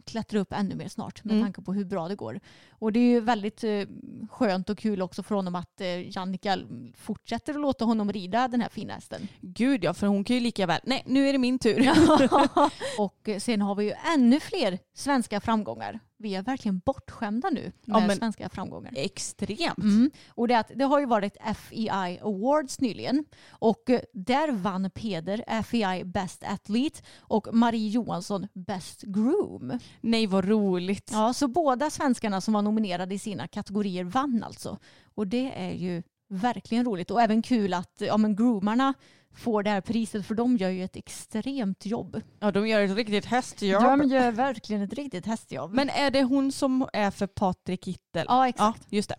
klättra 0.06 0.40
upp 0.40 0.54
ännu 0.54 0.76
mer 0.76 0.88
snart 0.88 1.24
med 1.24 1.32
Mm. 1.34 1.46
tanke 1.46 1.62
på 1.62 1.74
hur 1.74 1.86
bra 1.86 2.08
det 2.08 2.16
går. 2.16 2.40
Och 2.72 2.94
det 2.94 3.00
är 3.00 3.10
ju 3.10 3.20
väldigt 3.20 3.64
eh, 3.64 3.84
skönt 4.30 4.70
och 4.70 4.78
kul 4.78 5.02
också 5.02 5.24
för 5.24 5.36
honom 5.36 5.56
att 5.56 5.82
eh, 5.82 6.16
Jannica 6.18 6.58
fortsätter 6.98 7.54
att 7.54 7.60
låta 7.62 7.86
honom 7.86 8.12
rida 8.14 8.48
den 8.48 8.62
här 8.62 8.70
fina 8.70 8.94
hästen. 8.94 9.28
Gud 9.42 9.84
ja, 9.84 9.94
för 9.94 10.08
hon 10.08 10.24
kan 10.24 10.36
ju 10.36 10.40
lika 10.42 10.66
väl, 10.66 10.80
nej 10.84 11.04
nu 11.06 11.28
är 11.30 11.32
det 11.34 11.40
min 11.40 11.60
tur. 11.60 11.90
och 13.00 13.30
sen 13.42 13.62
har 13.62 13.76
vi 13.76 13.84
ju 13.86 13.94
ännu 14.16 14.40
fler 14.40 14.80
svenska 14.94 15.42
framgångar. 15.42 16.00
Vi 16.24 16.36
är 16.36 16.44
verkligen 16.44 16.80
bortskämda 16.80 17.50
nu 17.50 17.72
med 17.86 18.10
Ja, 18.10 18.16
svenska 18.16 18.50
framgångar. 18.50 18.92
Extremt. 18.96 19.78
Mm. 19.78 20.12
Och 20.28 20.48
det, 20.48 20.60
att 20.60 20.72
det 20.76 20.84
har 20.84 21.00
ju 21.00 21.06
varit 21.06 21.38
FEI 21.56 22.20
Awards 22.22 22.80
nyligen 22.80 23.26
och 23.50 23.90
eh, 23.90 24.02
där 24.14 24.52
vann 24.52 24.90
Peder 24.90 25.64
FEI 25.64 26.04
Best 26.04 26.44
Athlete 26.44 27.02
och 27.18 27.48
Marie 27.54 27.90
Johansson 27.90 28.48
Best 28.54 29.02
Groom. 29.02 29.80
Nej 30.02 30.28
vad 30.28 30.46
roligt. 30.46 31.10
Ja, 31.14 31.34
så 31.34 31.48
båda 31.48 31.90
svenskarna 31.90 32.42
som 32.42 32.54
var 32.54 32.62
nominerade 32.62 33.16
i 33.16 33.20
sina 33.20 33.48
kategorier 33.48 34.04
vann 34.04 34.44
alltså. 34.44 34.80
Och 35.16 35.28
det 35.28 35.52
är 35.56 35.72
ju 35.72 36.04
verkligen 36.34 36.86
roligt 36.86 37.12
och 37.12 37.22
även 37.22 37.42
kul 37.42 37.74
att 37.74 37.94
ja, 37.98 38.18
men 38.18 38.36
groomarna 38.36 38.94
får 39.36 39.64
det 39.64 39.70
här 39.70 39.82
priset 39.82 40.26
för 40.26 40.36
de 40.36 40.58
gör 40.58 40.70
ju 40.70 40.84
ett 40.84 40.96
extremt 40.96 41.86
jobb. 41.86 42.22
Ja 42.40 42.52
de 42.52 42.68
gör 42.68 42.82
ett 42.82 42.96
riktigt 42.96 43.26
hästjobb. 43.26 43.84
De 43.84 44.10
gör 44.10 44.32
verkligen 44.32 44.82
ett 44.82 44.94
riktigt 44.94 45.26
hästjobb. 45.26 45.74
Men 45.74 45.90
är 45.90 46.12
det 46.12 46.24
hon 46.24 46.52
som 46.52 46.88
är 46.94 47.12
för 47.12 47.28
Patrik 47.28 47.86
Kittel? 47.86 48.26
ja, 48.28 48.48
exakt. 48.48 48.82
Ja, 48.82 48.88
just 48.90 49.10
det. 49.10 49.16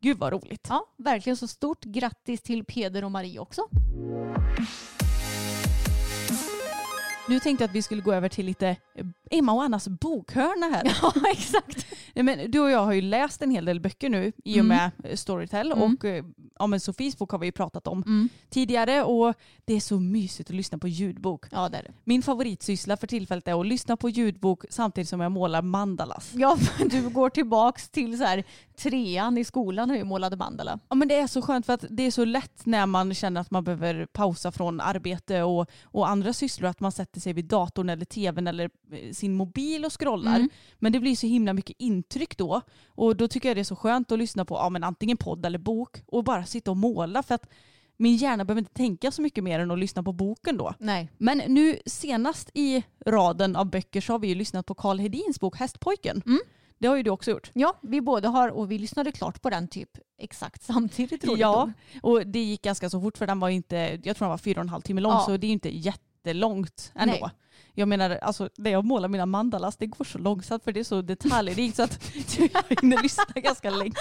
Gud 0.00 0.18
vad 0.18 0.32
roligt. 0.32 0.66
Ja, 0.68 0.86
verkligen 0.98 1.36
så 1.36 1.48
stort 1.48 1.84
grattis 1.84 2.42
till 2.42 2.64
Peder 2.64 3.04
och 3.04 3.10
Marie 3.10 3.38
också. 3.38 3.62
Nu 7.28 7.40
tänkte 7.40 7.62
jag 7.64 7.68
att 7.68 7.74
vi 7.76 7.82
skulle 7.82 8.02
gå 8.02 8.12
över 8.12 8.28
till 8.28 8.46
lite 8.46 8.68
eh, 8.68 9.06
Emma 9.30 9.52
och 9.52 9.62
Annas 9.62 9.88
bokhörna 9.88 10.66
här. 10.76 10.82
Ja, 11.02 11.12
exakt. 11.32 11.86
Nej, 12.14 12.22
men 12.22 12.50
du 12.50 12.60
och 12.60 12.70
jag 12.70 12.84
har 12.84 12.92
ju 12.92 13.00
läst 13.00 13.42
en 13.42 13.50
hel 13.50 13.64
del 13.64 13.80
böcker 13.80 14.08
nu 14.10 14.32
i 14.44 14.52
och 14.54 14.56
Mm. 14.64 14.66
med 14.66 14.90
eh, 15.04 15.16
Storytel 15.16 15.72
Mm. 15.72 15.82
och 15.96 16.04
eh, 16.04 16.24
ja, 16.58 16.66
men 16.66 16.80
Sofies 16.80 17.18
bok 17.18 17.30
har 17.30 17.38
vi 17.38 17.46
ju 17.46 17.52
pratat 17.52 17.86
om 17.86 18.02
Mm. 18.06 18.28
tidigare 18.50 19.02
och 19.02 19.34
det 19.64 19.74
är 19.74 19.80
så 19.80 20.00
mysigt 20.00 20.50
att 20.50 20.56
lyssna 20.56 20.78
på 20.78 20.88
ljudbok. 20.88 21.46
Ja, 21.50 21.68
det 21.68 21.78
är 21.78 21.82
det. 21.82 21.92
Min 22.04 22.22
favoritsyssla 22.22 22.96
för 22.96 23.06
tillfället 23.06 23.48
är 23.48 23.60
att 23.60 23.66
lyssna 23.66 23.96
på 23.96 24.08
ljudbok 24.08 24.64
samtidigt 24.70 25.08
som 25.08 25.20
jag 25.20 25.32
målar 25.32 25.62
mandalas. 25.62 26.32
Ja, 26.34 26.56
du 26.90 27.08
går 27.08 27.30
tillbaks 27.30 27.88
till 27.90 28.18
så 28.18 28.24
här, 28.24 28.44
trean 28.76 29.38
i 29.38 29.44
skolan 29.44 29.90
hur 29.90 29.96
jag 29.96 30.06
målade 30.06 30.36
mandala. 30.36 30.78
Ja, 30.88 30.94
men 30.96 31.08
det 31.08 31.14
är 31.14 31.26
så 31.26 31.42
skönt 31.42 31.66
för 31.66 31.72
att 31.72 31.84
det 31.90 32.02
är 32.02 32.10
så 32.10 32.24
lätt 32.24 32.66
när 32.66 32.86
man 32.86 33.14
känner 33.14 33.40
att 33.40 33.50
man 33.50 33.64
behöver 33.64 34.06
pausa 34.06 34.52
från 34.52 34.80
arbete 34.80 35.42
och, 35.42 35.66
och 35.84 36.08
andra 36.08 36.32
sysslor 36.32 36.70
att 36.70 36.80
man 36.80 36.92
sätter 36.92 37.11
sig 37.20 37.32
vid 37.32 37.44
datorn 37.44 37.90
eller 37.90 38.04
tvn 38.04 38.46
eller 38.46 38.70
eh, 38.92 39.12
sin 39.12 39.34
mobil 39.34 39.84
och 39.84 40.00
scrollar. 40.00 40.36
Mm. 40.36 40.48
Men 40.78 40.92
det 40.92 41.00
blir 41.00 41.16
så 41.16 41.26
himla 41.26 41.52
mycket 41.52 41.76
intryck 41.78 42.36
då 42.36 42.60
och 42.86 43.16
då 43.16 43.28
tycker 43.28 43.48
jag 43.48 43.56
det 43.56 43.60
är 43.60 43.64
så 43.64 43.76
skönt 43.76 44.12
att 44.12 44.18
lyssna 44.18 44.44
på 44.44 44.54
ja, 44.54 44.68
men 44.68 44.84
antingen 44.84 45.16
podd 45.16 45.46
eller 45.46 45.58
bok 45.58 46.02
och 46.06 46.24
bara 46.24 46.46
sitta 46.46 46.70
och 46.70 46.76
måla 46.76 47.22
för 47.22 47.34
att 47.34 47.46
min 47.96 48.16
hjärna 48.16 48.44
behöver 48.44 48.58
inte 48.58 48.74
tänka 48.74 49.10
så 49.10 49.22
mycket 49.22 49.44
mer 49.44 49.60
än 49.60 49.70
att 49.70 49.78
lyssna 49.78 50.02
på 50.02 50.12
boken 50.12 50.56
då. 50.56 50.74
Nej. 50.78 51.08
Men 51.18 51.38
nu 51.38 51.78
senast 51.86 52.50
i 52.54 52.82
raden 53.06 53.56
av 53.56 53.70
böcker 53.70 54.00
så 54.00 54.12
har 54.12 54.18
vi 54.18 54.28
ju 54.28 54.34
lyssnat 54.34 54.66
på 54.66 54.74
Karl 54.74 54.98
Hedins 54.98 55.40
bok 55.40 55.56
Hästpojken. 55.56 56.22
Mm. 56.26 56.40
Det 56.78 56.88
har 56.88 56.96
ju 56.96 57.02
du 57.02 57.10
också 57.10 57.30
gjort. 57.30 57.50
Ja, 57.52 57.78
vi 57.82 58.00
båda 58.00 58.28
har 58.28 58.48
och 58.48 58.70
vi 58.70 58.78
lyssnade 58.78 59.12
klart 59.12 59.42
på 59.42 59.50
den 59.50 59.68
typ 59.68 59.90
exakt 60.18 60.62
samtidigt. 60.62 61.24
Ja, 61.38 61.72
och 62.02 62.26
det 62.26 62.42
gick 62.42 62.62
ganska 62.62 62.90
så 62.90 63.00
fort 63.00 63.18
för 63.18 63.26
den 63.26 63.40
var 63.40 63.48
inte, 63.48 63.76
jag 63.76 64.16
tror 64.16 64.26
den 64.26 64.30
var 64.30 64.38
fyra 64.38 64.60
och 64.60 64.64
en 64.64 64.68
halv 64.68 64.82
timme 64.82 65.00
lång 65.00 65.12
Ja. 65.12 65.20
så 65.26 65.36
det 65.36 65.46
är 65.46 65.48
ju 65.48 65.52
inte 65.52 65.76
jättelångt 66.24 66.92
ändå. 66.94 67.18
Nej. 67.20 67.30
Jag 67.74 67.88
menar, 67.88 68.10
alltså 68.10 68.48
när 68.56 68.70
jag 68.70 68.84
målar 68.84 69.08
mina 69.08 69.26
mandalas 69.26 69.76
det 69.76 69.86
går 69.86 70.04
så 70.04 70.18
långsamt 70.18 70.64
för 70.64 70.72
det 70.72 70.80
är 70.80 70.84
så 70.84 71.02
detaljrikt 71.02 71.76
så 71.76 71.82
att 71.82 72.14
jag 72.38 72.80
hinner 72.80 73.02
lyssna 73.02 73.24
ganska 73.34 73.70
länge 73.70 73.94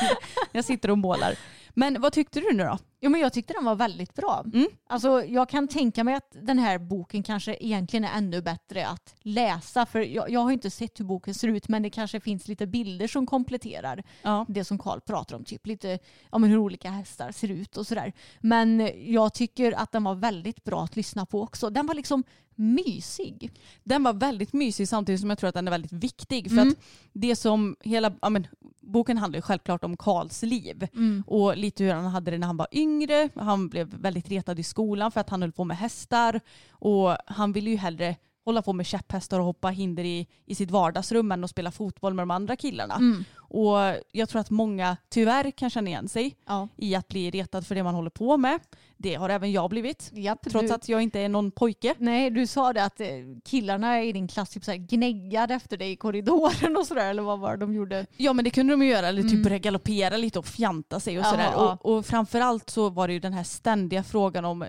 när 0.52 0.58
jag 0.58 0.66
sitter 0.66 0.92
och 0.92 0.98
målar. 0.98 1.36
Men 1.70 2.02
vad 2.02 2.14
tyckte 2.14 2.40
du 2.40 2.54
nu 2.54 2.64
då? 2.64 2.78
Jo, 3.04 3.10
men 3.10 3.22
jag 3.22 3.34
tyckte 3.34 3.54
den 3.54 3.66
var 3.66 3.76
väldigt 3.76 4.14
bra. 4.16 4.44
Mm. 4.54 4.68
Alltså, 4.88 5.24
jag 5.26 5.50
kan 5.50 5.68
tänka 5.68 6.04
mig 6.04 6.14
att 6.16 6.36
den 6.42 6.60
här 6.60 6.78
boken 6.78 7.24
kanske 7.24 7.58
egentligen 7.60 8.04
är 8.04 8.18
ännu 8.18 8.42
bättre 8.42 8.88
att 8.88 9.16
läsa. 9.22 9.86
För 9.86 10.00
jag, 10.00 10.30
jag 10.30 10.40
har 10.40 10.52
inte 10.52 10.70
sett 10.70 11.00
hur 11.00 11.06
boken 11.06 11.34
ser 11.34 11.48
ut 11.48 11.68
men 11.68 11.84
det 11.84 11.90
kanske 11.90 12.20
finns 12.20 12.48
lite 12.48 12.68
bilder 12.68 13.08
som 13.08 13.26
kompletterar 13.26 14.04
Ja. 14.22 14.46
det 14.50 14.64
som 14.66 14.78
Karl 14.78 15.00
pratar 15.00 15.36
om. 15.36 15.44
Typ 15.44 15.68
lite 15.68 16.00
men 16.32 16.44
hur 16.44 16.58
olika 16.58 16.90
hästar 16.90 17.32
ser 17.32 17.52
ut 17.52 17.78
och 17.78 17.88
sådär. 17.88 18.14
Men 18.40 18.90
jag 19.14 19.34
tycker 19.34 19.72
att 19.72 19.92
den 19.92 20.04
var 20.04 20.16
väldigt 20.16 20.64
bra 20.64 20.84
att 20.84 20.96
lyssna 20.96 21.26
på 21.26 21.42
också. 21.42 21.70
Den 21.70 21.86
var 21.88 21.94
liksom 21.96 22.24
mysig. 22.56 23.52
Den 23.84 24.04
var 24.04 24.14
väldigt 24.14 24.54
mysig 24.54 24.88
samtidigt 24.88 25.22
som 25.22 25.30
jag 25.30 25.40
tror 25.40 25.48
att 25.48 25.54
den 25.56 25.68
är 25.68 25.72
väldigt 25.72 25.92
viktig. 25.92 26.48
För 26.50 26.58
Mm. 26.58 26.68
att 26.70 26.76
det 27.14 27.36
som 27.36 27.76
hela, 27.80 28.14
ja, 28.22 28.30
men, 28.30 28.48
boken 28.82 29.18
handlar 29.18 29.38
ju 29.38 29.42
självklart 29.42 29.84
om 29.84 29.98
Karls 29.98 30.44
liv. 30.44 30.88
Och 31.28 31.58
lite 31.58 31.84
hur 31.84 31.94
han 31.94 32.06
hade 32.06 32.32
det 32.32 32.38
när 32.38 32.48
han 32.48 32.58
var 32.58 32.68
yngre. 32.72 32.91
Han 33.36 33.70
blev 33.70 33.88
väldigt 33.88 34.30
retad 34.30 34.60
i 34.60 34.64
skolan 34.64 35.12
för 35.12 35.20
att 35.22 35.30
han 35.30 35.42
höll 35.42 35.52
på 35.52 35.64
med 35.64 35.78
hästar. 35.78 36.42
Och 36.72 37.18
han 37.26 37.52
ville 37.54 37.70
ju 37.70 37.78
hellre 37.78 38.16
hålla 38.46 38.62
på 38.62 38.74
med 38.74 38.86
käpphästar 38.86 39.40
och 39.40 39.46
hoppa 39.46 39.68
hinder 39.70 40.04
i, 40.04 40.28
i 40.46 40.56
sitt 40.56 40.72
vardagsrum 40.72 41.32
än 41.32 41.44
att 41.44 41.50
spela 41.50 41.72
fotboll 41.72 42.14
med 42.14 42.22
de 42.24 42.32
andra 42.32 42.56
killarna. 42.56 42.96
Mm. 42.96 43.24
Och 43.38 43.78
jag 44.12 44.30
tror 44.30 44.42
att 44.42 44.50
många 44.50 44.98
tyvärr 45.10 45.52
kan 45.52 45.70
känna 45.70 45.90
igen 45.90 46.08
sig 46.10 46.36
Ja. 46.48 46.68
i 46.78 46.96
att 46.96 47.08
bli 47.08 47.32
retad 47.32 47.68
för 47.68 47.76
det 47.76 47.84
man 47.84 47.96
håller 47.96 48.10
på 48.10 48.38
med. 48.38 48.60
Det 49.02 49.16
har 49.16 49.30
även 49.30 49.52
jag 49.52 49.70
blivit. 49.70 50.10
Japp, 50.14 50.40
Trots 50.52 50.68
du, 50.68 50.74
att 50.74 50.90
jag 50.90 51.02
inte 51.02 51.20
är 51.20 51.30
någon 51.30 51.52
pojke. 51.52 51.96
Nej, 51.98 52.30
du 52.30 52.48
sa 52.48 52.74
det 52.74 52.84
att 52.84 53.02
eh, 53.02 53.08
killarna 53.46 54.04
i 54.04 54.12
din 54.12 54.28
klass 54.28 54.50
typ 54.50 54.66
så 54.66 54.72
här 54.72 54.78
gnäggade 54.78 55.54
efter 55.54 55.78
dig 55.78 55.92
i 55.92 55.96
korridoren 55.96 56.78
och 56.78 56.88
sådär. 56.88 57.10
Eller 57.10 57.22
vad 57.24 57.40
var 57.40 57.52
det 57.52 57.58
de 57.58 57.74
gjorde? 57.74 58.06
Ja 58.18 58.34
men 58.34 58.44
det 58.46 58.50
kunde 58.52 58.74
de 58.74 58.82
ju 58.84 58.90
göra, 58.90 59.08
eller 59.08 59.22
typ 59.24 59.46
Mm. 59.46 59.62
galoppera 59.62 60.18
lite 60.18 60.40
och 60.40 60.46
fjanta 60.46 61.00
sig 61.00 61.20
och 61.20 61.26
sådär. 61.26 61.50
ja. 61.54 61.78
Och, 61.82 61.98
och 61.98 62.06
framförallt 62.06 62.70
så 62.70 62.90
var 62.90 63.08
det 63.08 63.14
ju 63.14 63.20
den 63.20 63.34
här 63.34 63.44
ständiga 63.44 64.04
frågan 64.04 64.46
om, 64.46 64.66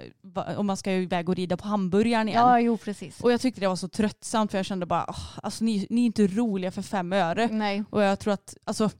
om 0.56 0.66
man 0.66 0.76
ska 0.76 0.92
iväg 0.92 1.28
och 1.28 1.34
rida 1.36 1.56
på 1.56 1.68
hamburgaren 1.68 2.28
igen. 2.28 2.40
Ja, 2.40 2.60
jo 2.60 2.76
precis. 2.76 3.20
Och 3.20 3.32
jag 3.32 3.40
tyckte 3.40 3.60
det 3.60 3.68
var 3.68 3.76
så 3.76 3.88
tröttsamt 3.88 4.50
för 4.50 4.58
jag 4.58 4.66
kände 4.66 4.86
bara, 4.86 5.04
"Åh, 5.08 5.38
alltså 5.42 5.64
ni, 5.64 5.86
ni 5.90 6.00
är 6.00 6.06
inte 6.06 6.26
roliga 6.26 6.70
för 6.70 6.82
fem 6.82 7.12
öre. 7.12 7.48
Nej. 7.52 7.84
Och 7.90 8.02
jag 8.02 8.18
tror 8.18 8.34
att, 8.34 8.56
alltså 8.64 8.90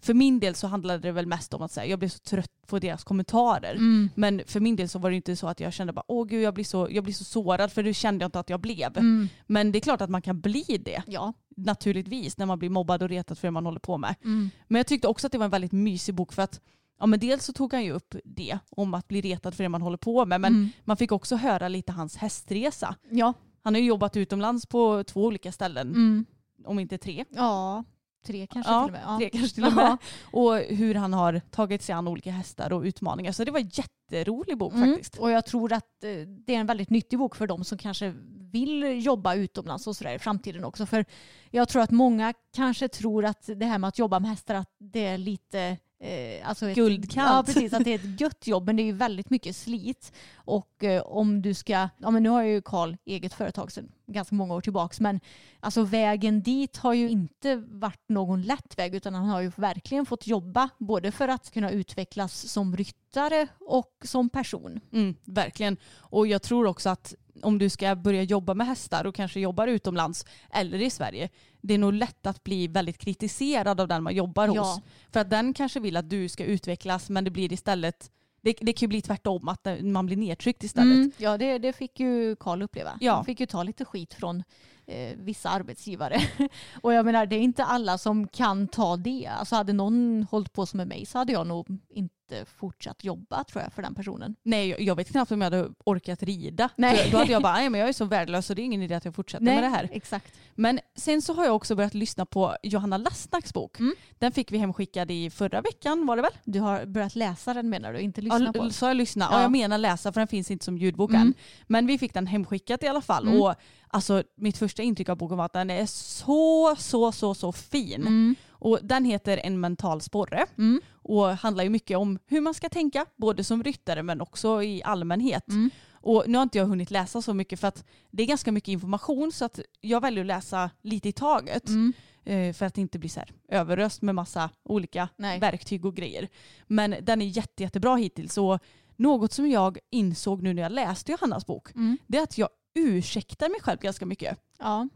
för 0.00 0.14
min 0.14 0.40
del 0.40 0.54
så 0.54 0.66
handlade 0.66 0.98
det 0.98 1.12
väl 1.12 1.26
mest 1.26 1.54
om 1.54 1.62
att 1.62 1.72
säga, 1.72 1.86
jag 1.86 1.98
blev 1.98 2.08
så 2.08 2.18
trött 2.18 2.50
på 2.66 2.78
deras 2.78 3.04
kommentarer. 3.04 3.72
Mm. 3.74 4.08
Men 4.14 4.42
för 4.46 4.60
min 4.60 4.76
del 4.76 4.88
så 4.88 4.98
var 4.98 5.10
det 5.10 5.16
inte 5.16 5.36
så 5.36 5.46
att 5.48 5.60
jag 5.60 5.72
kände 5.72 5.92
bara, 5.92 6.04
åh 6.08 6.26
gud 6.26 6.42
jag 6.42 6.54
blir 6.54 6.64
så, 6.64 6.88
jag 6.90 7.04
blir 7.04 7.14
så 7.14 7.24
sårad 7.24 7.72
för 7.72 7.82
det 7.82 7.94
kände 7.94 8.22
jag 8.22 8.28
inte 8.28 8.40
att 8.40 8.50
jag 8.50 8.60
blev. 8.60 8.98
Mm. 8.98 9.28
Men 9.46 9.72
det 9.72 9.78
är 9.78 9.80
klart 9.80 10.00
att 10.00 10.10
man 10.10 10.22
kan 10.22 10.40
bli 10.40 10.64
det, 10.84 11.02
Ja. 11.06 11.32
naturligtvis, 11.56 12.38
när 12.38 12.46
man 12.46 12.58
blir 12.58 12.70
mobbad 12.70 13.02
och 13.02 13.08
retad 13.08 13.38
för 13.38 13.46
det 13.48 13.52
man 13.52 13.66
håller 13.66 13.80
på 13.80 13.98
med. 13.98 14.14
Mm. 14.24 14.50
Men 14.68 14.78
jag 14.78 14.86
tyckte 14.86 15.08
också 15.08 15.26
att 15.26 15.32
det 15.32 15.38
var 15.38 15.44
en 15.44 15.50
väldigt 15.50 15.72
mysig 15.72 16.14
bok 16.14 16.32
för 16.32 16.42
att 16.42 16.60
ja, 17.00 17.06
men 17.06 17.20
dels 17.20 17.44
så 17.44 17.52
tog 17.52 17.72
han 17.72 17.84
ju 17.84 17.92
upp 17.92 18.14
det 18.24 18.58
om 18.70 18.94
att 18.94 19.08
bli 19.08 19.20
retad 19.20 19.54
för 19.54 19.62
det 19.64 19.68
man 19.68 19.82
håller 19.82 19.96
på 19.98 20.26
med 20.26 20.40
men 20.40 20.52
Mm. 20.54 20.68
man 20.84 20.96
fick 20.96 21.12
också 21.12 21.36
höra 21.36 21.68
lite 21.68 21.92
hans 21.92 22.16
hästresa. 22.16 22.94
Ja. 23.10 23.32
Han 23.62 23.74
har 23.74 23.80
ju 23.80 23.86
jobbat 23.86 24.16
utomlands 24.16 24.66
på 24.66 25.04
två 25.04 25.24
olika 25.24 25.52
ställen, 25.52 25.88
Mm. 25.88 26.24
om 26.64 26.78
inte 26.78 26.98
tre. 26.98 27.24
Ja. 27.30 27.84
Tre 28.26 28.46
kanske 28.46 28.72
Ja, 28.72 28.84
till 28.86 28.94
och 28.94 29.00
med. 29.00 29.02
Ja. 29.06 29.18
Tre 29.18 29.30
kanske 29.30 29.54
till 29.54 29.64
och 29.64 29.72
med. 29.76 29.96
Och 30.32 30.56
hur 30.56 30.94
han 30.94 31.12
har 31.12 31.40
tagit 31.50 31.82
sig 31.82 31.92
an 31.92 32.08
olika 32.08 32.30
hästar 32.30 32.72
och 32.72 32.82
utmaningar. 32.82 33.32
Så 33.32 33.44
det 33.44 33.50
var 33.50 33.60
en 33.60 33.70
jätterolig 33.72 34.58
bok 34.58 34.72
Mm. 34.74 34.88
faktiskt. 34.90 35.16
Och 35.18 35.30
jag 35.30 35.46
tror 35.46 35.72
att 35.72 36.04
eh, 36.04 36.10
det 36.46 36.54
är 36.54 36.58
en 36.60 36.66
väldigt 36.66 36.90
nyttig 36.90 37.18
bok 37.18 37.36
för 37.36 37.46
de 37.46 37.64
som 37.64 37.78
kanske 37.78 38.14
vill 38.52 39.04
jobba 39.06 39.34
utomlands 39.34 39.86
och 39.86 39.96
sådär 39.96 40.14
i 40.14 40.18
framtiden 40.18 40.64
också. 40.64 40.86
För 40.86 41.04
jag 41.50 41.68
tror 41.68 41.82
att 41.82 41.90
många 41.90 42.34
kanske 42.56 42.88
tror 42.88 43.24
att 43.24 43.50
det 43.56 43.66
här 43.66 43.78
med 43.78 43.88
att 43.88 43.98
jobba 43.98 44.18
med 44.20 44.30
hästar 44.30 44.54
att 44.54 44.70
det 44.78 45.06
är 45.06 45.18
lite 45.18 45.76
eh, 46.00 46.48
alltså 46.48 46.68
ett, 46.68 46.74
Guldkant. 46.74 47.30
Ja 47.30 47.42
precis, 47.46 47.72
att 47.72 47.84
det 47.84 47.90
är 47.90 47.94
ett 47.94 48.20
gött 48.20 48.46
jobb 48.46 48.66
men 48.66 48.76
det 48.76 48.82
är 48.82 48.84
ju 48.84 48.92
väldigt 48.92 49.30
mycket 49.30 49.56
slit. 49.56 50.12
Och 50.34 50.84
eh, 50.84 51.02
om 51.02 51.42
du 51.42 51.54
ska, 51.54 51.88
ja 51.98 52.10
men 52.10 52.22
nu 52.22 52.28
har 52.28 52.42
ju 52.42 52.62
Karl 52.62 52.96
eget 53.04 53.34
företag 53.34 53.72
sedan 53.72 53.92
ganska 54.06 54.34
många 54.34 54.54
år 54.54 54.60
tillbaks 54.60 55.00
men 55.00 55.20
alltså 55.60 55.82
vägen 55.82 56.42
dit 56.42 56.76
har 56.76 56.94
ju 56.94 57.08
inte 57.08 57.56
varit 57.56 58.08
någon 58.08 58.42
lätt 58.42 58.78
väg 58.78 58.94
utan 58.94 59.14
han 59.14 59.28
har 59.28 59.40
ju 59.40 59.52
verkligen 59.56 60.06
fått 60.06 60.26
jobba 60.26 60.68
både 60.78 61.12
för 61.12 61.28
att 61.28 61.50
kunna 61.50 61.70
utvecklas 61.70 62.52
som 62.52 62.76
ryttare 62.76 63.46
och 63.60 63.96
som 64.04 64.28
person. 64.28 64.80
Mm, 64.92 65.14
verkligen. 65.24 65.76
Och 65.96 66.26
jag 66.26 66.42
tror 66.42 66.66
också 66.66 66.88
att 66.88 67.14
om 67.42 67.58
du 67.58 67.70
ska 67.70 67.96
börja 67.96 68.22
jobba 68.22 68.54
med 68.54 68.66
hästar 68.66 69.06
och 69.06 69.14
kanske 69.14 69.40
jobbar 69.40 69.66
utomlands 69.66 70.26
eller 70.52 70.82
i 70.82 70.90
Sverige, 70.90 71.28
det 71.60 71.74
är 71.74 71.78
nog 71.78 71.92
lätt 71.92 72.26
att 72.26 72.44
bli 72.44 72.68
väldigt 72.68 72.98
kritiserad 72.98 73.80
av 73.80 73.88
den 73.88 74.02
man 74.02 74.14
jobbar 74.14 74.48
Ja. 74.54 74.60
hos. 74.62 74.80
För 75.12 75.20
att 75.20 75.30
den 75.30 75.54
kanske 75.54 75.80
vill 75.80 75.96
att 75.96 76.10
du 76.10 76.28
ska 76.28 76.44
utvecklas 76.44 77.10
men 77.10 77.24
det 77.24 77.30
blir 77.30 77.52
istället, 77.52 78.10
det, 78.42 78.56
det 78.60 78.72
kan 78.72 78.86
ju 78.86 78.88
bli 78.88 79.02
tvärtom, 79.02 79.48
att 79.48 79.66
man 79.82 80.06
blir 80.06 80.16
nedtryckt 80.16 80.64
istället. 80.64 80.94
Mm, 80.94 81.12
ja, 81.16 81.38
det, 81.38 81.58
det 81.58 81.72
fick 81.72 82.00
ju 82.00 82.36
Karl 82.36 82.62
uppleva. 82.62 82.90
Ja. 83.00 83.14
Han 83.14 83.24
fick 83.24 83.40
ju 83.40 83.46
ta 83.46 83.62
lite 83.62 83.84
skit 83.84 84.14
från 84.14 84.42
eh, 84.86 85.16
vissa 85.16 85.48
arbetsgivare. 85.48 86.20
och 86.82 86.92
jag 86.92 87.04
menar, 87.06 87.26
det 87.26 87.36
är 87.36 87.40
inte 87.40 87.64
alla 87.64 87.98
som 87.98 88.28
kan 88.28 88.68
ta 88.68 88.96
det. 88.96 89.26
Alltså 89.26 89.56
hade 89.56 89.72
någon 89.72 90.26
hållit 90.30 90.52
på 90.52 90.66
som 90.66 90.76
med 90.76 90.88
mig 90.88 91.06
så 91.06 91.18
hade 91.18 91.32
jag 91.32 91.46
nog 91.46 91.78
inte 91.88 92.14
fortsatt 92.56 93.04
jobba 93.04 93.44
tror 93.44 93.62
jag 93.62 93.72
för 93.72 93.82
den 93.82 93.94
personen. 93.94 94.36
Nej, 94.42 94.76
jag- 94.78 94.96
vet 94.96 95.10
knappt 95.10 95.32
om 95.32 95.40
jag 95.40 95.46
hade 95.50 95.68
orkat 95.84 96.22
rida. 96.22 96.68
Nej. 96.76 97.08
Då 97.12 97.18
hade 97.18 97.32
jag 97.32 97.42
bara, 97.42 97.52
nej 97.52 97.70
men 97.70 97.80
jag 97.80 97.88
är 97.88 97.92
så 97.92 98.04
värdelös 98.04 98.46
så 98.46 98.54
det 98.54 98.62
är 98.62 98.64
ingen 98.64 98.82
idé 98.82 98.94
att 98.94 99.04
jag 99.04 99.14
fortsätter 99.14 99.44
med 99.44 99.62
det 99.62 99.68
här. 99.68 99.88
exakt. 99.92 100.34
Men 100.54 100.80
sen 100.96 101.22
så 101.22 101.34
har 101.34 101.44
jag 101.44 101.56
också 101.56 101.74
börjat 101.76 101.94
lyssna 101.94 102.26
på 102.26 102.56
Johanna 102.62 102.96
Lastnacks 102.96 103.54
bok. 103.54 103.78
Mm. 103.80 103.94
Den 104.18 104.32
fick 104.32 104.52
vi 104.52 104.58
hemskickad 104.58 105.10
i 105.10 105.30
förra 105.30 105.60
veckan 105.60 106.06
var 106.06 106.16
det 106.16 106.22
väl? 106.22 106.32
Du 106.44 106.60
har 106.60 106.86
börjat 106.86 107.14
läsa 107.14 107.54
den 107.54 107.68
menar 107.70 107.92
du, 107.92 108.00
inte 108.00 108.20
lyssna 108.20 108.52
Ja, 108.54 108.60
på? 108.62 108.70
Så 108.70 108.86
jag 108.86 108.96
lyssna? 108.96 109.28
Ja. 109.30 109.36
Ja. 109.36 109.42
jag 109.42 109.50
menar 109.52 109.78
läsa 109.78 110.12
för 110.12 110.20
den 110.20 110.28
finns 110.28 110.50
inte 110.50 110.64
som 110.64 110.78
ljudbok 110.78 111.10
Mm. 111.10 111.22
än. 111.22 111.34
Men 111.66 111.86
vi 111.86 111.98
fick 111.98 112.14
den 112.14 112.26
hemskickat 112.26 112.82
i 112.82 112.86
alla 112.86 113.00
fall. 113.00 113.28
Mm. 113.28 113.40
Och 113.42 113.54
alltså, 113.90 114.22
mitt 114.36 114.58
första 114.58 114.82
intryck 114.82 115.08
av 115.08 115.16
boken 115.16 115.36
var 115.38 115.44
att 115.44 115.52
den 115.52 115.70
är 115.70 115.86
så, 115.86 116.76
så, 116.78 117.12
så, 117.12 117.34
så 117.34 117.52
fin. 117.52 118.00
Mm. 118.00 118.34
Och 118.50 118.78
den 118.82 119.04
heter 119.04 119.40
En 119.44 119.60
mental 119.60 120.00
sporre 120.00 120.46
Mm. 120.58 120.80
och 120.92 121.26
handlar 121.26 121.64
ju 121.64 121.70
mycket 121.70 121.96
om 121.98 122.18
hur 122.26 122.40
man 122.40 122.54
ska 122.54 122.68
tänka, 122.68 123.06
både 123.16 123.44
som 123.44 123.62
ryttare 123.62 124.02
men 124.02 124.20
också 124.20 124.62
i 124.62 124.82
allmänhet. 124.82 125.48
Mm. 125.48 125.70
Och 126.02 126.24
nu 126.26 126.38
har 126.38 126.42
inte 126.42 126.58
jag 126.58 126.66
hunnit 126.66 126.90
läsa 126.90 127.22
så 127.22 127.34
mycket 127.34 127.60
för 127.60 127.68
att 127.68 127.84
det 128.10 128.22
är 128.22 128.26
ganska 128.26 128.52
mycket 128.52 128.68
information 128.68 129.32
så 129.32 129.44
att 129.44 129.60
jag 129.80 130.00
väljer 130.00 130.20
att 130.24 130.26
läsa 130.26 130.70
lite 130.82 131.08
i 131.08 131.12
taget. 131.12 131.68
Mm. 131.68 131.92
eh, 132.24 132.52
För 132.52 132.66
att 132.66 132.78
inte 132.78 132.98
bli 132.98 133.08
så 133.08 133.20
här 133.20 133.32
överöst 133.48 134.02
med 134.02 134.14
massa 134.14 134.50
olika 134.64 135.08
Nej. 135.16 135.40
verktyg 135.40 135.84
och 135.84 135.96
grejer. 135.96 136.28
Men 136.66 136.94
den 137.02 137.22
är 137.22 137.26
jätte, 137.26 137.62
jättebra 137.62 137.96
hittills. 137.96 138.38
Och 138.38 138.58
något 138.96 139.32
som 139.32 139.50
jag 139.50 139.78
insåg 139.90 140.42
nu 140.42 140.54
när 140.54 140.62
jag 140.62 140.72
läste 140.72 141.12
Johannas 141.12 141.46
bok, 141.46 141.74
Mm. 141.74 141.98
det 142.06 142.18
är 142.18 142.22
att 142.22 142.38
jag 142.38 142.48
ursäktar 142.74 143.48
mig 143.48 143.60
själv 143.60 143.78
ganska 143.80 144.06
mycket. 144.06 144.38
Ja. 144.58 144.88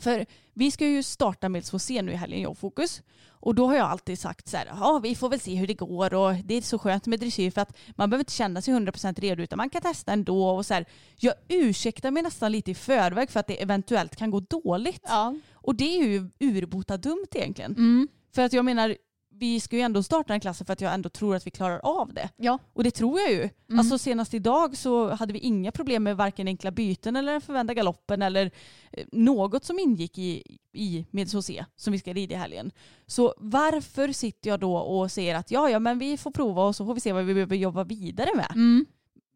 För 0.00 0.26
vi 0.54 0.70
ska 0.70 0.86
ju 0.86 1.02
starta 1.02 1.48
med 1.48 1.64
så 1.64 1.78
se 1.78 2.02
nu 2.02 2.12
i 2.12 2.16
helgen, 2.16 2.40
jag 2.40 2.50
och 2.50 2.58
Fokus. 2.58 3.02
Och 3.42 3.54
då 3.54 3.66
har 3.66 3.76
jag 3.76 3.86
alltid 3.86 4.18
sagt 4.18 4.48
så 4.48 4.56
här, 4.56 4.66
ja 4.66 5.00
vi 5.02 5.14
får 5.14 5.28
väl 5.28 5.40
se 5.40 5.54
hur 5.54 5.66
det 5.66 5.74
går 5.74 6.14
och 6.14 6.34
det 6.44 6.54
är 6.54 6.62
så 6.62 6.78
skönt 6.78 7.06
med 7.06 7.20
dressyr 7.20 7.50
för 7.50 7.60
att 7.60 7.76
man 7.96 8.10
behöver 8.10 8.22
inte 8.22 8.32
känna 8.32 8.62
sig 8.62 8.74
100% 8.74 9.20
redo 9.20 9.42
utan 9.42 9.56
man 9.56 9.70
kan 9.70 9.82
testa 9.82 10.12
ändå. 10.12 10.48
Och 10.50 10.66
så 10.66 10.74
här, 10.74 10.84
jag 11.16 11.34
ursäktar 11.48 12.10
mig 12.10 12.22
nästan 12.22 12.52
lite 12.52 12.70
i 12.70 12.74
förväg 12.74 13.30
för 13.30 13.40
att 13.40 13.46
det 13.46 13.62
eventuellt 13.62 14.16
kan 14.16 14.30
gå 14.30 14.40
dåligt. 14.40 15.02
ja. 15.08 15.34
Och 15.52 15.74
det 15.74 15.98
är 15.98 16.04
ju 16.04 16.30
urbota 16.40 16.96
dumt 16.96 17.26
egentligen. 17.34 17.72
Mm. 17.72 18.08
För 18.34 18.42
att 18.42 18.52
jag 18.52 18.64
menar, 18.64 18.96
vi 19.40 19.60
ska 19.60 19.76
ju 19.76 19.82
ändå 19.82 20.02
starta 20.02 20.32
den 20.32 20.40
klassen 20.40 20.66
för 20.66 20.72
att 20.72 20.80
jag 20.80 20.94
ändå 20.94 21.08
tror 21.08 21.36
att 21.36 21.46
vi 21.46 21.50
klarar 21.50 21.80
av 21.82 22.14
det. 22.14 22.28
Ja. 22.36 22.58
Och 22.72 22.84
det 22.84 22.90
tror 22.90 23.20
jag 23.20 23.32
ju. 23.32 23.48
Mm. 23.68 23.78
Alltså 23.78 23.98
senast 23.98 24.34
idag 24.34 24.76
så 24.76 25.10
hade 25.10 25.32
vi 25.32 25.38
inga 25.38 25.72
problem 25.72 26.02
med 26.02 26.16
varken 26.16 26.48
enkla 26.48 26.70
byten 26.70 27.16
eller 27.16 27.32
den 27.32 27.40
förvända 27.40 27.74
galoppen 27.74 28.22
eller 28.22 28.50
eh, 28.92 29.04
något 29.12 29.64
som 29.64 29.78
ingick 29.78 30.18
i, 30.18 30.58
i 30.72 31.06
med 31.10 31.32
José 31.32 31.64
som 31.76 31.92
vi 31.92 31.98
ska 31.98 32.12
rida 32.12 32.34
i 32.34 32.38
helgen. 32.38 32.70
Så 33.06 33.34
varför 33.36 34.12
sitter 34.12 34.50
jag 34.50 34.60
då 34.60 34.76
och 34.76 35.12
säger 35.12 35.34
att 35.34 35.50
ja, 35.50 35.70
ja, 35.70 35.78
men 35.78 35.98
vi 35.98 36.16
får 36.16 36.30
prova 36.30 36.64
och 36.64 36.76
så 36.76 36.86
får 36.86 36.94
vi 36.94 37.00
se 37.00 37.12
vad 37.12 37.24
vi 37.24 37.34
behöver 37.34 37.56
jobba 37.56 37.84
vidare 37.84 38.30
med. 38.34 38.52
Mm. 38.54 38.86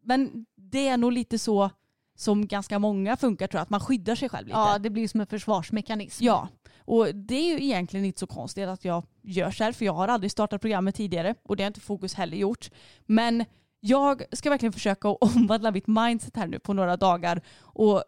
Men 0.03 0.45
det 0.55 0.87
är 0.87 0.97
nog 0.97 1.11
lite 1.11 1.39
så 1.39 1.69
som 2.15 2.47
ganska 2.47 2.79
många 2.79 3.17
funkar 3.17 3.47
tror 3.47 3.59
jag, 3.59 3.63
att 3.63 3.69
man 3.69 3.79
skyddar 3.79 4.15
sig 4.15 4.29
själv 4.29 4.47
lite. 4.47 4.59
ja, 4.59 4.79
det 4.79 4.89
blir 4.89 5.07
som 5.07 5.21
en 5.21 5.27
försvarsmekanism. 5.27 6.23
Ja, 6.25 6.47
och 6.85 7.15
det 7.15 7.35
är 7.35 7.57
ju 7.57 7.65
egentligen 7.65 8.05
inte 8.05 8.19
så 8.19 8.27
konstigt 8.27 8.67
att 8.67 8.85
jag 8.85 9.03
gör 9.21 9.51
så 9.51 9.63
här 9.63 9.71
för 9.71 9.85
jag 9.85 9.93
har 9.93 10.07
aldrig 10.07 10.31
startat 10.31 10.61
programmet 10.61 10.95
tidigare 10.95 11.35
och 11.43 11.55
det 11.55 11.63
har 11.63 11.67
inte 11.67 11.79
Fokus 11.79 12.13
heller 12.13 12.37
gjort. 12.37 12.71
Men 13.05 13.45
jag 13.79 14.23
ska 14.31 14.49
verkligen 14.49 14.73
försöka 14.73 15.09
att 15.09 15.17
omvandla 15.35 15.71
mitt 15.71 15.87
mindset 15.87 16.35
här 16.35 16.47
nu 16.47 16.59
på 16.59 16.73
några 16.73 16.97
dagar 16.97 17.41
och 17.59 18.03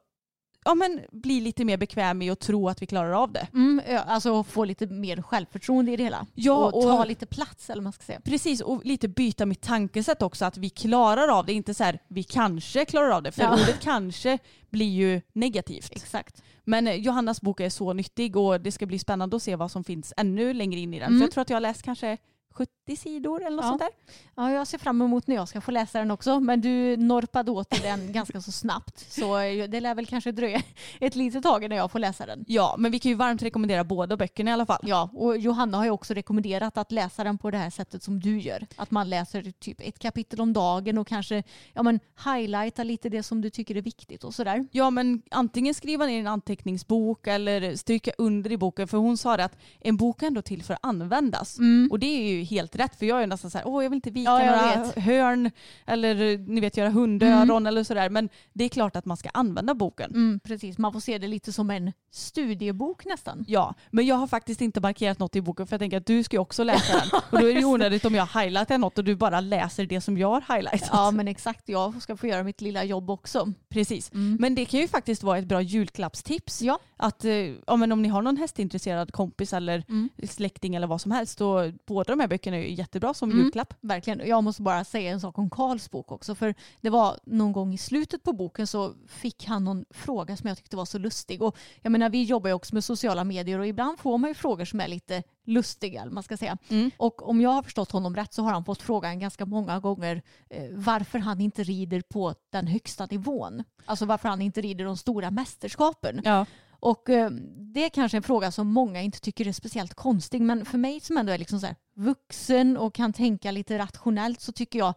ja, 0.68 0.76
men 0.76 1.00
bli 1.12 1.42
lite 1.42 1.66
mer 1.66 1.78
bekväm 1.78 2.22
i 2.22 2.30
att 2.30 2.40
tro 2.40 2.70
att 2.70 2.82
vi 2.82 2.86
klarar 2.86 3.12
av 3.12 3.32
det. 3.32 3.48
Mm, 3.54 3.82
alltså 4.08 4.44
få 4.44 4.64
lite 4.66 4.88
mer 4.88 5.22
självförtroende 5.22 5.92
i 5.92 5.96
det 5.98 6.04
hela. 6.04 6.28
Ja, 6.36 6.66
och, 6.66 6.82
ta 6.84 7.00
och- 7.00 7.08
lite 7.08 7.26
plats 7.26 7.70
eller 7.70 7.82
man 7.82 7.94
ska 7.94 8.04
säga. 8.04 8.20
Precis, 8.24 8.62
och 8.62 8.86
lite 8.86 9.08
byta 9.08 9.46
mitt 9.46 9.62
tankesätt 9.62 10.22
också 10.22 10.46
att 10.46 10.58
vi 10.58 10.70
klarar 10.70 11.28
av 11.28 11.46
det, 11.46 11.54
inte 11.54 11.74
så 11.74 11.84
här 11.84 12.00
vi 12.08 12.24
kanske 12.24 12.86
klarar 12.86 13.10
av 13.10 13.24
det, 13.24 13.32
för 13.32 13.42
Ja. 13.44 13.54
ordet 13.54 13.80
kanske 13.82 14.38
blir 14.70 14.90
ju 14.94 15.22
negativt. 15.34 15.92
Exakt. 15.96 16.44
Men 16.64 16.88
eh, 16.88 16.96
Johannas 16.96 17.42
bok 17.42 17.60
är 17.60 17.70
så 17.70 17.94
nyttig 17.94 18.36
och 18.38 18.62
det 18.62 18.72
ska 18.72 18.86
bli 18.86 19.00
spännande 19.00 19.36
att 19.36 19.44
se 19.44 19.56
vad 19.56 19.72
som 19.72 19.84
finns 19.84 20.14
ännu 20.18 20.54
längre 20.54 20.80
in 20.80 20.94
i 20.94 21.00
den. 21.00 21.08
Mm. 21.08 21.20
För 21.20 21.26
jag 21.26 21.32
tror 21.32 21.42
att 21.42 21.50
jag 21.50 21.56
har 21.56 21.62
läst 21.62 21.84
kanske 21.84 22.18
70 22.58 22.96
sidor 22.98 23.46
eller 23.46 23.56
något 23.56 23.66
Ja. 23.66 23.70
sånt 23.70 23.82
där. 23.82 23.90
Ja, 24.36 24.52
jag 24.52 24.68
ser 24.68 24.78
fram 24.78 25.02
emot 25.02 25.28
när 25.28 25.36
jag 25.36 25.48
ska 25.48 25.62
få 25.62 25.72
läsa 25.72 26.00
den 26.00 26.12
också. 26.12 26.40
Men 26.40 26.62
du 26.62 26.98
norpade 26.98 27.52
åt 27.52 27.70
den 27.82 28.12
ganska 28.12 28.42
så 28.42 28.52
snabbt. 28.52 29.06
Så 29.14 29.38
det 29.70 29.80
lär 29.80 29.96
väl 29.96 30.06
kanske 30.06 30.32
dröja 30.32 30.62
ett 31.00 31.16
litet 31.16 31.44
tag 31.44 31.64
innan 31.64 31.78
jag 31.78 31.92
får 31.92 32.00
läsa 32.00 32.26
den. 32.26 32.46
Ja, 32.48 32.76
men 32.78 32.92
vi 32.92 33.00
kan 33.00 33.10
ju 33.10 33.16
varmt 33.16 33.42
rekommendera 33.42 33.84
båda 33.84 34.18
böckerna 34.18 34.52
i 34.52 34.54
alla 34.54 34.66
fall. 34.66 34.80
Ja, 34.84 35.10
och 35.14 35.38
Johanna 35.38 35.78
har 35.78 35.86
ju 35.86 35.92
också 35.92 36.14
rekommenderat 36.14 36.78
att 36.78 36.92
läsa 36.92 37.24
den 37.24 37.38
på 37.38 37.52
det 37.52 37.58
här 37.58 37.70
sättet 37.70 38.04
som 38.04 38.20
du 38.20 38.40
gör. 38.40 38.68
Att 38.76 38.92
man 38.92 39.10
läser 39.10 39.52
typ 39.60 39.78
ett 39.82 40.00
kapitel 40.00 40.42
om 40.42 40.54
dagen 40.54 40.98
och 40.98 41.08
kanske 41.08 41.44
ja, 41.74 41.84
men 41.84 42.00
highlighta 42.26 42.84
lite 42.84 43.10
det 43.10 43.24
som 43.24 43.42
du 43.42 43.50
tycker 43.50 43.78
är 43.78 43.82
viktigt 43.82 44.24
och 44.24 44.34
sådär. 44.34 44.68
Ja, 44.72 44.90
men 44.90 45.22
antingen 45.32 45.74
skriva 45.74 46.06
ner 46.06 46.20
en 46.20 46.28
anteckningsbok 46.28 47.28
eller 47.28 47.76
stryka 47.76 48.12
under 48.18 48.52
i 48.52 48.58
boken. 48.58 48.88
För 48.88 48.98
hon 48.98 49.18
sa 49.18 49.38
det 49.38 49.44
att 49.46 49.58
en 49.80 49.98
bok 49.98 50.24
är 50.24 50.28
ändå 50.28 50.42
till 50.42 50.64
för 50.64 50.74
att 50.74 50.80
användas. 50.86 51.58
Och 51.92 52.00
det 52.00 52.08
är 52.08 52.30
ju 52.32 52.44
helt 52.50 52.76
rätt 52.76 52.96
för 53.00 53.06
jag 53.06 53.24
är 53.24 53.28
nästan 53.28 53.52
så 53.52 53.58
här, 53.58 53.68
åh 53.68 53.84
jag 53.84 53.90
vill 53.90 53.98
inte 53.98 54.10
vika 54.12 54.32
Ja, 54.32 54.38
några 54.46 54.84
vet. 54.86 55.04
hörn 55.04 55.52
eller 55.86 56.38
ni 56.38 56.62
vet 56.62 56.78
göra 56.78 56.90
hundöron 56.90 57.68
eller 57.68 57.84
sådär. 57.84 58.10
Men 58.10 58.30
det 58.54 58.64
är 58.64 58.70
klart 58.70 58.96
att 58.96 59.06
man 59.06 59.18
ska 59.18 59.30
använda 59.34 59.74
boken. 59.74 60.12
Mm, 60.12 60.40
precis, 60.44 60.78
man 60.78 60.94
får 60.94 61.00
se 61.00 61.18
det 61.18 61.28
lite 61.28 61.54
som 61.54 61.70
en 61.70 61.92
studiebok 62.12 63.06
nästan. 63.06 63.46
Ja, 63.48 63.74
men 63.92 64.06
jag 64.06 64.16
har 64.16 64.28
faktiskt 64.28 64.62
inte 64.62 64.82
markerat 64.82 65.20
något 65.20 65.36
i 65.36 65.42
boken 65.42 65.68
för 65.68 65.74
jag 65.74 65.80
tänker 65.82 65.98
att 65.98 66.06
du 66.06 66.24
ska 66.24 66.36
ju 66.36 66.40
också 66.40 66.64
läsa 66.64 66.94
den. 67.00 67.10
Och 67.32 67.40
då 67.42 67.50
är 67.50 67.54
det 67.54 67.60
ju 67.60 67.66
onödigt 67.74 68.06
om 68.06 68.16
jag 68.16 68.26
highlightar 68.26 68.78
något 68.78 68.98
och 68.98 69.04
du 69.04 69.16
bara 69.16 69.40
läser 69.42 69.86
det 69.86 70.02
som 70.02 70.18
jag 70.18 70.30
har 70.42 70.56
highlightat. 70.56 70.90
Ja 70.92 71.12
men 71.12 71.28
exakt, 71.28 71.70
jag 71.70 72.02
ska 72.02 72.18
få 72.18 72.28
göra 72.28 72.44
mitt 72.44 72.62
lilla 72.62 72.84
jobb 72.84 73.10
också. 73.10 73.54
Precis. 73.70 74.12
Mm. 74.14 74.38
Men 74.40 74.56
det 74.56 74.66
kan 74.66 74.80
ju 74.80 74.88
faktiskt 74.88 75.24
vara 75.24 75.38
ett 75.38 75.46
bra 75.46 75.62
julklappstips. 75.62 76.62
Ja. 76.62 76.80
Att, 76.98 77.26
eh, 77.26 77.32
ja, 77.68 77.76
men 77.76 77.92
om 77.92 78.02
ni 78.02 78.08
har 78.10 78.22
någon 78.22 78.38
hästintresserad 78.38 79.12
kompis 79.14 79.54
eller 79.54 79.84
Mm. 79.90 80.10
släkting 80.30 80.76
eller 80.76 80.88
vad 80.88 81.02
som 81.02 81.12
helst, 81.12 81.38
då 81.40 81.72
båda 81.88 82.14
de 82.14 82.20
här 82.20 82.28
böckerna 82.38 82.58
är 82.58 82.62
ju 82.62 82.74
jättebra 82.74 83.14
som 83.14 83.32
Mm. 83.32 83.44
julklapp. 83.44 83.74
Verkligen. 83.82 84.28
Jag 84.28 84.44
måste 84.44 84.62
bara 84.62 84.84
säga 84.84 85.12
en 85.12 85.22
sak 85.22 85.38
om 85.38 85.50
Karls 85.50 85.92
bok 85.92 86.12
också. 86.12 86.36
För 86.36 86.56
det 86.82 86.90
var 86.90 87.20
någon 87.26 87.52
gång 87.52 87.74
i 87.74 87.78
slutet 87.78 88.24
på 88.24 88.34
boken 88.34 88.68
så 88.68 88.94
fick 89.08 89.46
han 89.46 89.64
någon 89.64 89.86
fråga 89.90 90.38
som 90.38 90.48
jag 90.48 90.58
tyckte 90.58 90.78
var 90.78 90.86
så 90.86 90.98
lustig. 90.98 91.42
Och 91.42 91.58
jag 91.82 91.92
menar 91.92 92.10
vi 92.10 92.24
jobbar 92.24 92.48
ju 92.50 92.54
också 92.54 92.76
med 92.76 92.84
sociala 92.84 93.24
medier 93.24 93.60
och 93.60 93.68
ibland 93.68 94.00
får 94.00 94.18
man 94.18 94.30
ju 94.30 94.34
frågor 94.34 94.66
som 94.66 94.80
är 94.80 94.88
lite 94.88 95.24
lustiga. 95.46 96.06
Man 96.06 96.24
ska 96.24 96.38
säga. 96.38 96.58
Mm. 96.70 96.92
Och 96.98 97.30
om 97.30 97.42
jag 97.42 97.50
har 97.50 97.64
förstått 97.64 97.92
honom 97.92 98.16
rätt 98.16 98.34
så 98.34 98.44
har 98.44 98.52
han 98.54 98.66
fått 98.66 98.82
frågan 98.82 99.20
ganska 99.20 99.46
många 99.46 99.80
gånger 99.80 100.22
eh, 100.50 100.64
varför 100.72 101.20
han 101.20 101.42
inte 101.42 101.64
rider 101.64 102.02
på 102.02 102.34
den 102.50 102.68
högsta 102.68 103.06
nivån. 103.06 103.64
Alltså 103.86 104.06
varför 104.06 104.30
han 104.30 104.42
inte 104.42 104.62
rider 104.62 104.86
de 104.86 104.98
stora 104.98 105.32
mästerskapen. 105.32 106.22
Ja. 106.24 106.46
Och 106.80 107.10
eh, 107.10 107.30
det 107.74 107.86
är 107.86 107.90
kanske 107.90 108.18
en 108.18 108.24
fråga 108.24 108.52
som 108.52 108.68
många 108.68 109.02
inte 109.02 109.20
tycker 109.20 109.48
är 109.48 109.52
speciellt 109.52 109.94
konstig 109.94 110.42
men 110.42 110.66
för 110.66 110.78
mig 110.78 111.00
som 111.00 111.18
ändå 111.18 111.32
är 111.32 111.38
liksom 111.38 111.60
så 111.60 111.66
här 111.66 111.76
vuxen 111.96 112.78
och 112.78 112.94
kan 112.94 113.14
tänka 113.14 113.52
lite 113.52 113.78
rationellt 113.78 114.42
så 114.42 114.52
tycker 114.52 114.80
jag 114.80 114.94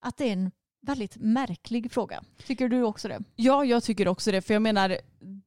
att 0.00 0.16
det 0.16 0.28
är 0.28 0.32
en 0.32 0.50
väldigt 0.82 1.16
märklig 1.16 1.92
fråga. 1.92 2.22
Tycker 2.46 2.68
du 2.68 2.82
också 2.82 3.08
det? 3.08 3.20
ja, 3.36 3.64
jag 3.64 3.82
tycker 3.82 4.08
också 4.08 4.32
det. 4.32 4.42
För 4.42 4.54
jag 4.54 4.62
menar, 4.62 4.98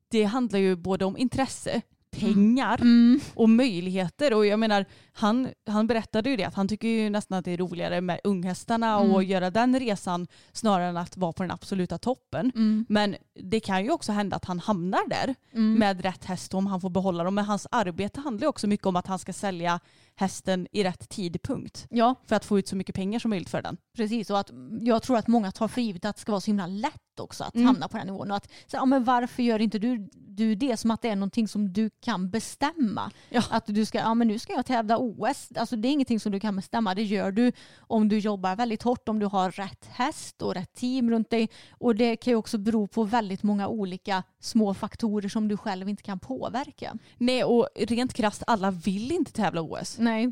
det 0.07 0.23
handlar 0.23 0.59
ju 0.59 0.75
både 0.75 1.05
om 1.05 1.17
intresse, 1.17 1.81
pengar 2.19 2.81
Mm. 2.81 3.19
och 3.33 3.49
möjligheter. 3.49 4.33
Och 4.33 4.45
jag 4.45 4.59
menar, 4.59 4.85
han, 5.13 5.49
han 5.67 5.87
berättade 5.87 6.29
ju 6.29 6.35
det 6.37 6.43
att 6.43 6.53
han 6.55 6.67
tycker 6.67 6.87
ju 6.87 7.09
nästan 7.09 7.37
att 7.37 7.45
det 7.45 7.51
är 7.51 7.57
roligare 7.57 8.01
med 8.01 8.19
unghästarna 8.23 8.99
och 8.99 9.05
Mm. 9.05 9.23
göra 9.29 9.49
den 9.49 9.79
resan 9.79 10.27
snarare 10.51 10.85
än 10.89 10.97
att 10.97 11.17
vara 11.17 11.33
på 11.33 11.43
den 11.43 11.51
absoluta 11.51 11.97
toppen. 11.97 12.51
Mm. 12.55 12.85
Men 12.89 13.15
det 13.39 13.59
kan 13.59 13.83
ju 13.83 13.91
också 13.91 14.11
hända 14.11 14.35
att 14.35 14.45
han 14.45 14.59
hamnar 14.59 15.09
där 15.09 15.35
Mm. 15.53 15.73
med 15.79 16.01
rätt 16.01 16.25
häst 16.25 16.53
om 16.53 16.67
han 16.67 16.81
får 16.81 16.89
behålla 16.89 17.23
dem. 17.23 17.35
Men 17.35 17.45
hans 17.45 17.67
arbete 17.71 18.19
handlar 18.21 18.41
ju 18.45 18.49
också 18.49 18.67
mycket 18.67 18.85
om 18.87 18.95
att 18.95 19.07
han 19.07 19.19
ska 19.19 19.33
sälja 19.33 19.79
hästen 20.15 20.67
i 20.71 20.83
rätt 20.83 21.09
tidpunkt 21.09 21.87
Ja, 21.89 22.15
för 22.25 22.35
att 22.35 22.45
få 22.45 22.59
ut 22.59 22.67
så 22.67 22.75
mycket 22.75 22.95
pengar 22.95 23.19
som 23.19 23.29
möjligt 23.29 23.49
för 23.49 23.61
den. 23.61 23.77
precis. 23.97 24.29
Och 24.29 24.39
att 24.39 24.51
jag 24.81 25.03
tror 25.03 25.17
att 25.17 25.27
många 25.27 25.51
tar 25.51 25.67
för 25.67 25.81
givet 25.81 26.05
att 26.05 26.15
det 26.15 26.21
ska 26.21 26.31
vara 26.31 26.41
så 26.41 26.45
himla 26.47 26.67
lätt 26.67 27.01
också 27.19 27.43
att 27.43 27.55
Mm. 27.55 27.67
hamna 27.67 27.87
på 27.87 27.97
den 27.97 28.07
nivån. 28.07 28.31
Och 28.31 28.37
att, 28.37 28.51
så, 28.67 28.77
ja, 28.77 28.85
men 28.85 29.03
varför 29.03 29.43
gör 29.43 29.59
inte 29.61 29.79
du, 29.79 30.09
du 30.13 30.55
det 30.55 30.77
som 30.77 30.91
att 30.91 31.01
det 31.01 31.09
är 31.09 31.15
någonting 31.15 31.47
som 31.47 31.73
du 31.73 31.89
kan 31.89 32.29
bestämma? 32.29 33.11
Ja. 33.29 33.43
Att 33.49 33.63
du 33.67 33.85
ska, 33.85 33.97
ja 33.97 34.13
men 34.13 34.27
nu 34.27 34.39
ska 34.39 34.53
jag 34.53 34.65
tävla 34.65 34.97
OS. 34.97 35.49
Alltså 35.55 35.75
det 35.75 35.87
är 35.87 35.91
ingenting 35.91 36.19
som 36.19 36.31
du 36.31 36.39
kan 36.39 36.55
bestämma. 36.55 36.95
Det 36.95 37.03
gör 37.03 37.31
du 37.31 37.51
om 37.79 38.09
du 38.09 38.19
jobbar 38.19 38.55
väldigt 38.55 38.83
hårt, 38.83 39.09
om 39.09 39.19
du 39.19 39.25
har 39.25 39.51
rätt 39.51 39.85
häst 39.85 40.41
och 40.41 40.53
rätt 40.53 40.73
team 40.73 41.09
runt 41.11 41.29
dig. 41.29 41.49
Och 41.71 41.95
det 41.95 42.15
kan 42.15 42.31
ju 42.31 42.37
också 42.37 42.57
bero 42.57 42.87
på 42.87 43.03
väldigt 43.03 43.43
många 43.43 43.67
olika 43.67 44.23
små 44.39 44.73
faktorer 44.73 45.29
som 45.29 45.47
du 45.47 45.57
själv 45.57 45.89
inte 45.89 46.03
kan 46.03 46.19
påverka. 46.19 46.97
Nej, 47.17 47.43
och 47.43 47.67
rent 47.75 48.13
krasst, 48.13 48.43
alla 48.47 48.71
vill 48.71 49.11
inte 49.11 49.31
tävla 49.31 49.61
OS. 49.61 49.97
Nej. 49.99 50.31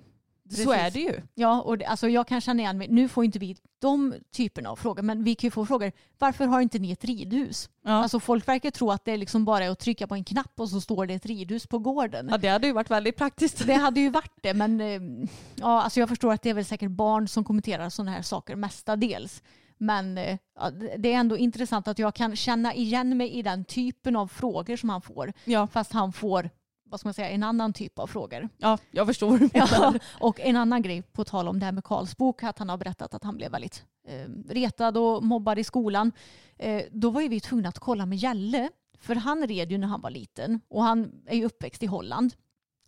Så 0.49 0.71
är 0.71 0.91
det 0.91 0.99
ju. 0.99 1.21
Ja, 1.33 1.61
och 1.61 1.77
det, 1.77 1.85
alltså 1.85 2.09
jag 2.09 2.27
kan 2.27 2.41
känna 2.41 2.61
igen 2.61 2.77
mig. 2.77 2.87
Nu 2.87 3.07
får 3.07 3.25
inte 3.25 3.39
vi 3.39 3.55
de 3.79 4.13
typerna 4.31 4.69
av 4.69 4.75
frågor, 4.75 5.01
men 5.01 5.23
vi 5.23 5.35
kan 5.35 5.47
ju 5.47 5.51
få 5.51 5.65
frågor. 5.65 5.91
Varför 6.19 6.45
har 6.45 6.61
inte 6.61 6.79
ni 6.79 6.91
ett 6.91 7.05
ridhus? 7.05 7.69
Ja. 7.83 7.91
Alltså 7.91 8.19
folk 8.19 8.47
verkar 8.47 8.71
tro 8.71 8.91
att 8.91 9.05
det 9.05 9.17
liksom 9.17 9.45
bara 9.45 9.65
är 9.65 9.69
att 9.69 9.79
trycka 9.79 10.07
på 10.07 10.15
en 10.15 10.23
knapp 10.23 10.59
och 10.59 10.69
så 10.69 10.81
står 10.81 11.05
det 11.05 11.13
ett 11.13 11.25
ridhus 11.25 11.67
på 11.67 11.79
gården. 11.79 12.27
ja, 12.31 12.37
det 12.37 12.47
hade 12.47 12.67
ju 12.67 12.73
varit 12.73 12.91
väldigt 12.91 13.17
praktiskt. 13.17 13.67
Det 13.67 13.73
hade 13.73 13.99
ju 13.99 14.09
varit 14.09 14.33
det, 14.41 14.53
men 14.53 14.81
eh, 14.81 15.27
ja, 15.55 15.81
alltså 15.81 15.99
jag 15.99 16.09
förstår 16.09 16.33
att 16.33 16.41
det 16.41 16.49
är 16.49 16.53
väl 16.53 16.65
säkert 16.65 16.91
barn 16.91 17.27
som 17.27 17.43
kommenterar 17.43 17.89
sådana 17.89 18.11
här 18.11 18.21
saker 18.21 18.55
mestadels. 18.55 19.43
Men 19.77 20.17
eh, 20.17 20.37
ja, 20.59 20.69
det 20.97 21.13
är 21.13 21.17
ändå 21.17 21.37
intressant 21.37 21.87
att 21.87 21.99
jag 21.99 22.15
kan 22.15 22.35
känna 22.35 22.73
igen 22.73 23.17
mig 23.17 23.29
i 23.31 23.41
den 23.41 23.65
typen 23.65 24.15
av 24.15 24.27
frågor 24.27 24.75
som 24.75 24.89
han 24.89 25.01
får. 25.01 25.33
Ja, 25.45 25.67
Fast 25.67 25.91
han 25.91 26.13
får, 26.13 26.49
vad 26.93 26.99
ska 26.99 27.07
man 27.07 27.13
säga, 27.13 27.29
en 27.29 27.43
annan 27.43 27.73
typ 27.73 27.99
av 27.99 28.07
frågor. 28.07 28.49
ja 28.57 28.77
jag 28.91 29.07
förstår 29.07 29.49
Ja, 29.53 29.93
och 30.19 30.39
en 30.39 30.55
annan 30.55 30.81
grej 30.81 31.01
på 31.01 31.23
tal 31.23 31.47
om 31.47 31.59
det 31.59 31.65
här 31.65 31.71
med 31.71 31.83
Karls 31.83 32.17
bok, 32.17 32.43
att 32.43 32.59
han 32.59 32.69
har 32.69 32.77
berättat 32.77 33.13
att 33.13 33.23
han 33.23 33.37
blev 33.37 33.51
väldigt 33.51 33.83
eh, 34.07 34.29
retad 34.49 34.97
och 34.97 35.23
mobbad 35.23 35.59
i 35.59 35.63
skolan. 35.63 36.11
Eh, 36.57 36.83
då 36.91 37.09
var 37.09 37.21
ju 37.21 37.27
vi 37.27 37.39
tvungna 37.39 37.69
att 37.69 37.79
kolla 37.79 38.05
med 38.05 38.17
Jalle, 38.17 38.69
för 38.99 39.15
han 39.15 39.47
red 39.47 39.71
ju 39.71 39.77
när 39.77 39.87
han 39.87 40.01
var 40.01 40.09
liten 40.09 40.59
och 40.67 40.83
han 40.83 41.11
är 41.25 41.35
ju 41.35 41.45
uppväxt 41.45 41.83
i 41.83 41.85
Holland. 41.85 42.33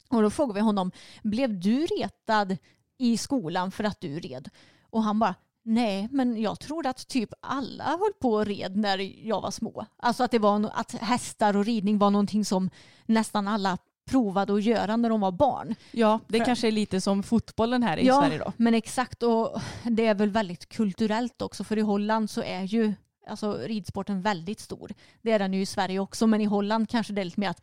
Och 0.10 0.22
då 0.22 0.30
frågade 0.30 0.60
vi 0.60 0.62
honom, 0.62 0.92
blev 1.24 1.60
du 1.60 1.86
retad 1.86 2.58
i 2.98 3.18
skolan 3.18 3.72
för 3.72 3.84
att 3.84 4.02
du 4.02 4.20
red? 4.20 4.50
Och 4.90 5.04
han 5.04 5.20
bara, 5.20 5.36
nej, 5.64 6.08
men 6.12 6.42
jag 6.42 6.60
trodde 6.60 6.90
att 6.90 7.08
typ 7.08 7.30
alla 7.40 7.84
höll 7.84 8.14
på 8.22 8.34
och 8.34 8.46
red 8.46 8.78
när 8.78 9.28
jag 9.28 9.42
var 9.42 9.52
små. 9.52 9.86
Alltså 9.98 10.24
att 10.24 10.32
det 10.32 10.40
var 10.40 10.72
att 10.74 10.92
hästar 10.92 11.58
och 11.58 11.66
ridning 11.66 11.98
var 11.98 12.10
någonting 12.10 12.46
som 12.46 12.70
nästan 13.06 13.48
alla 13.48 13.78
provade 14.06 14.54
att 14.54 14.64
göra 14.64 14.96
när 14.96 15.10
de 15.10 15.22
var 15.22 15.32
barn. 15.32 15.76
Ja, 15.92 16.20
det 16.28 16.38
För- 16.38 16.46
kanske 16.46 16.68
är 16.68 16.72
lite 16.72 17.02
som 17.02 17.24
fotbollen 17.24 17.84
här 17.84 17.98
i 17.98 18.06
ja, 18.08 18.22
Sverige 18.22 18.38
då. 18.38 18.54
men 18.58 18.74
exakt 18.74 19.24
och 19.24 19.62
det 19.84 20.06
är 20.06 20.16
väl 20.16 20.30
väldigt 20.30 20.70
kulturellt 20.70 21.42
också 21.42 21.64
för 21.64 21.78
i 21.78 21.82
Holland 21.82 22.30
så 22.30 22.42
är 22.44 22.62
ju 22.64 22.94
alltså, 23.28 23.58
ridsporten 23.58 24.22
väldigt 24.22 24.60
stor. 24.60 24.92
Det 25.22 25.32
är 25.32 25.40
den 25.40 25.54
ju 25.54 25.62
i 25.62 25.66
Sverige 25.66 26.00
också 26.00 26.28
men 26.28 26.42
i 26.42 26.46
Holland 26.46 26.90
kanske 26.90 27.14
det 27.14 27.22
är 27.22 27.26
lite 27.26 27.40
mer 27.40 27.50
att 27.50 27.62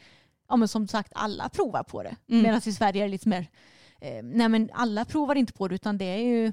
ja, 0.48 0.56
men 0.56 0.68
som 0.68 0.88
sagt 0.88 1.12
alla 1.14 1.48
provar 1.48 1.82
på 1.82 2.02
det. 2.02 2.16
Mm. 2.28 2.42
Medan 2.42 2.60
i 2.64 2.72
Sverige 2.72 3.02
är 3.02 3.06
det 3.06 3.12
lite 3.12 3.28
mer 3.28 3.46
eh, 4.00 4.22
nej 4.22 4.48
men 4.48 4.70
alla 4.72 5.04
provar 5.04 5.34
inte 5.34 5.52
på 5.52 5.68
det 5.68 5.74
utan 5.74 5.98
det 5.98 6.04
är 6.04 6.18
ju 6.22 6.52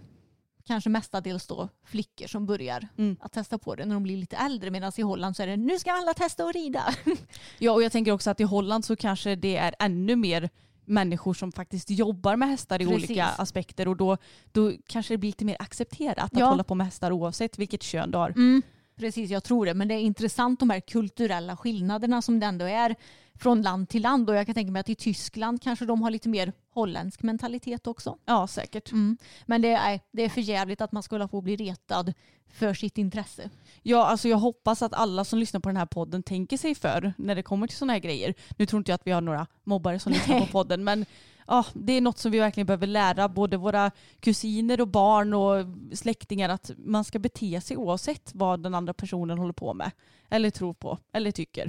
kanske 0.69 0.89
mestadels 0.89 1.47
då 1.47 1.69
flickor 1.85 2.27
som 2.27 2.45
börjar 2.45 2.87
Mm. 2.97 3.17
att 3.21 3.31
testa 3.31 3.57
på 3.57 3.75
det 3.75 3.85
när 3.85 3.93
de 3.93 4.03
blir 4.03 4.17
lite 4.17 4.35
äldre 4.37 4.71
medan 4.71 4.91
i 4.97 5.01
Holland 5.01 5.35
så 5.35 5.43
är 5.43 5.47
det 5.47 5.57
nu 5.57 5.79
ska 5.79 5.91
alla 5.91 6.13
testa 6.13 6.43
att 6.45 6.55
rida. 6.55 6.83
Ja, 7.59 7.71
och 7.71 7.83
jag 7.83 7.91
tänker 7.91 8.11
också 8.11 8.29
att 8.29 8.39
i 8.39 8.43
Holland 8.43 8.85
så 8.85 8.95
kanske 8.95 9.35
det 9.35 9.57
är 9.57 9.75
ännu 9.79 10.15
mer 10.15 10.49
människor 10.85 11.33
som 11.33 11.51
faktiskt 11.51 11.89
jobbar 11.89 12.35
med 12.35 12.47
hästar 12.49 12.81
i 12.81 12.85
Precis. 12.85 13.09
olika 13.09 13.25
aspekter 13.25 13.87
och 13.87 13.97
då, 13.97 14.17
då 14.51 14.71
kanske 14.87 15.13
det 15.13 15.17
blir 15.17 15.29
lite 15.29 15.45
mer 15.45 15.55
accepterat 15.59 16.17
att 16.33 16.39
Ja. 16.39 16.45
hålla 16.45 16.63
på 16.63 16.75
med 16.75 16.85
hästar 16.87 17.11
oavsett 17.11 17.57
vilket 17.59 17.83
kön 17.83 18.11
du 18.11 18.17
har. 18.17 18.29
Mm, 18.29 18.61
precis, 18.99 19.31
jag 19.31 19.43
tror 19.43 19.65
det. 19.65 19.73
Men 19.73 19.87
det 19.87 19.93
är 19.93 19.99
intressant 19.99 20.59
de 20.59 20.69
här 20.69 20.79
kulturella 20.79 21.57
skillnaderna 21.57 22.21
som 22.21 22.39
det 22.39 22.45
ändå 22.45 22.65
är 22.65 22.95
från 23.39 23.61
land 23.61 23.89
till 23.89 24.01
land. 24.01 24.29
Och 24.29 24.35
jag 24.35 24.45
kan 24.45 24.55
tänka 24.55 24.71
mig 24.71 24.79
att 24.79 24.89
i 24.89 24.95
Tyskland 24.95 25.61
kanske 25.61 25.85
de 25.85 26.01
har 26.01 26.11
lite 26.11 26.29
mer 26.29 26.53
holländsk 26.69 27.23
mentalitet 27.23 27.87
också. 27.87 28.17
Ja, 28.25 28.47
säkert. 28.47 28.91
Mm. 28.91 29.17
Men 29.45 29.61
det 29.61 29.71
är, 29.71 29.99
det 30.11 30.23
är 30.23 30.29
för 30.29 30.41
jävligt 30.41 30.81
att 30.81 30.91
man 30.91 31.03
på 31.03 31.37
att 31.37 31.43
bli 31.43 31.55
retad 31.55 32.13
för 32.53 32.73
sitt 32.73 32.97
intresse. 32.97 33.49
Ja, 33.83 34.05
alltså 34.05 34.27
jag 34.27 34.37
hoppas 34.37 34.81
att 34.81 34.93
alla 34.93 35.25
som 35.25 35.39
lyssnar 35.39 35.59
på 35.59 35.69
den 35.69 35.77
här 35.77 35.85
podden 35.85 36.23
tänker 36.23 36.57
sig 36.57 36.75
för 36.75 37.13
när 37.17 37.35
det 37.35 37.43
kommer 37.43 37.67
till 37.67 37.77
sådana 37.77 37.93
här 37.93 37.99
grejer. 37.99 38.33
Nu 38.57 38.65
tror 38.65 38.77
inte 38.77 38.91
jag 38.91 38.95
att 38.95 39.07
vi 39.07 39.11
har 39.11 39.21
några 39.21 39.47
mobbare 39.63 39.99
som 39.99 40.11
lyssnar 40.11 40.39
på 40.39 40.45
podden, 40.45 40.83
men 40.83 41.05
ja, 41.49 41.65
det 41.73 41.93
är 41.93 42.01
något 42.01 42.17
som 42.17 42.31
vi 42.31 42.39
verkligen 42.39 42.67
behöver 42.67 42.87
lära 42.87 43.29
både 43.29 43.57
våra 43.57 43.91
kusiner 44.19 44.81
och 44.81 44.87
barn 44.87 45.33
och 45.33 45.65
släktingar 45.97 46.49
att 46.49 46.71
man 46.77 47.03
ska 47.03 47.19
bete 47.19 47.61
sig 47.61 47.77
oavsett 47.77 48.31
vad 48.33 48.63
den 48.63 48.75
andra 48.75 48.93
personen 48.93 49.37
håller 49.37 49.53
på 49.53 49.73
med 49.73 49.91
eller 50.29 50.49
tror 50.49 50.73
på 50.73 50.97
eller 51.13 51.31
tycker. 51.31 51.67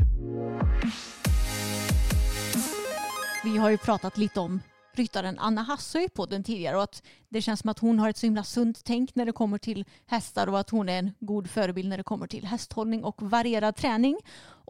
Vi 3.45 3.59
har 3.59 3.71
ju 3.71 3.79
pratat 3.79 4.19
lite 4.19 4.41
om 4.41 4.61
ryttaren 4.93 5.39
Anna 5.39 5.63
Hassö 5.63 5.99
i 6.01 6.09
podden 6.09 6.45
tidigare 6.45 6.77
och 6.77 6.83
att 6.83 7.03
det 7.29 7.43
känns 7.43 7.61
som 7.61 7.71
att 7.71 7.79
hon 7.79 7.99
har 7.99 8.09
ett 8.09 8.17
så 8.17 8.27
himla 8.27 8.45
sunt 8.45 8.85
tänk 8.85 9.15
när 9.15 9.27
det 9.27 9.33
kommer 9.33 9.59
till 9.59 9.85
hästar 10.07 10.47
och 10.47 10.59
att 10.59 10.71
hon 10.71 10.89
är 10.89 10.99
en 10.99 11.11
god 11.21 11.51
förebild 11.51 11.89
när 11.89 11.97
det 11.97 12.03
kommer 12.03 12.27
till 12.27 12.45
hästhållning 12.45 13.05
och 13.05 13.23
varierad 13.23 13.77
träning. 13.77 14.19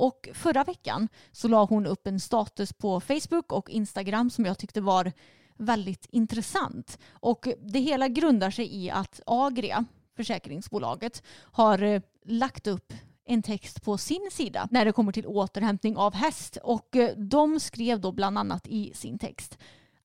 Och 0.00 0.28
förra 0.34 0.64
veckan 0.64 1.08
så 1.32 1.48
la 1.48 1.64
hon 1.64 1.86
upp 1.86 2.06
en 2.06 2.20
status 2.20 2.72
på 2.72 3.00
Facebook 3.00 3.52
och 3.52 3.70
Instagram 3.70 4.30
som 4.30 4.44
jag 4.44 4.58
tyckte 4.58 4.80
var 4.80 5.12
väldigt 5.56 6.06
intressant. 6.10 6.98
Och 7.12 7.48
det 7.62 7.78
hela 7.78 8.08
grundar 8.08 8.50
sig 8.50 8.76
i 8.84 8.90
att 8.90 9.20
Agria, 9.26 9.84
försäkringsbolaget, 10.16 11.22
har 11.52 11.82
eh, 11.82 12.02
lagt 12.24 12.66
upp 12.66 12.92
en 13.24 13.42
text 13.42 13.82
på 13.82 13.98
sin 13.98 14.28
sida 14.32 14.68
när 14.70 14.84
det 14.84 14.92
kommer 14.92 15.12
till 15.12 15.26
återhämtning 15.26 15.96
av 15.96 16.14
häst. 16.14 16.58
Och 16.62 16.96
eh, 16.96 17.16
de 17.16 17.60
skrev 17.60 18.00
då 18.00 18.12
bland 18.12 18.38
annat 18.38 18.66
i 18.68 18.92
sin 18.94 19.18
text 19.18 19.58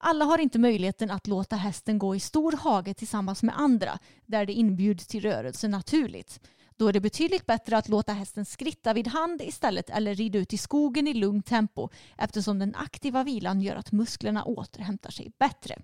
alla 0.05 0.25
har 0.25 0.37
inte 0.37 0.59
möjligheten 0.59 1.11
att 1.11 1.27
låta 1.27 1.55
hästen 1.55 1.99
gå 1.99 2.15
i 2.15 2.19
stor 2.19 2.51
hage 2.51 2.93
tillsammans 2.93 3.43
med 3.43 3.59
andra 3.59 3.99
där 4.25 4.45
det 4.45 4.53
inbjuds 4.53 5.07
till 5.07 5.21
rörelse 5.21 5.67
naturligt. 5.67 6.39
Då 6.77 6.87
är 6.87 6.93
det 6.93 6.99
betydligt 6.99 7.45
bättre 7.45 7.77
att 7.77 7.89
låta 7.89 8.13
hästen 8.13 8.45
skritta 8.45 8.93
vid 8.93 9.07
hand 9.07 9.41
istället 9.41 9.89
eller 9.89 10.15
rida 10.15 10.39
ut 10.39 10.53
i 10.53 10.57
skogen 10.57 11.07
i 11.07 11.13
lugnt 11.13 11.45
tempo 11.45 11.89
eftersom 12.17 12.59
den 12.59 12.75
aktiva 12.75 13.23
vilan 13.23 13.61
gör 13.61 13.75
att 13.75 13.91
musklerna 13.91 14.43
återhämtar 14.43 15.11
sig 15.11 15.31
bättre. 15.39 15.75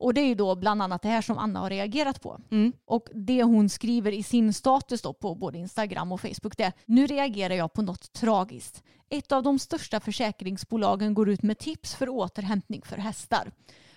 Och 0.00 0.14
det 0.14 0.20
är 0.20 0.26
ju 0.26 0.34
då 0.34 0.56
bland 0.56 0.82
annat 0.82 1.02
det 1.02 1.08
här 1.08 1.22
som 1.22 1.38
Anna 1.38 1.60
har 1.60 1.70
reagerat 1.70 2.22
på. 2.22 2.40
Mm. 2.50 2.72
Och 2.84 3.08
det 3.14 3.42
hon 3.42 3.68
skriver 3.68 4.12
i 4.12 4.22
sin 4.22 4.52
status 4.52 5.02
då 5.02 5.12
på 5.12 5.34
både 5.34 5.58
Instagram 5.58 6.12
och 6.12 6.20
Facebook 6.20 6.56
det 6.56 6.64
är 6.64 6.72
Nu 6.86 7.06
reagerar 7.06 7.54
jag 7.54 7.72
på 7.72 7.82
något 7.82 8.12
tragiskt. 8.12 8.82
Ett 9.08 9.32
av 9.32 9.42
de 9.42 9.58
största 9.58 10.00
försäkringsbolagen 10.00 11.14
går 11.14 11.28
ut 11.28 11.42
med 11.42 11.58
tips 11.58 11.94
för 11.94 12.08
återhämtning 12.08 12.82
för 12.82 12.96
hästar. 12.96 13.52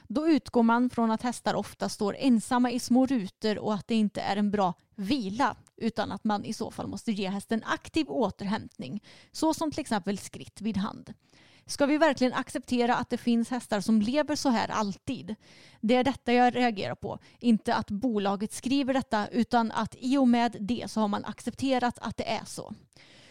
Då 0.07 0.27
utgår 0.27 0.63
man 0.63 0.89
från 0.89 1.11
att 1.11 1.21
hästar 1.21 1.53
ofta 1.53 1.89
står 1.89 2.15
ensamma 2.19 2.71
i 2.71 2.79
små 2.79 3.05
rutor 3.05 3.57
och 3.57 3.73
att 3.73 3.87
det 3.87 3.95
inte 3.95 4.21
är 4.21 4.37
en 4.37 4.51
bra 4.51 4.73
vila 4.95 5.55
utan 5.83 6.11
att 6.11 6.23
man 6.23 6.45
i 6.45 6.53
så 6.53 6.71
fall 6.71 6.87
måste 6.87 7.11
ge 7.11 7.29
hästen 7.29 7.63
aktiv 7.65 8.09
återhämtning 8.09 9.03
så 9.31 9.53
som 9.53 9.71
till 9.71 9.79
exempel 9.81 10.17
skritt 10.17 10.61
vid 10.61 10.77
hand. 10.77 11.13
Ska 11.65 11.85
vi 11.85 11.97
verkligen 11.97 12.33
acceptera 12.33 12.95
att 12.95 13.09
det 13.09 13.17
finns 13.17 13.49
hästar 13.49 13.81
som 13.81 14.01
lever 14.01 14.35
så 14.35 14.49
här 14.49 14.67
alltid? 14.67 15.35
Det 15.81 15.95
är 15.95 16.03
detta 16.03 16.33
jag 16.33 16.55
reagerar 16.55 16.95
på. 16.95 17.19
Inte 17.39 17.75
att 17.75 17.91
bolaget 17.91 18.53
skriver 18.53 18.93
detta 18.93 19.27
utan 19.27 19.71
att 19.71 19.95
i 19.99 20.17
och 20.17 20.27
med 20.27 20.57
det 20.59 20.91
så 20.91 20.99
har 20.99 21.07
man 21.07 21.25
accepterat 21.25 21.99
att 21.99 22.17
det 22.17 22.31
är 22.31 22.45
så. 22.45 22.73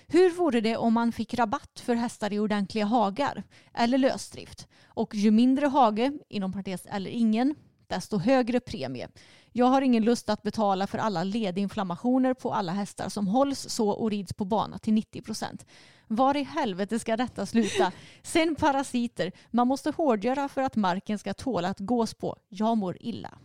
Hur 0.06 0.30
vore 0.30 0.60
det 0.60 0.76
om 0.76 0.92
man 0.92 1.12
fick 1.12 1.34
rabatt 1.34 1.80
för 1.80 1.94
hästar 1.94 2.32
i 2.32 2.38
ordentliga 2.38 2.84
hagar 2.84 3.42
eller 3.74 3.98
lösdrift? 3.98 4.68
Och 4.84 5.14
ju 5.14 5.30
mindre 5.30 5.66
hage, 5.66 6.12
inom 6.28 6.52
parentes 6.52 6.86
eller 6.86 7.10
ingen, 7.10 7.54
desto 7.92 8.18
högre 8.18 8.60
premie. 8.60 9.08
Jag 9.52 9.66
har 9.66 9.82
ingen 9.82 10.04
lust 10.04 10.30
att 10.30 10.42
betala 10.42 10.86
för 10.86 10.98
alla 10.98 11.24
ledinflammationer 11.24 12.34
på 12.34 12.54
alla 12.54 12.72
hästar 12.72 13.08
som 13.08 13.26
hålls 13.26 13.68
så 13.68 13.88
och 13.90 14.10
rids 14.10 14.32
på 14.32 14.44
bana 14.44 14.78
till 14.78 14.92
90 14.94 15.22
procent. 15.22 15.66
Var 16.06 16.36
i 16.36 16.42
helvete 16.42 16.98
ska 16.98 17.16
detta 17.16 17.46
sluta? 17.46 17.92
Sen 18.22 18.54
parasiter. 18.54 19.32
Man 19.50 19.68
måste 19.68 19.90
hårdgöra 19.90 20.48
för 20.48 20.62
att 20.62 20.76
marken 20.76 21.18
ska 21.18 21.34
tåla 21.34 21.68
att 21.68 21.80
gås 21.80 22.14
på. 22.14 22.36
Jag 22.48 22.78
mår 22.78 22.96
illa. 23.00 23.38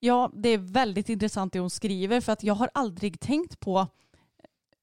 Ja, 0.00 0.30
det 0.34 0.48
är 0.48 0.58
väldigt 0.58 1.08
intressant 1.08 1.52
det 1.52 1.60
hon 1.60 1.70
skriver 1.70 2.20
för 2.20 2.32
att 2.32 2.42
jag 2.42 2.54
har 2.54 2.70
aldrig 2.74 3.20
tänkt 3.20 3.60
på 3.60 3.86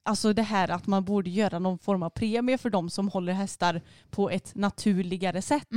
alltså 0.04 0.34
det 0.34 0.42
här 0.42 0.72
att 0.72 0.88
man 0.88 1.06
borde 1.06 1.30
göra 1.30 1.60
någon 1.60 1.80
form 1.80 2.04
av 2.04 2.10
premie 2.10 2.58
för 2.58 2.70
de 2.70 2.90
som 2.90 3.10
håller 3.10 3.34
hästar 3.34 3.82
på 4.10 4.30
ett 4.30 4.56
naturligare 4.56 5.42
sätt. 5.42 5.68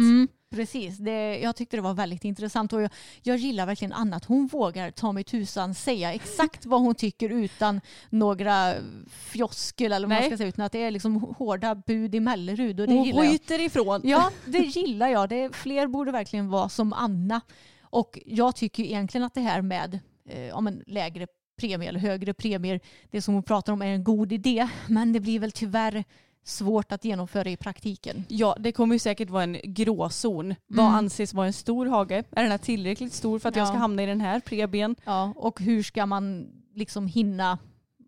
Precis, 0.54 0.98
det, 0.98 1.38
jag 1.38 1.56
tyckte 1.56 1.76
det 1.76 1.80
var 1.80 1.94
väldigt 1.94 2.24
intressant 2.24 2.72
och 2.72 2.82
jag, 2.82 2.90
jag 3.22 3.36
gillar 3.36 3.66
verkligen 3.66 3.92
Anna 3.92 4.16
att 4.16 4.24
hon 4.24 4.46
vågar 4.46 4.90
ta 4.90 5.12
mig 5.12 5.24
tusan 5.24 5.74
säga 5.74 6.12
exakt 6.12 6.66
vad 6.66 6.80
hon 6.80 6.94
tycker 6.94 7.28
utan 7.30 7.80
några 8.10 8.74
fjoskel 9.10 9.92
eller 9.92 10.06
vad 10.06 10.14
man 10.14 10.18
Nej. 10.18 10.28
ska 10.30 10.36
säga 10.36 10.48
utan 10.48 10.64
att 10.64 10.72
det 10.72 10.82
är 10.82 10.90
liksom 10.90 11.16
hårda 11.16 11.74
bud 11.74 12.14
i 12.14 12.20
Mellerud 12.20 12.80
och 12.80 12.86
det 12.86 12.94
Hon 12.94 13.04
gillar 13.04 13.24
jag. 13.24 13.60
ifrån. 13.60 14.00
Ja, 14.04 14.30
det 14.46 14.58
gillar 14.58 15.08
jag. 15.08 15.28
Det, 15.28 15.56
fler 15.56 15.86
borde 15.86 16.12
verkligen 16.12 16.48
vara 16.48 16.68
som 16.68 16.92
Anna. 16.92 17.40
Och 17.82 18.18
jag 18.26 18.56
tycker 18.56 18.82
egentligen 18.82 19.24
att 19.24 19.34
det 19.34 19.40
här 19.40 19.62
med 19.62 19.98
eh, 20.28 20.46
ja, 20.46 20.60
men 20.60 20.82
lägre 20.86 21.26
premie 21.60 21.88
eller 21.88 22.00
högre 22.00 22.34
premier, 22.34 22.80
det 23.10 23.22
som 23.22 23.34
hon 23.34 23.42
pratar 23.42 23.72
om 23.72 23.82
är 23.82 23.86
en 23.86 24.04
god 24.04 24.32
idé. 24.32 24.68
Men 24.88 25.12
det 25.12 25.20
blir 25.20 25.40
väl 25.40 25.52
tyvärr 25.52 26.04
svårt 26.44 26.92
att 26.92 27.04
genomföra 27.04 27.50
i 27.50 27.56
praktiken. 27.56 28.24
Ja, 28.28 28.56
det 28.60 28.72
kommer 28.72 28.94
ju 28.94 28.98
säkert 28.98 29.30
vara 29.30 29.42
en 29.42 29.56
gråzon. 29.64 30.54
Vad 30.66 30.84
Mm. 30.86 30.96
anses 30.98 31.34
vara 31.34 31.46
en 31.46 31.52
stor 31.52 31.86
hage? 31.86 32.24
Är 32.30 32.42
den 32.42 32.50
här 32.50 32.58
tillräckligt 32.58 33.12
stor 33.12 33.38
för 33.38 33.48
att 33.48 33.56
jag 33.56 33.62
Ja. 33.62 33.66
ska 33.68 33.76
hamna 33.78 34.02
i 34.02 34.06
den 34.06 34.20
här 34.20 34.40
premien? 34.40 34.96
Ja, 35.04 35.32
och 35.36 35.60
hur 35.60 35.82
ska 35.82 36.06
man 36.06 36.46
liksom 36.74 37.06
hinna 37.06 37.58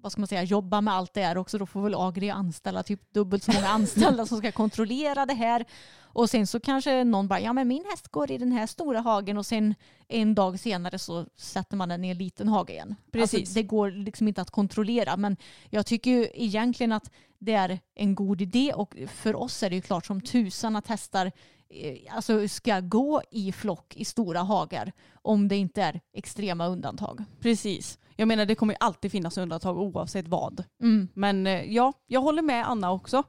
vad 0.06 0.12
ska 0.12 0.20
man 0.20 0.28
säga, 0.28 0.42
jobba 0.42 0.80
med 0.80 0.94
allt 0.94 1.14
det 1.14 1.22
här 1.22 1.38
också. 1.38 1.58
Då 1.58 1.66
får 1.66 1.82
väl 1.82 1.94
Agri 1.94 2.30
anställa 2.30 2.82
typ 2.82 3.12
dubbelt 3.12 3.44
så 3.44 3.52
många 3.52 3.68
anställda 3.68 4.26
som 4.26 4.38
ska 4.38 4.52
kontrollera 4.52 5.26
det 5.26 5.34
här. 5.34 5.64
Och 6.00 6.30
sen 6.30 6.46
så 6.46 6.60
kanske 6.60 7.04
någon 7.04 7.28
bara, 7.28 7.40
ja 7.40 7.52
men 7.52 7.68
min 7.68 7.84
häst 7.90 8.08
går 8.08 8.30
i 8.30 8.38
den 8.38 8.52
här 8.52 8.66
stora 8.66 9.00
hagen 9.00 9.38
och 9.38 9.46
sen 9.46 9.74
en 10.08 10.34
dag 10.34 10.60
senare 10.60 10.98
så 10.98 11.26
sätter 11.36 11.76
man 11.76 11.88
den 11.88 12.04
i 12.04 12.08
en 12.08 12.18
liten 12.18 12.48
hage 12.48 12.72
igen. 12.72 12.94
Precis. 13.12 13.40
Alltså, 13.40 13.54
det 13.54 13.62
går 13.62 13.90
liksom 13.90 14.28
inte 14.28 14.42
att 14.42 14.50
kontrollera 14.50 15.16
men 15.16 15.36
jag 15.70 15.86
tycker 15.86 16.10
ju 16.10 16.28
egentligen 16.34 16.92
att 16.92 17.10
det 17.38 17.52
är 17.52 17.78
en 17.94 18.14
god 18.14 18.42
idé 18.42 18.72
och 18.72 18.96
för 19.08 19.36
oss 19.36 19.62
är 19.62 19.70
det 19.70 19.76
ju 19.76 19.82
klart 19.82 20.06
som 20.06 20.20
tusan 20.20 20.76
att 20.76 20.86
hästar 20.86 21.32
eh, 21.68 22.16
alltså 22.16 22.48
ska 22.48 22.80
gå 22.80 23.22
i 23.30 23.52
flock 23.52 23.96
i 23.96 24.04
stora 24.04 24.40
hagar 24.40 24.92
om 25.22 25.48
det 25.48 25.56
inte 25.56 25.82
är 25.82 26.00
extrema 26.12 26.66
undantag. 26.66 27.24
Precis. 27.40 27.98
Jag 28.16 28.28
menar 28.28 28.46
det 28.46 28.54
kommer 28.54 28.74
ju 28.74 28.78
alltid 28.80 29.12
finnas 29.12 29.38
undantag 29.38 29.78
oavsett 29.78 30.28
vad. 30.28 30.64
Mm. 30.82 31.08
Men 31.14 31.46
eh, 31.46 31.74
ja, 31.74 31.92
jag 32.06 32.20
håller 32.20 32.42
med 32.42 32.68
Anna 32.68 32.92
också 32.92 33.22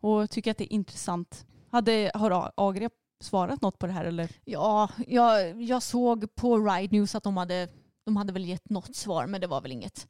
och 0.00 0.30
tycker 0.30 0.50
att 0.50 0.58
det 0.58 0.64
är 0.64 0.74
intressant. 0.74 1.46
Hade, 1.70 2.10
har 2.14 2.52
Agri 2.56 2.88
svarat 3.22 3.62
något 3.62 3.78
på 3.78 3.86
det 3.86 3.92
här 3.92 4.04
eller? 4.04 4.30
Ja, 4.44 4.88
jag, 5.06 5.62
jag 5.62 5.82
såg 5.82 6.34
på 6.34 6.58
Ride 6.58 6.96
News 6.96 7.14
att 7.14 7.22
de 7.22 7.36
hade, 7.36 7.68
de 8.04 8.16
hade 8.16 8.32
väl 8.32 8.44
gett 8.44 8.70
något 8.70 8.96
svar 8.96 9.26
men 9.26 9.40
det 9.40 9.46
var 9.46 9.60
väl 9.60 9.72
inget. 9.72 10.06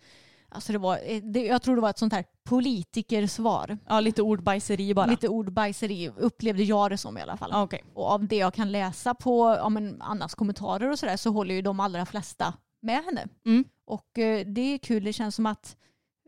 Alltså 0.53 0.73
det 0.73 0.79
var, 0.79 0.99
eh, 1.05 1.23
det, 1.23 1.47
jag 1.47 1.63
tror 1.63 1.75
det 1.75 1.83
var 1.83 1.91
ett 1.91 1.99
sånt 1.99 2.13
här 2.13 2.25
politikersvar. 2.45 3.79
Ja, 3.89 4.01
lite 4.01 4.23
ordbajseri 4.23 4.95
bara. 4.95 5.07
Lite 5.07 5.29
ordbajseri 5.29 6.11
upplevde 6.17 6.63
jag 6.63 6.91
det 6.91 6.99
som 6.99 7.19
i 7.19 7.21
alla 7.21 7.37
fall. 7.37 7.51
Ja, 7.53 7.63
okej. 7.63 7.85
Och 7.95 8.11
av 8.11 8.27
det 8.27 8.37
jag 8.37 8.55
kan 8.55 8.73
läsa 8.73 9.15
på 9.15 9.57
ja, 9.59 9.69
men 9.69 10.03
Annas 10.03 10.35
kommentarer 10.35 10.91
och 10.91 10.99
sådär 10.99 11.17
så 11.17 11.31
håller 11.31 11.55
ju 11.55 11.63
de 11.63 11.81
allra 11.81 12.07
flesta 12.07 12.55
med 12.81 13.05
henne. 13.05 13.29
Mm. 13.47 13.65
Och 13.85 14.19
eh, 14.19 14.47
det 14.47 14.61
är 14.61 14.79
kul, 14.79 15.05
det 15.05 15.13
känns 15.13 15.35
som 15.35 15.47
att 15.47 15.77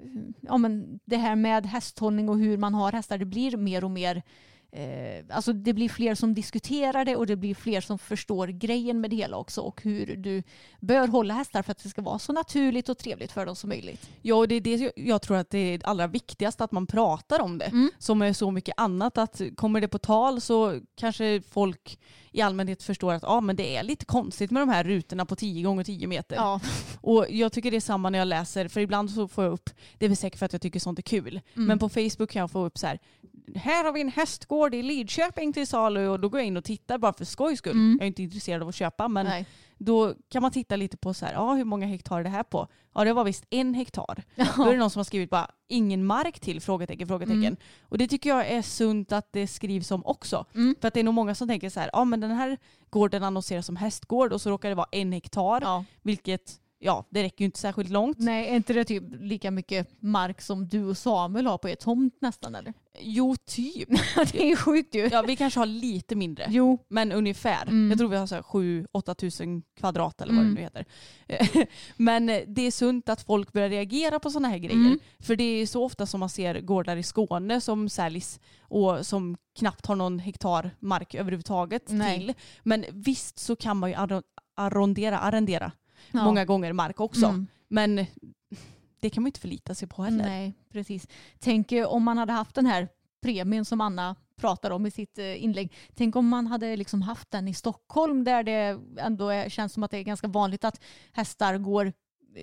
eh, 0.02 0.06
ja, 0.40 0.58
men 0.58 1.00
det 1.04 1.16
här 1.16 1.36
med 1.36 1.66
hästhållning 1.66 2.28
och 2.28 2.38
hur 2.38 2.56
man 2.56 2.74
har 2.74 2.92
hästar, 2.92 3.18
det 3.18 3.24
blir 3.24 3.56
mer 3.56 3.84
och 3.84 3.90
mer 3.90 4.22
Eh, 4.76 5.24
alltså 5.30 5.52
det 5.52 5.72
blir 5.72 5.88
fler 5.88 6.14
som 6.14 6.34
diskuterar 6.34 7.04
det 7.04 7.16
och 7.16 7.26
det 7.26 7.36
blir 7.36 7.54
fler 7.54 7.80
som 7.80 7.98
förstår 7.98 8.46
grejen 8.48 9.00
med 9.00 9.10
det 9.10 9.16
hela 9.16 9.36
också 9.36 9.60
och 9.60 9.82
hur 9.82 10.16
du 10.16 10.42
bör 10.80 11.08
hålla 11.08 11.34
hästar 11.34 11.62
för 11.62 11.72
att 11.72 11.82
det 11.82 11.88
ska 11.88 12.02
vara 12.02 12.18
så 12.18 12.32
naturligt 12.32 12.88
och 12.88 12.98
trevligt 12.98 13.32
för 13.32 13.46
dem 13.46 13.56
som 13.56 13.68
möjligt. 13.68 14.10
Ja, 14.22 14.34
och 14.34 14.48
det 14.48 14.54
är 14.54 14.60
det 14.60 14.92
jag 14.96 15.22
tror 15.22 15.36
att 15.36 15.50
det 15.50 15.58
är 15.58 15.86
allra 15.86 16.06
viktigast 16.06 16.60
att 16.60 16.72
man 16.72 16.86
pratar 16.86 17.40
om 17.40 17.58
det. 17.58 17.64
Mm. 17.64 17.90
Som 17.98 18.22
är 18.22 18.32
så 18.32 18.50
mycket 18.50 18.74
annat. 18.76 19.18
Att 19.18 19.40
kommer 19.56 19.80
det 19.80 19.88
på 19.88 19.98
tal 19.98 20.40
så 20.40 20.80
kanske 20.96 21.42
folk 21.50 21.98
i 22.30 22.40
allmänhet 22.40 22.82
förstår 22.82 23.12
att 23.12 23.24
ah, 23.24 23.40
men 23.40 23.56
det 23.56 23.76
är 23.76 23.82
lite 23.82 24.04
konstigt 24.04 24.50
med 24.50 24.62
de 24.62 24.68
här 24.68 24.84
rutorna 24.84 25.26
på 25.26 25.36
10 25.36 25.62
gånger 25.62 25.84
10 25.84 26.06
meter. 26.06 26.36
Ja. 26.36 26.60
Och 27.00 27.26
jag 27.30 27.52
tycker 27.52 27.70
det 27.70 27.76
är 27.76 27.80
samma 27.80 28.10
när 28.10 28.18
jag 28.18 28.28
läser, 28.28 28.68
för 28.68 28.80
ibland 28.80 29.10
så 29.10 29.28
får 29.28 29.44
jag 29.44 29.52
upp, 29.52 29.70
det 29.98 30.04
är 30.04 30.08
väl 30.08 30.16
säkert 30.16 30.38
för 30.38 30.46
att 30.46 30.52
jag 30.52 30.62
tycker 30.62 30.80
sånt 30.80 30.98
är 30.98 31.02
kul, 31.02 31.40
Mm. 31.54 31.66
men 31.68 31.78
på 31.78 31.88
Facebook 31.88 32.30
kan 32.30 32.40
jag 32.40 32.50
få 32.50 32.64
upp 32.64 32.78
så 32.78 32.86
här, 32.86 32.98
här 33.54 33.84
har 33.84 33.92
vi 33.92 34.00
en 34.00 34.08
hästgård 34.08 34.74
i 34.74 34.82
Lidköping 34.82 35.52
till 35.52 35.66
salu 35.66 36.08
och 36.08 36.20
då 36.20 36.28
går 36.28 36.40
jag 36.40 36.46
in 36.46 36.56
och 36.56 36.64
tittar 36.64 36.98
bara 36.98 37.12
för 37.12 37.24
skojs 37.24 37.58
skull. 37.58 37.72
Mm. 37.72 37.96
Jag 38.00 38.04
är 38.04 38.06
inte 38.06 38.22
intresserad 38.22 38.62
av 38.62 38.68
att 38.68 38.74
köpa 38.74 39.08
men 39.08 39.26
Nej. 39.26 39.46
då 39.78 40.14
kan 40.28 40.42
man 40.42 40.50
titta 40.50 40.76
lite 40.76 40.96
på 40.96 41.14
så 41.14 41.26
här, 41.26 41.32
ja 41.32 41.54
hur 41.54 41.64
många 41.64 41.86
hektar 41.86 42.18
är 42.18 42.24
det 42.24 42.30
här 42.30 42.42
på? 42.42 42.68
Ja 42.94 43.04
det 43.04 43.12
var 43.12 43.24
visst 43.24 43.44
en 43.50 43.74
hektar. 43.74 44.24
Då 44.56 44.62
är 44.62 44.72
det 44.72 44.78
någon 44.78 44.90
som 44.90 45.00
har 45.00 45.04
skrivit 45.04 45.30
bara 45.30 45.50
ingen 45.68 46.06
mark 46.06 46.40
till? 46.40 46.60
Frågetecken, 46.60 47.08
frågetecken. 47.08 47.44
Mm. 47.44 47.56
Och 47.82 47.98
det 47.98 48.08
tycker 48.08 48.30
jag 48.30 48.46
är 48.46 48.62
sunt 48.62 49.12
att 49.12 49.32
det 49.32 49.46
skrivs 49.46 49.90
om 49.90 50.06
också. 50.06 50.46
Mm. 50.54 50.74
För 50.80 50.88
att 50.88 50.94
det 50.94 51.00
är 51.00 51.04
nog 51.04 51.14
många 51.14 51.34
som 51.34 51.48
tänker 51.48 51.70
så 51.70 51.80
här, 51.80 51.90
ja 51.92 52.04
men 52.04 52.20
den 52.20 52.30
här 52.30 52.58
gården 52.90 53.22
annonseras 53.22 53.66
som 53.66 53.76
hästgård 53.76 54.32
och 54.32 54.40
så 54.40 54.50
råkar 54.50 54.68
det 54.68 54.74
vara 54.74 54.88
en 54.92 55.12
hektar. 55.12 55.60
Ja. 55.62 55.84
Vilket, 56.02 56.60
ja 56.82 57.06
det 57.10 57.22
räcker 57.22 57.40
ju 57.40 57.44
inte 57.46 57.58
särskilt 57.58 57.90
långt. 57.90 58.18
Nej, 58.18 58.48
är 58.48 58.56
inte 58.56 58.72
det 58.72 58.84
typ 58.84 59.02
lika 59.20 59.50
mycket 59.50 60.02
mark 60.02 60.40
som 60.40 60.68
du 60.68 60.84
och 60.84 60.96
Samuel 60.98 61.46
har 61.46 61.58
på 61.58 61.68
er 61.68 61.74
tomt 61.74 62.14
nästan 62.20 62.54
eller? 62.54 62.74
Jo 63.00 63.36
typ. 63.46 63.88
det 64.32 64.42
är 64.42 64.46
ju 64.46 64.56
sjukt 64.56 64.94
ju. 64.94 65.08
Ja 65.12 65.22
vi 65.22 65.36
kanske 65.36 65.60
har 65.60 65.66
lite 65.66 66.14
mindre. 66.14 66.46
Jo. 66.48 66.78
Men 66.88 67.12
ungefär. 67.12 67.62
Mm. 67.62 67.90
Jag 67.90 67.98
tror 67.98 68.08
vi 68.08 68.16
har 68.16 68.26
så 68.26 68.34
här 68.34 68.42
7-8 68.42 69.14
tusen 69.14 69.62
kvadrat 69.80 70.20
eller 70.20 70.34
vad 70.34 70.42
Mm. 70.42 70.54
det 70.54 70.60
nu 70.60 70.64
heter. 70.64 70.84
Men 71.96 72.28
eh, 72.28 72.40
det 72.46 72.62
är 72.66 72.70
sunt 72.70 73.08
att 73.08 73.22
folk 73.22 73.52
börjar 73.52 73.68
reagera 73.68 74.18
på 74.20 74.30
sådana 74.30 74.48
här 74.48 74.58
grejer. 74.58 74.74
Mm. 74.86 74.98
För 75.20 75.36
det 75.36 75.44
är 75.44 75.66
så 75.66 75.84
ofta 75.84 76.06
som 76.06 76.20
man 76.20 76.28
ser 76.28 76.60
gårdar 76.60 76.96
i 76.96 77.02
Skåne 77.02 77.60
som 77.60 77.88
säljs 77.88 78.40
och 78.60 79.06
som 79.06 79.36
knappt 79.58 79.86
har 79.86 79.96
någon 79.96 80.18
hektar 80.18 80.70
mark 80.80 81.14
överhuvudtaget 81.14 81.82
Nej. 81.88 82.18
till. 82.18 82.34
Men 82.62 82.84
visst 82.90 83.38
så 83.38 83.56
kan 83.56 83.76
man 83.76 83.90
ju 83.90 83.96
arro- 83.96 84.22
arrondera, 84.56 85.18
arrendera 85.18 85.72
Ja. 86.10 86.24
många 86.24 86.44
gånger 86.44 86.72
mark 86.72 87.00
också. 87.00 87.26
Mm. 87.26 87.46
Men 87.68 88.06
det 89.00 89.10
kan 89.10 89.22
man 89.22 89.28
inte 89.28 89.40
förlita 89.40 89.74
sig 89.74 89.88
på 89.88 90.02
heller. 90.02 90.24
Nej, 90.24 90.54
precis. 90.72 91.08
Tänk 91.38 91.72
eh, 91.72 91.86
om 91.86 92.02
man 92.02 92.18
hade 92.18 92.32
haft 92.32 92.54
den 92.54 92.66
här 92.66 92.88
premien 93.22 93.64
som 93.64 93.80
Anna 93.80 94.16
pratar 94.36 94.70
om 94.70 94.86
i 94.86 94.90
sitt 94.90 95.18
eh, 95.18 95.44
inlägg. 95.44 95.72
Tänk 95.94 96.16
om 96.16 96.28
man 96.28 96.46
hade 96.46 96.76
liksom 96.76 97.02
haft 97.02 97.30
den 97.30 97.48
i 97.48 97.54
Stockholm 97.54 98.24
där 98.24 98.42
det 98.42 98.80
ändå 98.98 99.28
är, 99.28 99.48
känns 99.48 99.72
som 99.72 99.82
att 99.82 99.90
det 99.90 99.98
är 99.98 100.02
ganska 100.02 100.28
vanligt 100.28 100.64
att 100.64 100.80
hästar 101.12 101.58
går 101.58 101.92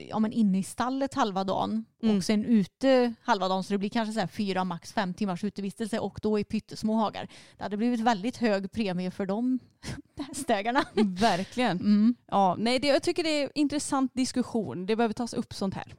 ja, 0.09 0.19
men 0.19 0.31
inne 0.31 0.59
i 0.59 0.63
stallet 0.63 1.13
halva 1.13 1.43
dagen 1.43 1.85
Mm. 2.03 2.17
och 2.17 2.23
sen 2.23 2.45
ute 2.45 3.13
halva 3.23 3.47
dagen 3.47 3.63
så 3.63 3.73
det 3.73 3.77
blir 3.77 3.89
kanske 3.89 4.21
så 4.21 4.27
fyra, 4.27 4.63
max 4.63 4.93
fem 4.93 5.13
timmars 5.13 5.43
utevistelse 5.43 5.99
och 5.99 6.19
då 6.21 6.39
i 6.39 6.43
pyttesmå 6.43 6.93
hagar. 6.93 7.27
Det 7.57 7.63
hade 7.63 7.77
blivit 7.77 7.99
väldigt 7.99 8.37
hög 8.37 8.71
premie 8.71 9.11
för 9.11 9.25
de 9.25 9.59
hästägarna. 10.27 10.85
Verkligen. 11.05 11.77
Mm. 11.77 12.15
Ja, 12.27 12.55
nej, 12.59 12.79
det, 12.79 12.87
jag 12.87 13.03
tycker 13.03 13.23
det 13.23 13.29
är 13.29 13.43
en 13.43 13.49
intressant 13.55 14.13
diskussion. 14.13 14.85
Det 14.85 14.95
behöver 14.95 15.13
tas 15.13 15.33
upp 15.33 15.53
sånt 15.53 15.73
här. 15.73 15.93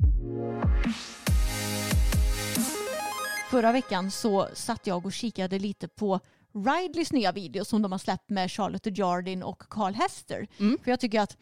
Förra 3.51 3.73
veckan 3.73 4.11
så 4.11 4.49
satt 4.55 4.87
jag 4.87 5.07
och 5.07 5.13
kikade 5.13 5.59
lite 5.59 5.89
på 5.89 6.21
Ridleys 6.55 7.13
nya 7.13 7.33
video 7.33 7.65
som 7.65 7.83
de 7.83 7.93
har 7.93 7.99
släppt 7.99 8.31
med 8.31 8.51
Charlotte 8.53 8.99
Jardin 8.99 9.43
och 9.43 9.63
Carl 9.69 9.95
Hester. 9.95 10.47
Mm. 10.59 10.79
För 10.85 10.91
jag 10.91 11.01
tycker 11.01 11.21
att 11.21 11.37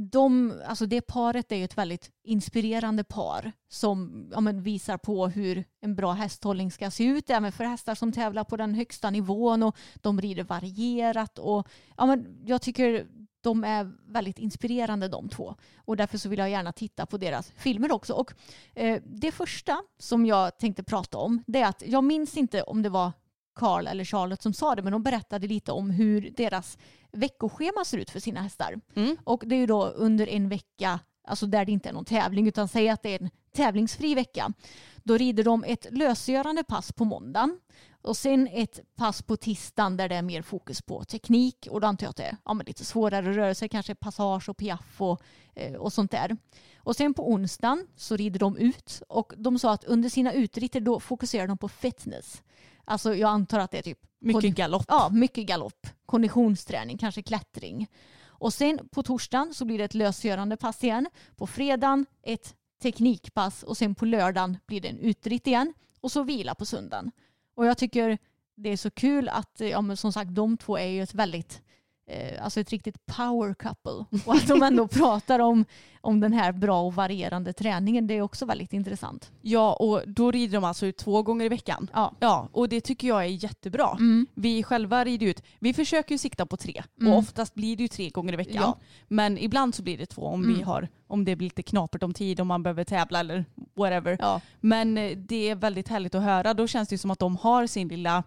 de, 0.00 0.54
alltså 0.66 0.86
det 0.86 1.00
paret 1.00 1.52
är 1.52 1.56
ju 1.56 1.64
ett 1.64 1.78
väldigt 1.78 2.10
inspirerande 2.22 3.04
par 3.04 3.52
som 3.68 4.28
ja, 4.32 4.40
men 4.40 4.62
visar 4.62 4.98
på 4.98 5.28
hur 5.28 5.64
en 5.80 5.94
bra 5.94 6.12
hästhållning 6.12 6.70
ska 6.70 6.90
se 6.90 7.04
ut 7.04 7.30
även 7.30 7.52
för 7.52 7.64
hästar 7.64 7.94
som 7.94 8.12
tävlar 8.12 8.44
på 8.44 8.56
den 8.56 8.74
högsta 8.74 9.10
nivån 9.10 9.62
och 9.62 9.76
de 9.94 10.20
rider 10.20 10.44
varierat 10.44 11.38
och 11.38 11.68
ja, 11.96 12.06
men 12.06 12.42
jag 12.46 12.62
tycker 12.62 13.06
de 13.40 13.64
är 13.64 13.92
väldigt 14.12 14.38
inspirerande 14.38 15.08
de 15.08 15.28
två 15.28 15.54
och 15.76 15.96
därför 15.96 16.18
så 16.18 16.28
vill 16.28 16.38
jag 16.38 16.50
gärna 16.50 16.72
titta 16.72 17.06
på 17.06 17.18
deras 17.18 17.52
filmer 17.56 17.92
också. 17.92 18.12
Och 18.12 18.32
eh, 18.74 19.02
det 19.04 19.32
första 19.32 19.82
som 19.98 20.26
jag 20.26 20.58
tänkte 20.58 20.82
prata 20.82 21.18
om 21.18 21.42
det 21.46 21.60
är 21.60 21.68
att 21.68 21.82
jag 21.86 22.04
minns 22.04 22.36
inte 22.36 22.62
om 22.62 22.82
det 22.82 22.88
var 22.88 23.12
Carl 23.54 23.86
eller 23.86 24.04
Charlotte 24.04 24.42
som 24.42 24.52
sa 24.52 24.74
det 24.74 24.82
men 24.82 24.92
de 24.92 25.02
berättade 25.02 25.46
lite 25.46 25.72
om 25.72 25.90
hur 25.90 26.30
deras 26.36 26.78
veckoschema 27.12 27.84
ser 27.84 27.98
ut 27.98 28.10
för 28.10 28.20
sina 28.20 28.42
hästar. 28.42 28.80
Mm. 28.94 29.16
Och 29.24 29.42
det 29.46 29.54
är 29.54 29.58
ju 29.58 29.66
då 29.66 29.86
under 29.86 30.28
en 30.28 30.48
vecka, 30.48 31.00
alltså 31.24 31.46
där 31.46 31.64
det 31.64 31.72
inte 31.72 31.88
är 31.88 31.92
någon 31.92 32.04
tävling 32.04 32.48
utan 32.48 32.68
säg 32.68 32.88
att 32.88 33.02
det 33.02 33.14
är 33.14 33.22
en 33.22 33.30
tävlingsfri 33.52 34.14
vecka. 34.14 34.52
Då 34.96 35.16
rider 35.16 35.44
de 35.44 35.64
ett 35.64 35.86
lösgörande 35.90 36.64
pass 36.64 36.92
på 36.92 37.04
måndagen 37.04 37.60
och 38.02 38.16
sen 38.16 38.48
ett 38.52 38.80
pass 38.96 39.22
på 39.22 39.36
tisdagen 39.36 39.96
där 39.96 40.08
det 40.08 40.14
är 40.14 40.22
mer 40.22 40.42
fokus 40.42 40.82
på 40.82 41.04
teknik 41.04 41.68
och 41.70 41.80
då 41.80 41.86
antar 41.86 42.06
jag 42.06 42.10
att 42.10 42.16
det 42.16 42.24
är 42.24 42.36
ja, 42.44 42.60
lite 42.66 42.84
svårare 42.84 43.32
rörelser, 43.36 43.68
kanske 43.68 43.94
passage 43.94 44.48
och 44.48 44.56
piaff 44.56 45.00
och, 45.00 45.22
eh, 45.54 45.74
och 45.74 45.92
sånt 45.92 46.10
där. 46.10 46.36
Och 46.76 46.96
sen 46.96 47.14
på 47.14 47.30
onsdagen 47.30 47.86
så 47.96 48.16
rider 48.16 48.38
de 48.38 48.56
ut 48.56 49.02
och 49.08 49.32
de 49.36 49.58
sa 49.58 49.72
att 49.72 49.84
under 49.84 50.08
sina 50.08 50.32
utritter 50.32 50.80
då 50.80 51.00
fokuserar 51.00 51.46
de 51.46 51.58
på 51.58 51.68
fitness. 51.68 52.42
Alltså 52.84 53.14
jag 53.14 53.30
antar 53.30 53.58
att 53.58 53.70
det 53.70 53.78
är 53.78 53.82
typ 53.82 54.07
Mycket 54.20 54.54
galopp. 54.54 54.84
Ja, 54.88 55.10
mycket 55.12 55.46
galopp, 55.46 55.86
konditionsträning, 56.06 56.98
kanske 56.98 57.22
klättring. 57.22 57.86
Och 58.26 58.54
sen 58.54 58.88
på 58.90 59.02
torsdagen 59.02 59.54
så 59.54 59.64
blir 59.64 59.78
det 59.78 59.84
ett 59.84 59.94
lösgörande 59.94 60.56
pass 60.56 60.84
igen. 60.84 61.06
På 61.36 61.46
fredagen 61.46 62.06
ett 62.22 62.54
teknikpass 62.82 63.62
och 63.62 63.76
sen 63.76 63.94
på 63.94 64.04
lördagen 64.04 64.58
blir 64.66 64.80
det 64.80 64.88
en 64.88 64.98
utritt 64.98 65.46
igen 65.46 65.74
och 66.00 66.12
så 66.12 66.22
vila 66.22 66.54
på 66.54 66.66
söndagen. 66.66 67.10
Och 67.54 67.66
jag 67.66 67.78
tycker 67.78 68.18
det 68.54 68.68
är 68.68 68.76
så 68.76 68.90
kul 68.90 69.28
att, 69.28 69.60
ja 69.60 69.80
men 69.80 69.96
som 69.96 70.12
sagt 70.12 70.34
de 70.34 70.56
två 70.56 70.78
är 70.78 70.86
ju 70.86 71.02
ett 71.02 71.14
väldigt, 71.14 71.62
eh, 72.08 72.44
alltså 72.44 72.60
ett 72.60 72.70
riktigt 72.70 73.06
power 73.06 73.54
couple. 73.54 74.18
Och 74.26 74.34
att 74.34 74.46
de 74.48 74.62
ändå 74.62 74.88
pratar 74.88 75.38
om, 75.38 75.64
om 76.00 76.20
den 76.20 76.32
här 76.32 76.52
bra 76.52 76.82
och 76.82 76.94
varierande 76.94 77.52
träningen, 77.52 78.06
det 78.06 78.14
är 78.14 78.22
också 78.22 78.46
väldigt 78.46 78.72
intressant. 78.72 79.30
Ja, 79.42 79.72
och 79.72 80.02
då 80.06 80.30
rider 80.30 80.54
de 80.54 80.64
alltså 80.64 80.86
ut 80.86 80.96
två 80.96 81.22
gånger 81.22 81.44
i 81.44 81.48
veckan. 81.48 81.90
Ja. 81.94 82.14
Ja, 82.20 82.48
och 82.52 82.68
det 82.68 82.80
tycker 82.80 83.08
jag 83.08 83.20
är 83.24 83.44
jättebra. 83.44 83.90
Mm. 83.92 84.26
Vi 84.34 84.62
själva 84.62 85.04
rider 85.04 85.26
ut, 85.26 85.42
vi 85.58 85.74
försöker 85.74 86.12
ju 86.14 86.18
sikta 86.18 86.46
på 86.46 86.56
tre 86.56 86.82
Mm. 87.00 87.12
och 87.12 87.18
oftast 87.18 87.54
blir 87.54 87.76
det 87.76 87.82
ju 87.82 87.88
tre 87.88 88.08
gånger 88.10 88.32
i 88.32 88.36
veckan. 88.36 88.54
Ja. 88.62 88.78
Men 89.08 89.38
ibland 89.38 89.74
så 89.74 89.82
blir 89.82 89.98
det 89.98 90.06
två 90.06 90.22
om, 90.22 90.42
vi 90.42 90.54
Mm. 90.54 90.66
har, 90.66 90.88
om 91.06 91.24
det 91.24 91.36
blir 91.36 91.46
lite 91.46 91.62
knapert 91.62 92.02
om 92.02 92.14
tid, 92.14 92.40
om 92.40 92.48
man 92.48 92.62
behöver 92.62 92.84
tävla 92.84 93.20
eller 93.20 93.44
whatever. 93.76 94.16
Ja. 94.20 94.40
Men 94.60 94.98
eh, 94.98 95.16
det 95.16 95.48
är 95.50 95.54
väldigt 95.54 95.88
härligt 95.88 96.14
att 96.14 96.22
höra. 96.22 96.54
Då 96.54 96.66
känns 96.66 96.88
det 96.88 96.98
som 96.98 97.10
att 97.10 97.18
de 97.18 97.36
har 97.36 97.66
sin 97.66 97.88
lilla 97.88 98.22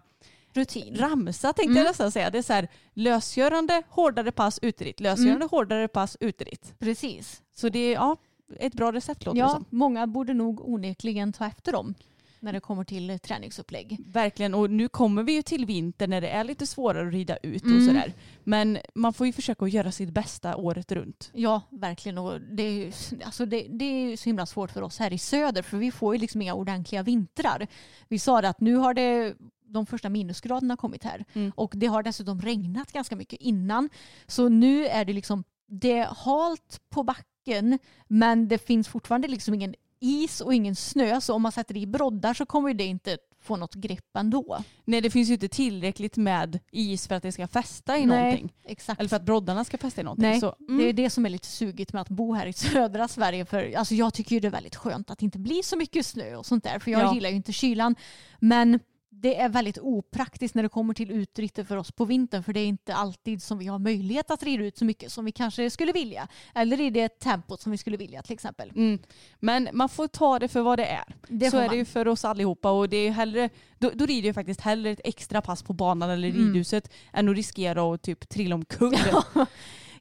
Rutin. 0.54 0.94
ramsa 0.96 1.52
tänkte 1.52 1.70
Mm. 1.70 1.76
jag 1.76 1.84
nästan 1.84 2.12
säga. 2.12 2.30
Det 2.30 2.38
är 2.38 2.42
så 2.42 2.52
här 2.52 2.68
lösgörande, 2.94 3.82
hårdare 3.88 4.32
pass, 4.32 4.58
uteritt. 4.62 5.00
Lösgörande, 5.00 5.36
Mm. 5.36 5.48
hårdare 5.50 5.88
pass, 5.88 6.16
uteritt. 6.20 6.74
Precis. 6.78 7.42
Så 7.54 7.68
det 7.68 7.78
är, 7.78 7.92
ja, 7.92 8.16
ett 8.58 8.74
bra 8.74 8.92
recept 8.92 9.24
låter 9.26 9.34
det 9.40 9.40
Ja, 9.40 9.48
som. 9.48 9.64
många 9.70 10.06
borde 10.06 10.34
nog 10.34 10.68
onekligen 10.68 11.32
ta 11.32 11.46
efter 11.46 11.72
dem 11.72 11.94
när 12.40 12.52
det 12.52 12.60
kommer 12.60 12.84
till 12.84 13.18
träningsupplägg. 13.18 13.98
Verkligen, 14.06 14.54
och 14.54 14.70
nu 14.70 14.88
kommer 14.88 15.22
vi 15.22 15.32
ju 15.32 15.42
till 15.42 15.66
vinter 15.66 16.06
när 16.06 16.20
det 16.20 16.28
är 16.28 16.44
lite 16.44 16.66
svårare 16.66 17.06
att 17.08 17.12
rida 17.14 17.36
ut 17.36 17.62
och 17.62 17.68
Mm. 17.70 17.86
sådär. 17.86 18.12
Men 18.44 18.78
man 18.94 19.12
får 19.12 19.26
ju 19.26 19.32
försöka 19.32 19.64
att 19.64 19.72
göra 19.72 19.92
sitt 19.92 20.10
bästa 20.10 20.56
året 20.56 20.92
runt. 20.92 21.30
Ja, 21.34 21.60
verkligen. 21.70 22.18
Och 22.18 22.40
det, 22.40 22.62
är 22.62 22.70
ju- 22.72 22.92
alltså 23.24 23.46
det, 23.46 23.66
det 23.70 23.84
är 23.84 24.10
ju 24.10 24.16
så 24.16 24.24
himla 24.28 24.46
svårt 24.46 24.70
för 24.70 24.82
oss 24.82 24.98
här 24.98 25.12
i 25.12 25.18
söder 25.18 25.62
för 25.62 25.76
vi 25.76 25.90
får 25.92 26.14
ju 26.14 26.20
liksom 26.20 26.42
inga 26.42 26.54
ordentliga 26.54 27.02
vintrar. 27.02 27.66
Vi 28.08 28.18
sa 28.18 28.40
det 28.40 28.48
att 28.48 28.60
nu 28.60 28.74
har 28.76 28.94
det 28.94 29.34
de 29.72 29.86
första 29.86 30.08
minusgraderna 30.08 30.76
kommit 30.76 31.04
här 31.04 31.24
Mm. 31.32 31.52
och 31.56 31.72
det 31.76 31.86
har 31.86 32.02
dessutom 32.02 32.40
regnat 32.40 32.92
ganska 32.92 33.16
mycket 33.16 33.40
innan. 33.40 33.88
Så 34.26 34.48
nu 34.48 34.86
är 34.86 35.04
det 35.04 35.12
liksom, 35.12 35.44
det 35.68 35.92
är 35.98 36.06
halt 36.06 36.80
på 36.90 37.02
backen 37.02 37.78
men 38.08 38.48
det 38.48 38.58
finns 38.58 38.88
fortfarande 38.88 39.28
liksom 39.28 39.54
ingen 39.54 39.74
is 40.00 40.40
och 40.40 40.54
ingen 40.54 40.76
snö 40.76 41.20
så 41.20 41.34
om 41.34 41.42
man 41.42 41.52
sätter 41.52 41.76
i 41.76 41.86
broddar 41.86 42.34
så 42.34 42.46
kommer 42.46 42.74
det 42.74 42.84
inte 42.84 43.18
få 43.40 43.56
något 43.56 43.74
grepp 43.74 44.16
ändå. 44.16 44.58
Nej 44.84 45.00
det 45.00 45.10
finns 45.10 45.28
ju 45.28 45.32
inte 45.34 45.48
tillräckligt 45.48 46.16
med 46.16 46.58
is 46.70 47.08
för 47.08 47.14
att 47.14 47.22
det 47.22 47.32
ska 47.32 47.46
fästa 47.48 47.98
i 47.98 48.06
Nej, 48.06 48.18
någonting. 48.20 48.52
Exakt. 48.64 49.00
Eller 49.00 49.08
för 49.08 49.16
att 49.16 49.22
broddarna 49.24 49.64
ska 49.64 49.78
fästa 49.78 50.00
i 50.00 50.04
någonting. 50.04 50.28
Nej, 50.30 50.40
Så, 50.40 50.54
mm. 50.68 50.78
Det 50.78 50.88
är 50.88 50.92
det 50.92 51.10
som 51.10 51.26
är 51.26 51.30
lite 51.30 51.46
sugigt 51.46 51.92
med 51.92 52.02
att 52.02 52.08
bo 52.08 52.32
här 52.34 52.46
i 52.46 52.52
södra 52.52 53.08
Sverige. 53.08 53.44
För, 53.44 53.74
alltså, 53.76 53.94
jag 53.94 54.14
tycker 54.14 54.36
ju 54.36 54.40
det 54.40 54.46
är 54.48 54.52
väldigt 54.52 54.76
skönt 54.76 55.10
att 55.10 55.18
det 55.18 55.24
inte 55.24 55.38
blir 55.38 55.62
så 55.62 55.76
mycket 55.76 56.06
snö 56.06 56.36
och 56.36 56.46
sånt 56.46 56.64
där. 56.64 56.78
För 56.78 56.90
jag 56.90 57.00
Ja. 57.02 57.14
gillar 57.14 57.30
ju 57.30 57.36
inte 57.36 57.52
kylan. 57.52 57.94
Men 58.40 58.80
det 59.22 59.40
är 59.40 59.48
väldigt 59.48 59.78
opraktiskt 59.78 60.54
när 60.54 60.62
det 60.62 60.68
kommer 60.68 60.94
till 60.94 61.10
utritter 61.10 61.64
för 61.64 61.76
oss 61.76 61.92
på 61.92 62.04
vintern. 62.04 62.42
För 62.42 62.52
det 62.52 62.60
är 62.60 62.66
inte 62.66 62.94
alltid 62.94 63.42
som 63.42 63.58
vi 63.58 63.66
har 63.66 63.78
möjlighet 63.78 64.30
att 64.30 64.42
rida 64.42 64.64
ut 64.64 64.78
så 64.78 64.84
mycket 64.84 65.12
som 65.12 65.24
vi 65.24 65.32
kanske 65.32 65.70
skulle 65.70 65.92
vilja. 65.92 66.28
Eller 66.54 66.80
i 66.80 66.90
det 66.90 67.08
tempot 67.08 67.60
som 67.60 67.72
vi 67.72 67.78
skulle 67.78 67.96
vilja 67.96 68.22
till 68.22 68.32
exempel. 68.32 68.70
Mm. 68.70 68.98
Men 69.40 69.68
man 69.72 69.88
får 69.88 70.08
ta 70.08 70.38
det 70.38 70.48
för 70.48 70.60
vad 70.60 70.78
det 70.78 70.86
är. 70.86 71.16
Det 71.28 71.50
så 71.50 71.58
är 71.58 71.68
det 71.68 71.76
ju 71.76 71.84
för 71.84 72.08
oss 72.08 72.24
allihopa 72.24 72.70
och 72.70 72.88
det 72.88 72.96
är 72.96 73.10
hellre, 73.10 73.50
då, 73.78 73.90
då 73.94 74.06
rider 74.06 74.28
jag 74.28 74.34
faktiskt 74.34 74.60
hellre 74.60 74.90
ett 74.90 75.00
extra 75.04 75.42
pass 75.42 75.62
på 75.62 75.72
banan 75.72 76.10
eller 76.10 76.28
Mm. 76.28 76.46
ridhuset 76.46 76.92
än 77.12 77.28
att 77.28 77.36
riskera 77.36 77.94
att 77.94 78.02
typ 78.02 78.28
trilla 78.28 78.54
omkull. 78.54 78.96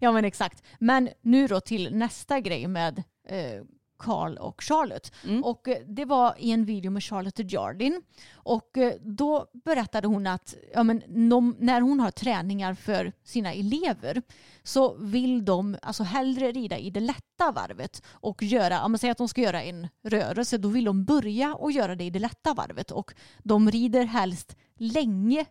Ja 0.03 0.11
men 0.11 0.25
exakt. 0.25 0.63
Men 0.79 1.09
nu 1.21 1.47
då 1.47 1.59
till 1.59 1.95
nästa 1.95 2.39
grej 2.39 2.67
med 2.67 3.03
eh, 3.27 3.63
Carl 4.01 4.37
och 4.37 4.63
Charlotte. 4.63 5.11
Mm. 5.23 5.43
Och 5.43 5.67
eh, 5.67 5.77
det 5.87 6.05
var 6.05 6.35
i 6.37 6.51
en 6.51 6.65
video 6.65 6.91
med 6.91 7.03
Charlotte 7.03 7.53
Jardin. 7.53 8.01
Och 8.33 8.77
eh, 8.77 8.93
då 9.01 9.45
berättade 9.65 10.07
hon 10.07 10.27
att 10.27 10.55
ja, 10.73 10.83
men, 10.83 11.29
de, 11.29 11.55
när 11.59 11.81
hon 11.81 11.99
har 11.99 12.11
träningar 12.11 12.73
för 12.73 13.11
sina 13.23 13.53
elever 13.53 14.21
så 14.63 14.93
vill 14.93 15.45
de 15.45 15.77
alltså 15.81 16.03
hellre 16.03 16.51
rida 16.51 16.77
i 16.77 16.89
det 16.89 16.99
lätta 16.99 17.51
varvet 17.51 18.03
och 18.09 18.43
göra, 18.43 18.83
om 18.83 18.91
man 18.91 18.99
säger 18.99 19.11
att 19.11 19.17
de 19.17 19.27
ska 19.27 19.41
göra 19.41 19.63
en 19.63 19.87
rörelse, 20.03 20.57
då 20.57 20.69
vill 20.69 20.85
de 20.85 21.05
börja 21.05 21.55
och 21.55 21.71
göra 21.71 21.95
det 21.95 22.03
i 22.03 22.09
det 22.09 22.19
lätta 22.19 22.53
varvet. 22.53 22.91
Och 22.91 23.13
de 23.43 23.71
rider 23.71 24.03
helst 24.03 24.55
länge 24.77 25.45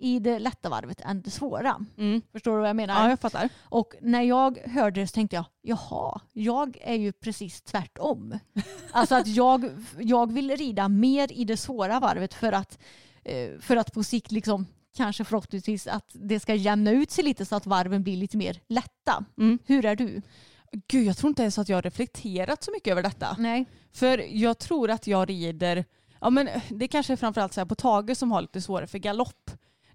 i 0.00 0.18
det 0.18 0.38
lätta 0.38 0.68
varvet 0.68 1.00
än 1.00 1.22
det 1.22 1.30
svåra. 1.30 1.86
Mm. 1.98 2.22
Förstår 2.32 2.52
du 2.52 2.58
vad 2.58 2.68
jag 2.68 2.76
menar? 2.76 3.02
Ja, 3.02 3.10
jag 3.10 3.20
fattar. 3.20 3.48
Och 3.62 3.94
när 4.00 4.22
jag 4.22 4.58
hörde 4.58 5.00
det 5.00 5.06
så 5.06 5.14
tänkte 5.14 5.36
jag, 5.36 5.44
jaha, 5.62 6.20
jag 6.32 6.78
är 6.80 6.94
ju 6.94 7.12
precis 7.12 7.62
tvärtom. 7.62 8.38
alltså 8.90 9.14
att 9.14 9.26
jag, 9.26 9.70
jag 9.98 10.32
vill 10.32 10.56
rida 10.56 10.88
mer 10.88 11.32
i 11.32 11.44
det 11.44 11.56
svåra 11.56 12.00
varvet 12.00 12.34
för 12.34 12.52
att, 12.52 12.78
eh, 13.24 13.60
för 13.60 13.76
att 13.76 13.92
på 13.92 14.02
sikt 14.02 14.32
liksom 14.32 14.66
kanske 14.96 15.24
förhoppningsvis 15.24 15.86
att 15.86 16.10
det 16.12 16.40
ska 16.40 16.54
jämna 16.54 16.90
ut 16.90 17.10
sig 17.10 17.24
lite 17.24 17.44
så 17.44 17.56
att 17.56 17.66
varven 17.66 18.02
blir 18.02 18.16
lite 18.16 18.36
mer 18.36 18.60
lätta. 18.68 19.24
Mm. 19.38 19.58
Hur 19.66 19.84
är 19.84 19.96
du? 19.96 20.22
Gud, 20.88 21.06
jag 21.06 21.16
tror 21.16 21.28
inte 21.28 21.42
ens 21.42 21.58
att 21.58 21.68
jag 21.68 21.76
har 21.76 21.82
reflekterat 21.82 22.62
så 22.62 22.70
mycket 22.70 22.90
över 22.90 23.02
detta. 23.02 23.36
Nej. 23.38 23.66
För 23.92 24.18
jag 24.18 24.58
tror 24.58 24.90
att 24.90 25.06
jag 25.06 25.28
rider, 25.28 25.84
ja 26.20 26.30
men 26.30 26.48
det 26.68 26.88
kanske 26.88 27.12
är 27.12 27.16
framförallt 27.16 27.54
så 27.54 27.60
här 27.60 27.66
på 27.66 27.74
Tage 27.74 28.16
som 28.16 28.32
har 28.32 28.40
lite 28.40 28.60
svårare 28.60 28.86
för 28.86 28.98
galopp. 28.98 29.50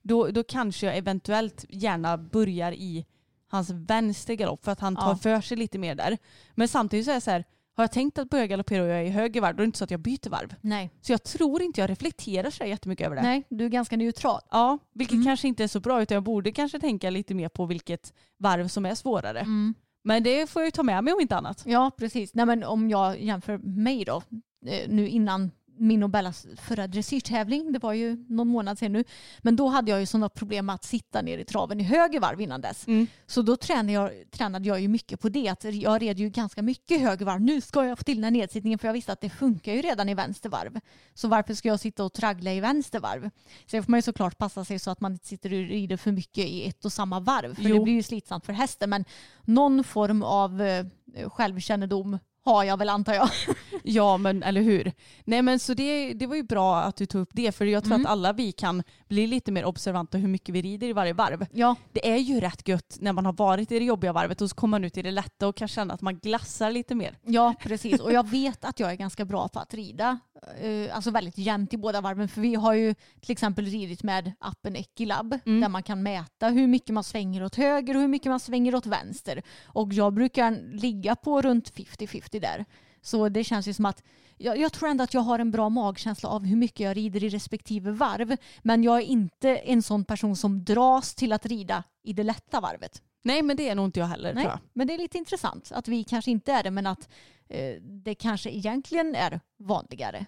Då, 0.07 0.27
då 0.27 0.43
kanske 0.43 0.85
jag 0.85 0.97
eventuellt 0.97 1.65
gärna 1.69 2.17
börjar 2.17 2.71
i 2.71 3.05
hans 3.47 3.69
vänster 3.69 4.33
galopp 4.33 4.65
för 4.65 4.71
att 4.71 4.79
han 4.79 4.95
tar 4.95 5.09
Ja. 5.09 5.15
för 5.17 5.41
sig 5.41 5.57
lite 5.57 5.77
mer 5.77 5.95
där. 5.95 6.17
Men 6.55 6.67
samtidigt 6.67 7.05
så 7.05 7.11
är 7.11 7.15
jag 7.15 7.23
så 7.23 7.31
här, 7.31 7.43
har 7.77 7.83
jag 7.83 7.91
tänkt 7.91 8.17
att 8.17 8.29
börja 8.29 8.47
galoppera 8.47 8.83
och 8.83 8.89
jag 8.89 8.99
är 8.99 9.03
i 9.03 9.09
höger 9.09 9.41
varv, 9.41 9.55
då 9.55 9.61
är 9.61 9.65
det 9.65 9.67
inte 9.67 9.77
så 9.77 9.83
att 9.83 9.91
jag 9.91 9.99
byter 9.99 10.29
varv. 10.29 10.55
Nej. 10.61 10.89
Så 11.01 11.11
jag 11.11 11.23
tror 11.23 11.61
inte 11.61 11.81
jag 11.81 11.89
reflekterar 11.89 12.49
så 12.49 12.63
jättemycket 12.63 13.05
över 13.05 13.15
det. 13.15 13.21
Nej, 13.21 13.43
du 13.49 13.65
är 13.65 13.69
ganska 13.69 13.97
neutral. 13.97 14.41
Ja, 14.51 14.77
vilket 14.93 15.13
Mm. 15.13 15.25
kanske 15.25 15.47
inte 15.47 15.63
är 15.63 15.67
så 15.67 15.79
bra 15.79 16.01
utan 16.01 16.15
jag 16.15 16.23
borde 16.23 16.51
kanske 16.51 16.79
tänka 16.79 17.09
lite 17.09 17.33
mer 17.33 17.49
på 17.49 17.65
vilket 17.65 18.13
varv 18.37 18.67
som 18.67 18.85
är 18.85 18.95
svårare. 18.95 19.39
Mm. 19.39 19.73
Men 20.03 20.23
det 20.23 20.49
får 20.49 20.61
jag 20.61 20.67
ju 20.67 20.71
ta 20.71 20.83
med 20.83 21.03
mig 21.03 21.13
om 21.13 21.19
inte 21.21 21.35
annat. 21.35 21.63
Ja, 21.65 21.91
precis. 21.97 22.33
Nej, 22.33 22.45
men 22.45 22.63
om 22.63 22.89
jag 22.89 23.21
jämför 23.21 23.57
mig 23.57 24.05
då, 24.05 24.21
eh, 24.67 24.89
nu 24.89 25.09
innan 25.09 25.51
min 25.77 26.03
och 26.03 26.09
Bellas 26.09 26.47
förra 26.57 26.87
dressyrtävling, 26.87 27.71
det 27.71 27.79
var 27.79 27.93
ju 27.93 28.25
någon 28.29 28.47
månad 28.47 28.79
sedan 28.79 28.93
nu, 28.93 29.03
men 29.41 29.55
då 29.55 29.67
hade 29.67 29.91
jag 29.91 29.99
ju 29.99 30.05
sådana 30.05 30.29
problem 30.29 30.65
med 30.65 30.75
att 30.75 30.83
sitta 30.83 31.21
ner 31.21 31.37
i 31.37 31.45
traven 31.45 31.79
i 31.79 31.83
höger 31.83 32.19
varv 32.19 32.41
innan 32.41 32.61
dess. 32.61 32.87
Mm. 32.87 33.07
Så 33.27 33.41
då 33.41 33.55
tränade 33.57 33.91
jag, 33.91 34.11
tränade 34.31 34.67
jag 34.67 34.81
ju 34.81 34.87
mycket 34.87 35.19
på 35.19 35.29
det, 35.29 35.49
att 35.49 35.63
jag 35.63 36.01
red 36.01 36.19
ju 36.19 36.29
ganska 36.29 36.61
mycket 36.61 37.01
höger 37.01 37.25
varv. 37.25 37.41
Nu 37.41 37.61
ska 37.61 37.85
jag 37.85 37.97
få 37.97 38.03
till 38.03 38.17
den 38.17 38.23
här 38.23 38.31
nedsittningen 38.31 38.79
för 38.79 38.87
jag 38.87 38.93
visste 38.93 39.11
att 39.11 39.21
det 39.21 39.29
funkar 39.29 39.73
ju 39.73 39.81
redan 39.81 40.09
i 40.09 40.13
vänster 40.13 40.49
varv. 40.49 40.79
Så 41.13 41.27
varför 41.27 41.53
ska 41.53 41.67
jag 41.67 41.79
sitta 41.79 42.03
och 42.03 42.13
traggla 42.13 42.53
i 42.53 42.59
vänster 42.59 42.99
varv? 42.99 43.29
Sen 43.65 43.83
får 43.83 43.91
man 43.91 43.97
ju 43.97 44.01
såklart 44.01 44.37
passa 44.37 44.65
sig 44.65 44.79
så 44.79 44.91
att 44.91 45.01
man 45.01 45.11
inte 45.11 45.27
sitter 45.27 45.49
och 45.49 45.69
rider 45.69 45.97
för 45.97 46.11
mycket 46.11 46.45
i 46.45 46.67
ett 46.67 46.85
och 46.85 46.93
samma 46.93 47.19
varv, 47.19 47.55
för 47.55 47.63
Jo. 47.63 47.77
det 47.77 47.83
blir 47.83 47.93
ju 47.93 48.03
slitsamt 48.03 48.45
för 48.45 48.53
hästen. 48.53 48.89
Men 48.89 49.05
någon 49.43 49.83
form 49.83 50.23
av 50.23 50.61
eh, 50.61 50.85
självkännedom 51.29 52.19
har 52.45 52.63
jag 52.63 52.77
väl 52.77 52.89
antar 52.89 53.13
jag. 53.13 53.29
Ja 53.87 54.17
men 54.17 54.43
eller 54.43 54.61
hur. 54.61 54.91
Nej 55.23 55.41
men 55.41 55.59
så 55.59 55.73
det, 55.73 56.13
det 56.13 56.27
var 56.27 56.35
ju 56.35 56.43
bra 56.43 56.77
att 56.81 56.95
du 56.95 57.05
tog 57.05 57.21
upp 57.21 57.29
det 57.33 57.51
för 57.51 57.65
jag 57.65 57.83
tror 57.83 57.93
Mm. 57.95 58.05
att 58.05 58.11
alla 58.11 58.33
vi 58.33 58.51
kan 58.51 58.83
bli 59.07 59.27
lite 59.27 59.51
mer 59.51 59.65
observanta 59.65 60.17
hur 60.17 60.27
mycket 60.27 60.55
vi 60.55 60.61
rider 60.61 60.87
i 60.87 60.93
varje 60.93 61.13
varv. 61.13 61.45
Ja, 61.51 61.75
Det 61.91 62.09
är 62.11 62.17
ju 62.17 62.39
rätt 62.39 62.67
gött 62.67 62.97
när 63.01 63.13
man 63.13 63.25
har 63.25 63.33
varit 63.33 63.71
i 63.71 63.79
det 63.79 63.85
jobbiga 63.85 64.13
varvet 64.13 64.41
och 64.41 64.49
så 64.49 64.55
kommer 64.55 64.71
man 64.71 64.85
ut 64.85 64.97
i 64.97 65.01
det 65.01 65.11
lätta 65.11 65.47
och 65.47 65.55
kan 65.55 65.67
känna 65.67 65.93
att 65.93 66.01
man 66.01 66.17
glassar 66.19 66.71
lite 66.71 66.95
mer. 66.95 67.17
ja 67.23 67.53
precis. 67.59 67.99
Och 68.01 68.11
jag 68.13 68.29
vet 68.29 68.65
att 68.65 68.79
jag 68.79 68.91
är 68.91 68.95
ganska 68.95 69.25
bra 69.25 69.47
på 69.47 69.59
att 69.59 69.73
rida. 69.73 70.19
eh, 70.61 70.95
Alltså 70.95 71.11
väldigt 71.11 71.37
jämnt 71.37 71.73
i 71.73 71.77
båda 71.77 72.01
varven. 72.01 72.27
För 72.27 72.41
vi 72.41 72.55
har 72.55 72.73
ju 72.73 72.95
till 73.21 73.31
exempel 73.31 73.65
ridit 73.65 74.03
med 74.03 74.31
appen 74.39 74.75
Equilab 74.75 75.39
Mm. 75.45 75.61
där 75.61 75.69
man 75.69 75.83
kan 75.83 76.03
mäta 76.03 76.49
hur 76.49 76.67
mycket 76.67 76.89
man 76.93 77.03
svänger 77.03 77.43
åt 77.43 77.55
höger 77.55 77.95
och 77.95 78.01
hur 78.01 78.07
mycket 78.07 78.29
man 78.29 78.39
svänger 78.39 78.75
åt 78.75 78.85
vänster. 78.85 79.41
Och 79.65 79.93
jag 79.93 80.13
brukar 80.13 80.73
ligga 80.81 81.15
på 81.15 81.41
runt 81.41 81.73
50-50 81.73 82.34
där. 82.39 82.65
Så 83.01 83.29
det 83.29 83.43
känns 83.43 83.67
ju 83.67 83.73
som 83.73 83.85
att 83.85 84.03
jag, 84.37 84.57
jag 84.57 84.73
tror 84.73 84.89
ändå 84.89 85.03
att 85.03 85.13
jag 85.13 85.21
har 85.21 85.39
en 85.39 85.51
bra 85.51 85.69
magkänsla 85.69 86.29
av 86.29 86.45
hur 86.45 86.55
mycket 86.55 86.79
jag 86.79 86.97
rider 86.97 87.23
i 87.23 87.29
respektive 87.29 87.91
varv. 87.91 88.37
Men 88.61 88.83
jag 88.83 88.97
är 88.97 89.05
inte 89.05 89.55
en 89.55 89.81
sån 89.83 90.05
person 90.05 90.35
som 90.35 90.63
dras 90.63 91.15
till 91.15 91.33
att 91.33 91.45
rida 91.45 91.83
i 92.03 92.13
det 92.13 92.23
lätta 92.23 92.59
varvet. 92.59 93.01
Nej 93.23 93.41
men 93.41 93.57
det 93.57 93.69
är 93.69 93.75
nog 93.75 93.85
inte 93.85 93.99
jag 93.99 94.07
heller 94.07 94.33
Nej, 94.33 94.43
tror 94.43 94.51
jag. 94.51 94.59
men 94.73 94.87
det 94.87 94.93
är 94.93 94.97
lite 94.97 95.17
intressant 95.17 95.71
att 95.71 95.87
vi 95.87 96.03
kanske 96.03 96.31
inte 96.31 96.51
är 96.51 96.63
det 96.63 96.71
men 96.71 96.87
att 96.87 97.09
eh, 97.49 97.81
det 97.81 98.15
kanske 98.15 98.49
egentligen 98.49 99.15
är 99.15 99.39
vanligare. 99.59 100.25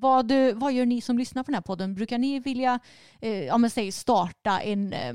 Vad, 0.00 0.32
vad 0.54 0.72
gör 0.72 0.86
ni 0.86 1.00
som 1.00 1.18
lyssnar 1.18 1.42
på 1.42 1.50
den 1.50 1.54
här 1.54 1.62
podden? 1.62 1.94
Brukar 1.94 2.18
ni 2.18 2.40
vilja 2.40 2.78
eh, 3.20 3.44
ja, 3.44 3.58
men 3.58 3.70
säg 3.70 3.92
starta 3.92 4.60
en, 4.60 4.92
eh, 4.92 5.08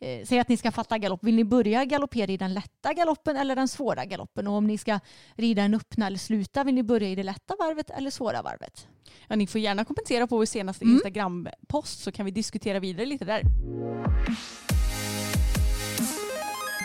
eh, 0.00 0.24
säg 0.24 0.38
att 0.38 0.48
ni 0.48 0.56
ska 0.56 0.72
fatta 0.72 0.98
galopp. 0.98 1.24
Vill 1.24 1.34
ni 1.34 1.44
börja 1.44 1.84
galoppera 1.84 2.32
i 2.32 2.36
den 2.36 2.54
lätta 2.54 2.92
galoppen 2.92 3.36
eller 3.36 3.56
den 3.56 3.68
svåra 3.68 4.04
galoppen? 4.04 4.46
Och 4.46 4.54
om 4.54 4.66
ni 4.66 4.78
ska 4.78 5.00
rida 5.34 5.62
en 5.62 5.74
öppna 5.74 6.06
eller 6.06 6.18
sluta, 6.18 6.64
vill 6.64 6.74
ni 6.74 6.82
börja 6.82 7.08
i 7.08 7.14
det 7.14 7.22
lätta 7.22 7.54
varvet 7.58 7.90
eller 7.90 8.10
svåra 8.10 8.42
varvet? 8.42 8.88
Ja, 9.28 9.36
ni 9.36 9.46
får 9.46 9.60
gärna 9.60 9.84
kommentera 9.84 10.26
på 10.26 10.36
vår 10.36 10.44
senaste 10.44 10.84
Mm. 10.84 10.94
Instagram-post 10.94 12.02
så 12.02 12.12
kan 12.12 12.24
vi 12.26 12.30
diskutera 12.30 12.80
vidare 12.80 13.06
lite 13.06 13.24
där. 13.24 13.42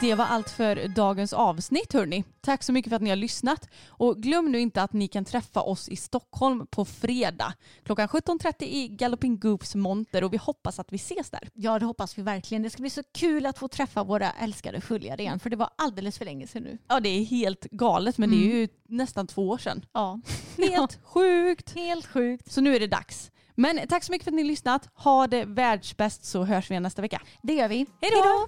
Det 0.01 0.15
var 0.15 0.25
allt 0.25 0.49
för 0.49 0.87
dagens 0.87 1.33
avsnitt 1.33 1.93
hörni. 1.93 2.23
Tack 2.41 2.63
så 2.63 2.71
mycket 2.71 2.89
för 2.89 2.95
att 2.95 3.01
ni 3.01 3.09
har 3.09 3.15
lyssnat. 3.17 3.69
Och 3.87 4.17
glöm 4.17 4.51
nu 4.51 4.59
inte 4.59 4.81
att 4.83 4.93
ni 4.93 5.07
kan 5.07 5.25
träffa 5.25 5.61
oss 5.61 5.89
i 5.89 5.95
Stockholm 5.95 6.67
på 6.67 6.85
fredag 6.85 7.53
klockan 7.83 8.07
17.30 8.07 8.53
i 8.63 8.87
Galloping 8.87 9.39
Goops 9.39 9.75
monter 9.75 10.23
och 10.23 10.33
vi 10.33 10.37
hoppas 10.37 10.79
att 10.79 10.93
vi 10.93 10.95
ses 10.95 11.29
där. 11.29 11.49
Ja, 11.53 11.79
det 11.79 11.85
hoppas 11.85 12.17
vi 12.17 12.21
verkligen. 12.21 12.63
Det 12.63 12.69
ska 12.69 12.81
bli 12.81 12.89
så 12.89 13.03
kul 13.13 13.45
att 13.45 13.57
få 13.57 13.67
träffa 13.67 14.03
våra 14.03 14.31
älskade 14.31 14.81
följare 14.81 15.21
igen, 15.21 15.39
för 15.39 15.49
det 15.49 15.55
var 15.55 15.69
alldeles 15.75 16.17
för 16.17 16.25
länge 16.25 16.47
sedan 16.47 16.63
nu. 16.63 16.77
Ja 16.87 16.99
det 16.99 17.09
är 17.09 17.23
helt 17.23 17.63
galet 17.71 18.17
men 18.17 18.29
det 18.29 18.35
är 18.35 18.59
ju 18.59 18.67
nästan 18.89 19.27
två 19.27 19.49
år 19.49 19.57
sedan. 19.57 19.85
Ja, 19.93 20.19
Helt 20.57 20.99
sjukt. 21.03 21.75
helt 21.75 22.05
sjukt. 22.05 22.51
Så 22.51 22.61
nu 22.61 22.75
är 22.75 22.79
det 22.79 22.87
dags. 22.87 23.31
Men 23.55 23.79
tack 23.89 24.03
så 24.03 24.11
mycket 24.11 24.23
för 24.23 24.31
att 24.31 24.35
ni 24.35 24.41
har 24.41 24.47
lyssnat. 24.47 24.89
Ha 24.93 25.27
det 25.27 25.45
världsbäst 25.45 26.25
så 26.25 26.43
hörs 26.43 26.71
vi 26.71 26.79
nästa 26.79 27.01
vecka. 27.01 27.21
Det 27.41 27.53
gör 27.53 27.67
vi. 27.67 27.85
Hej 28.01 28.11
då! 28.11 28.47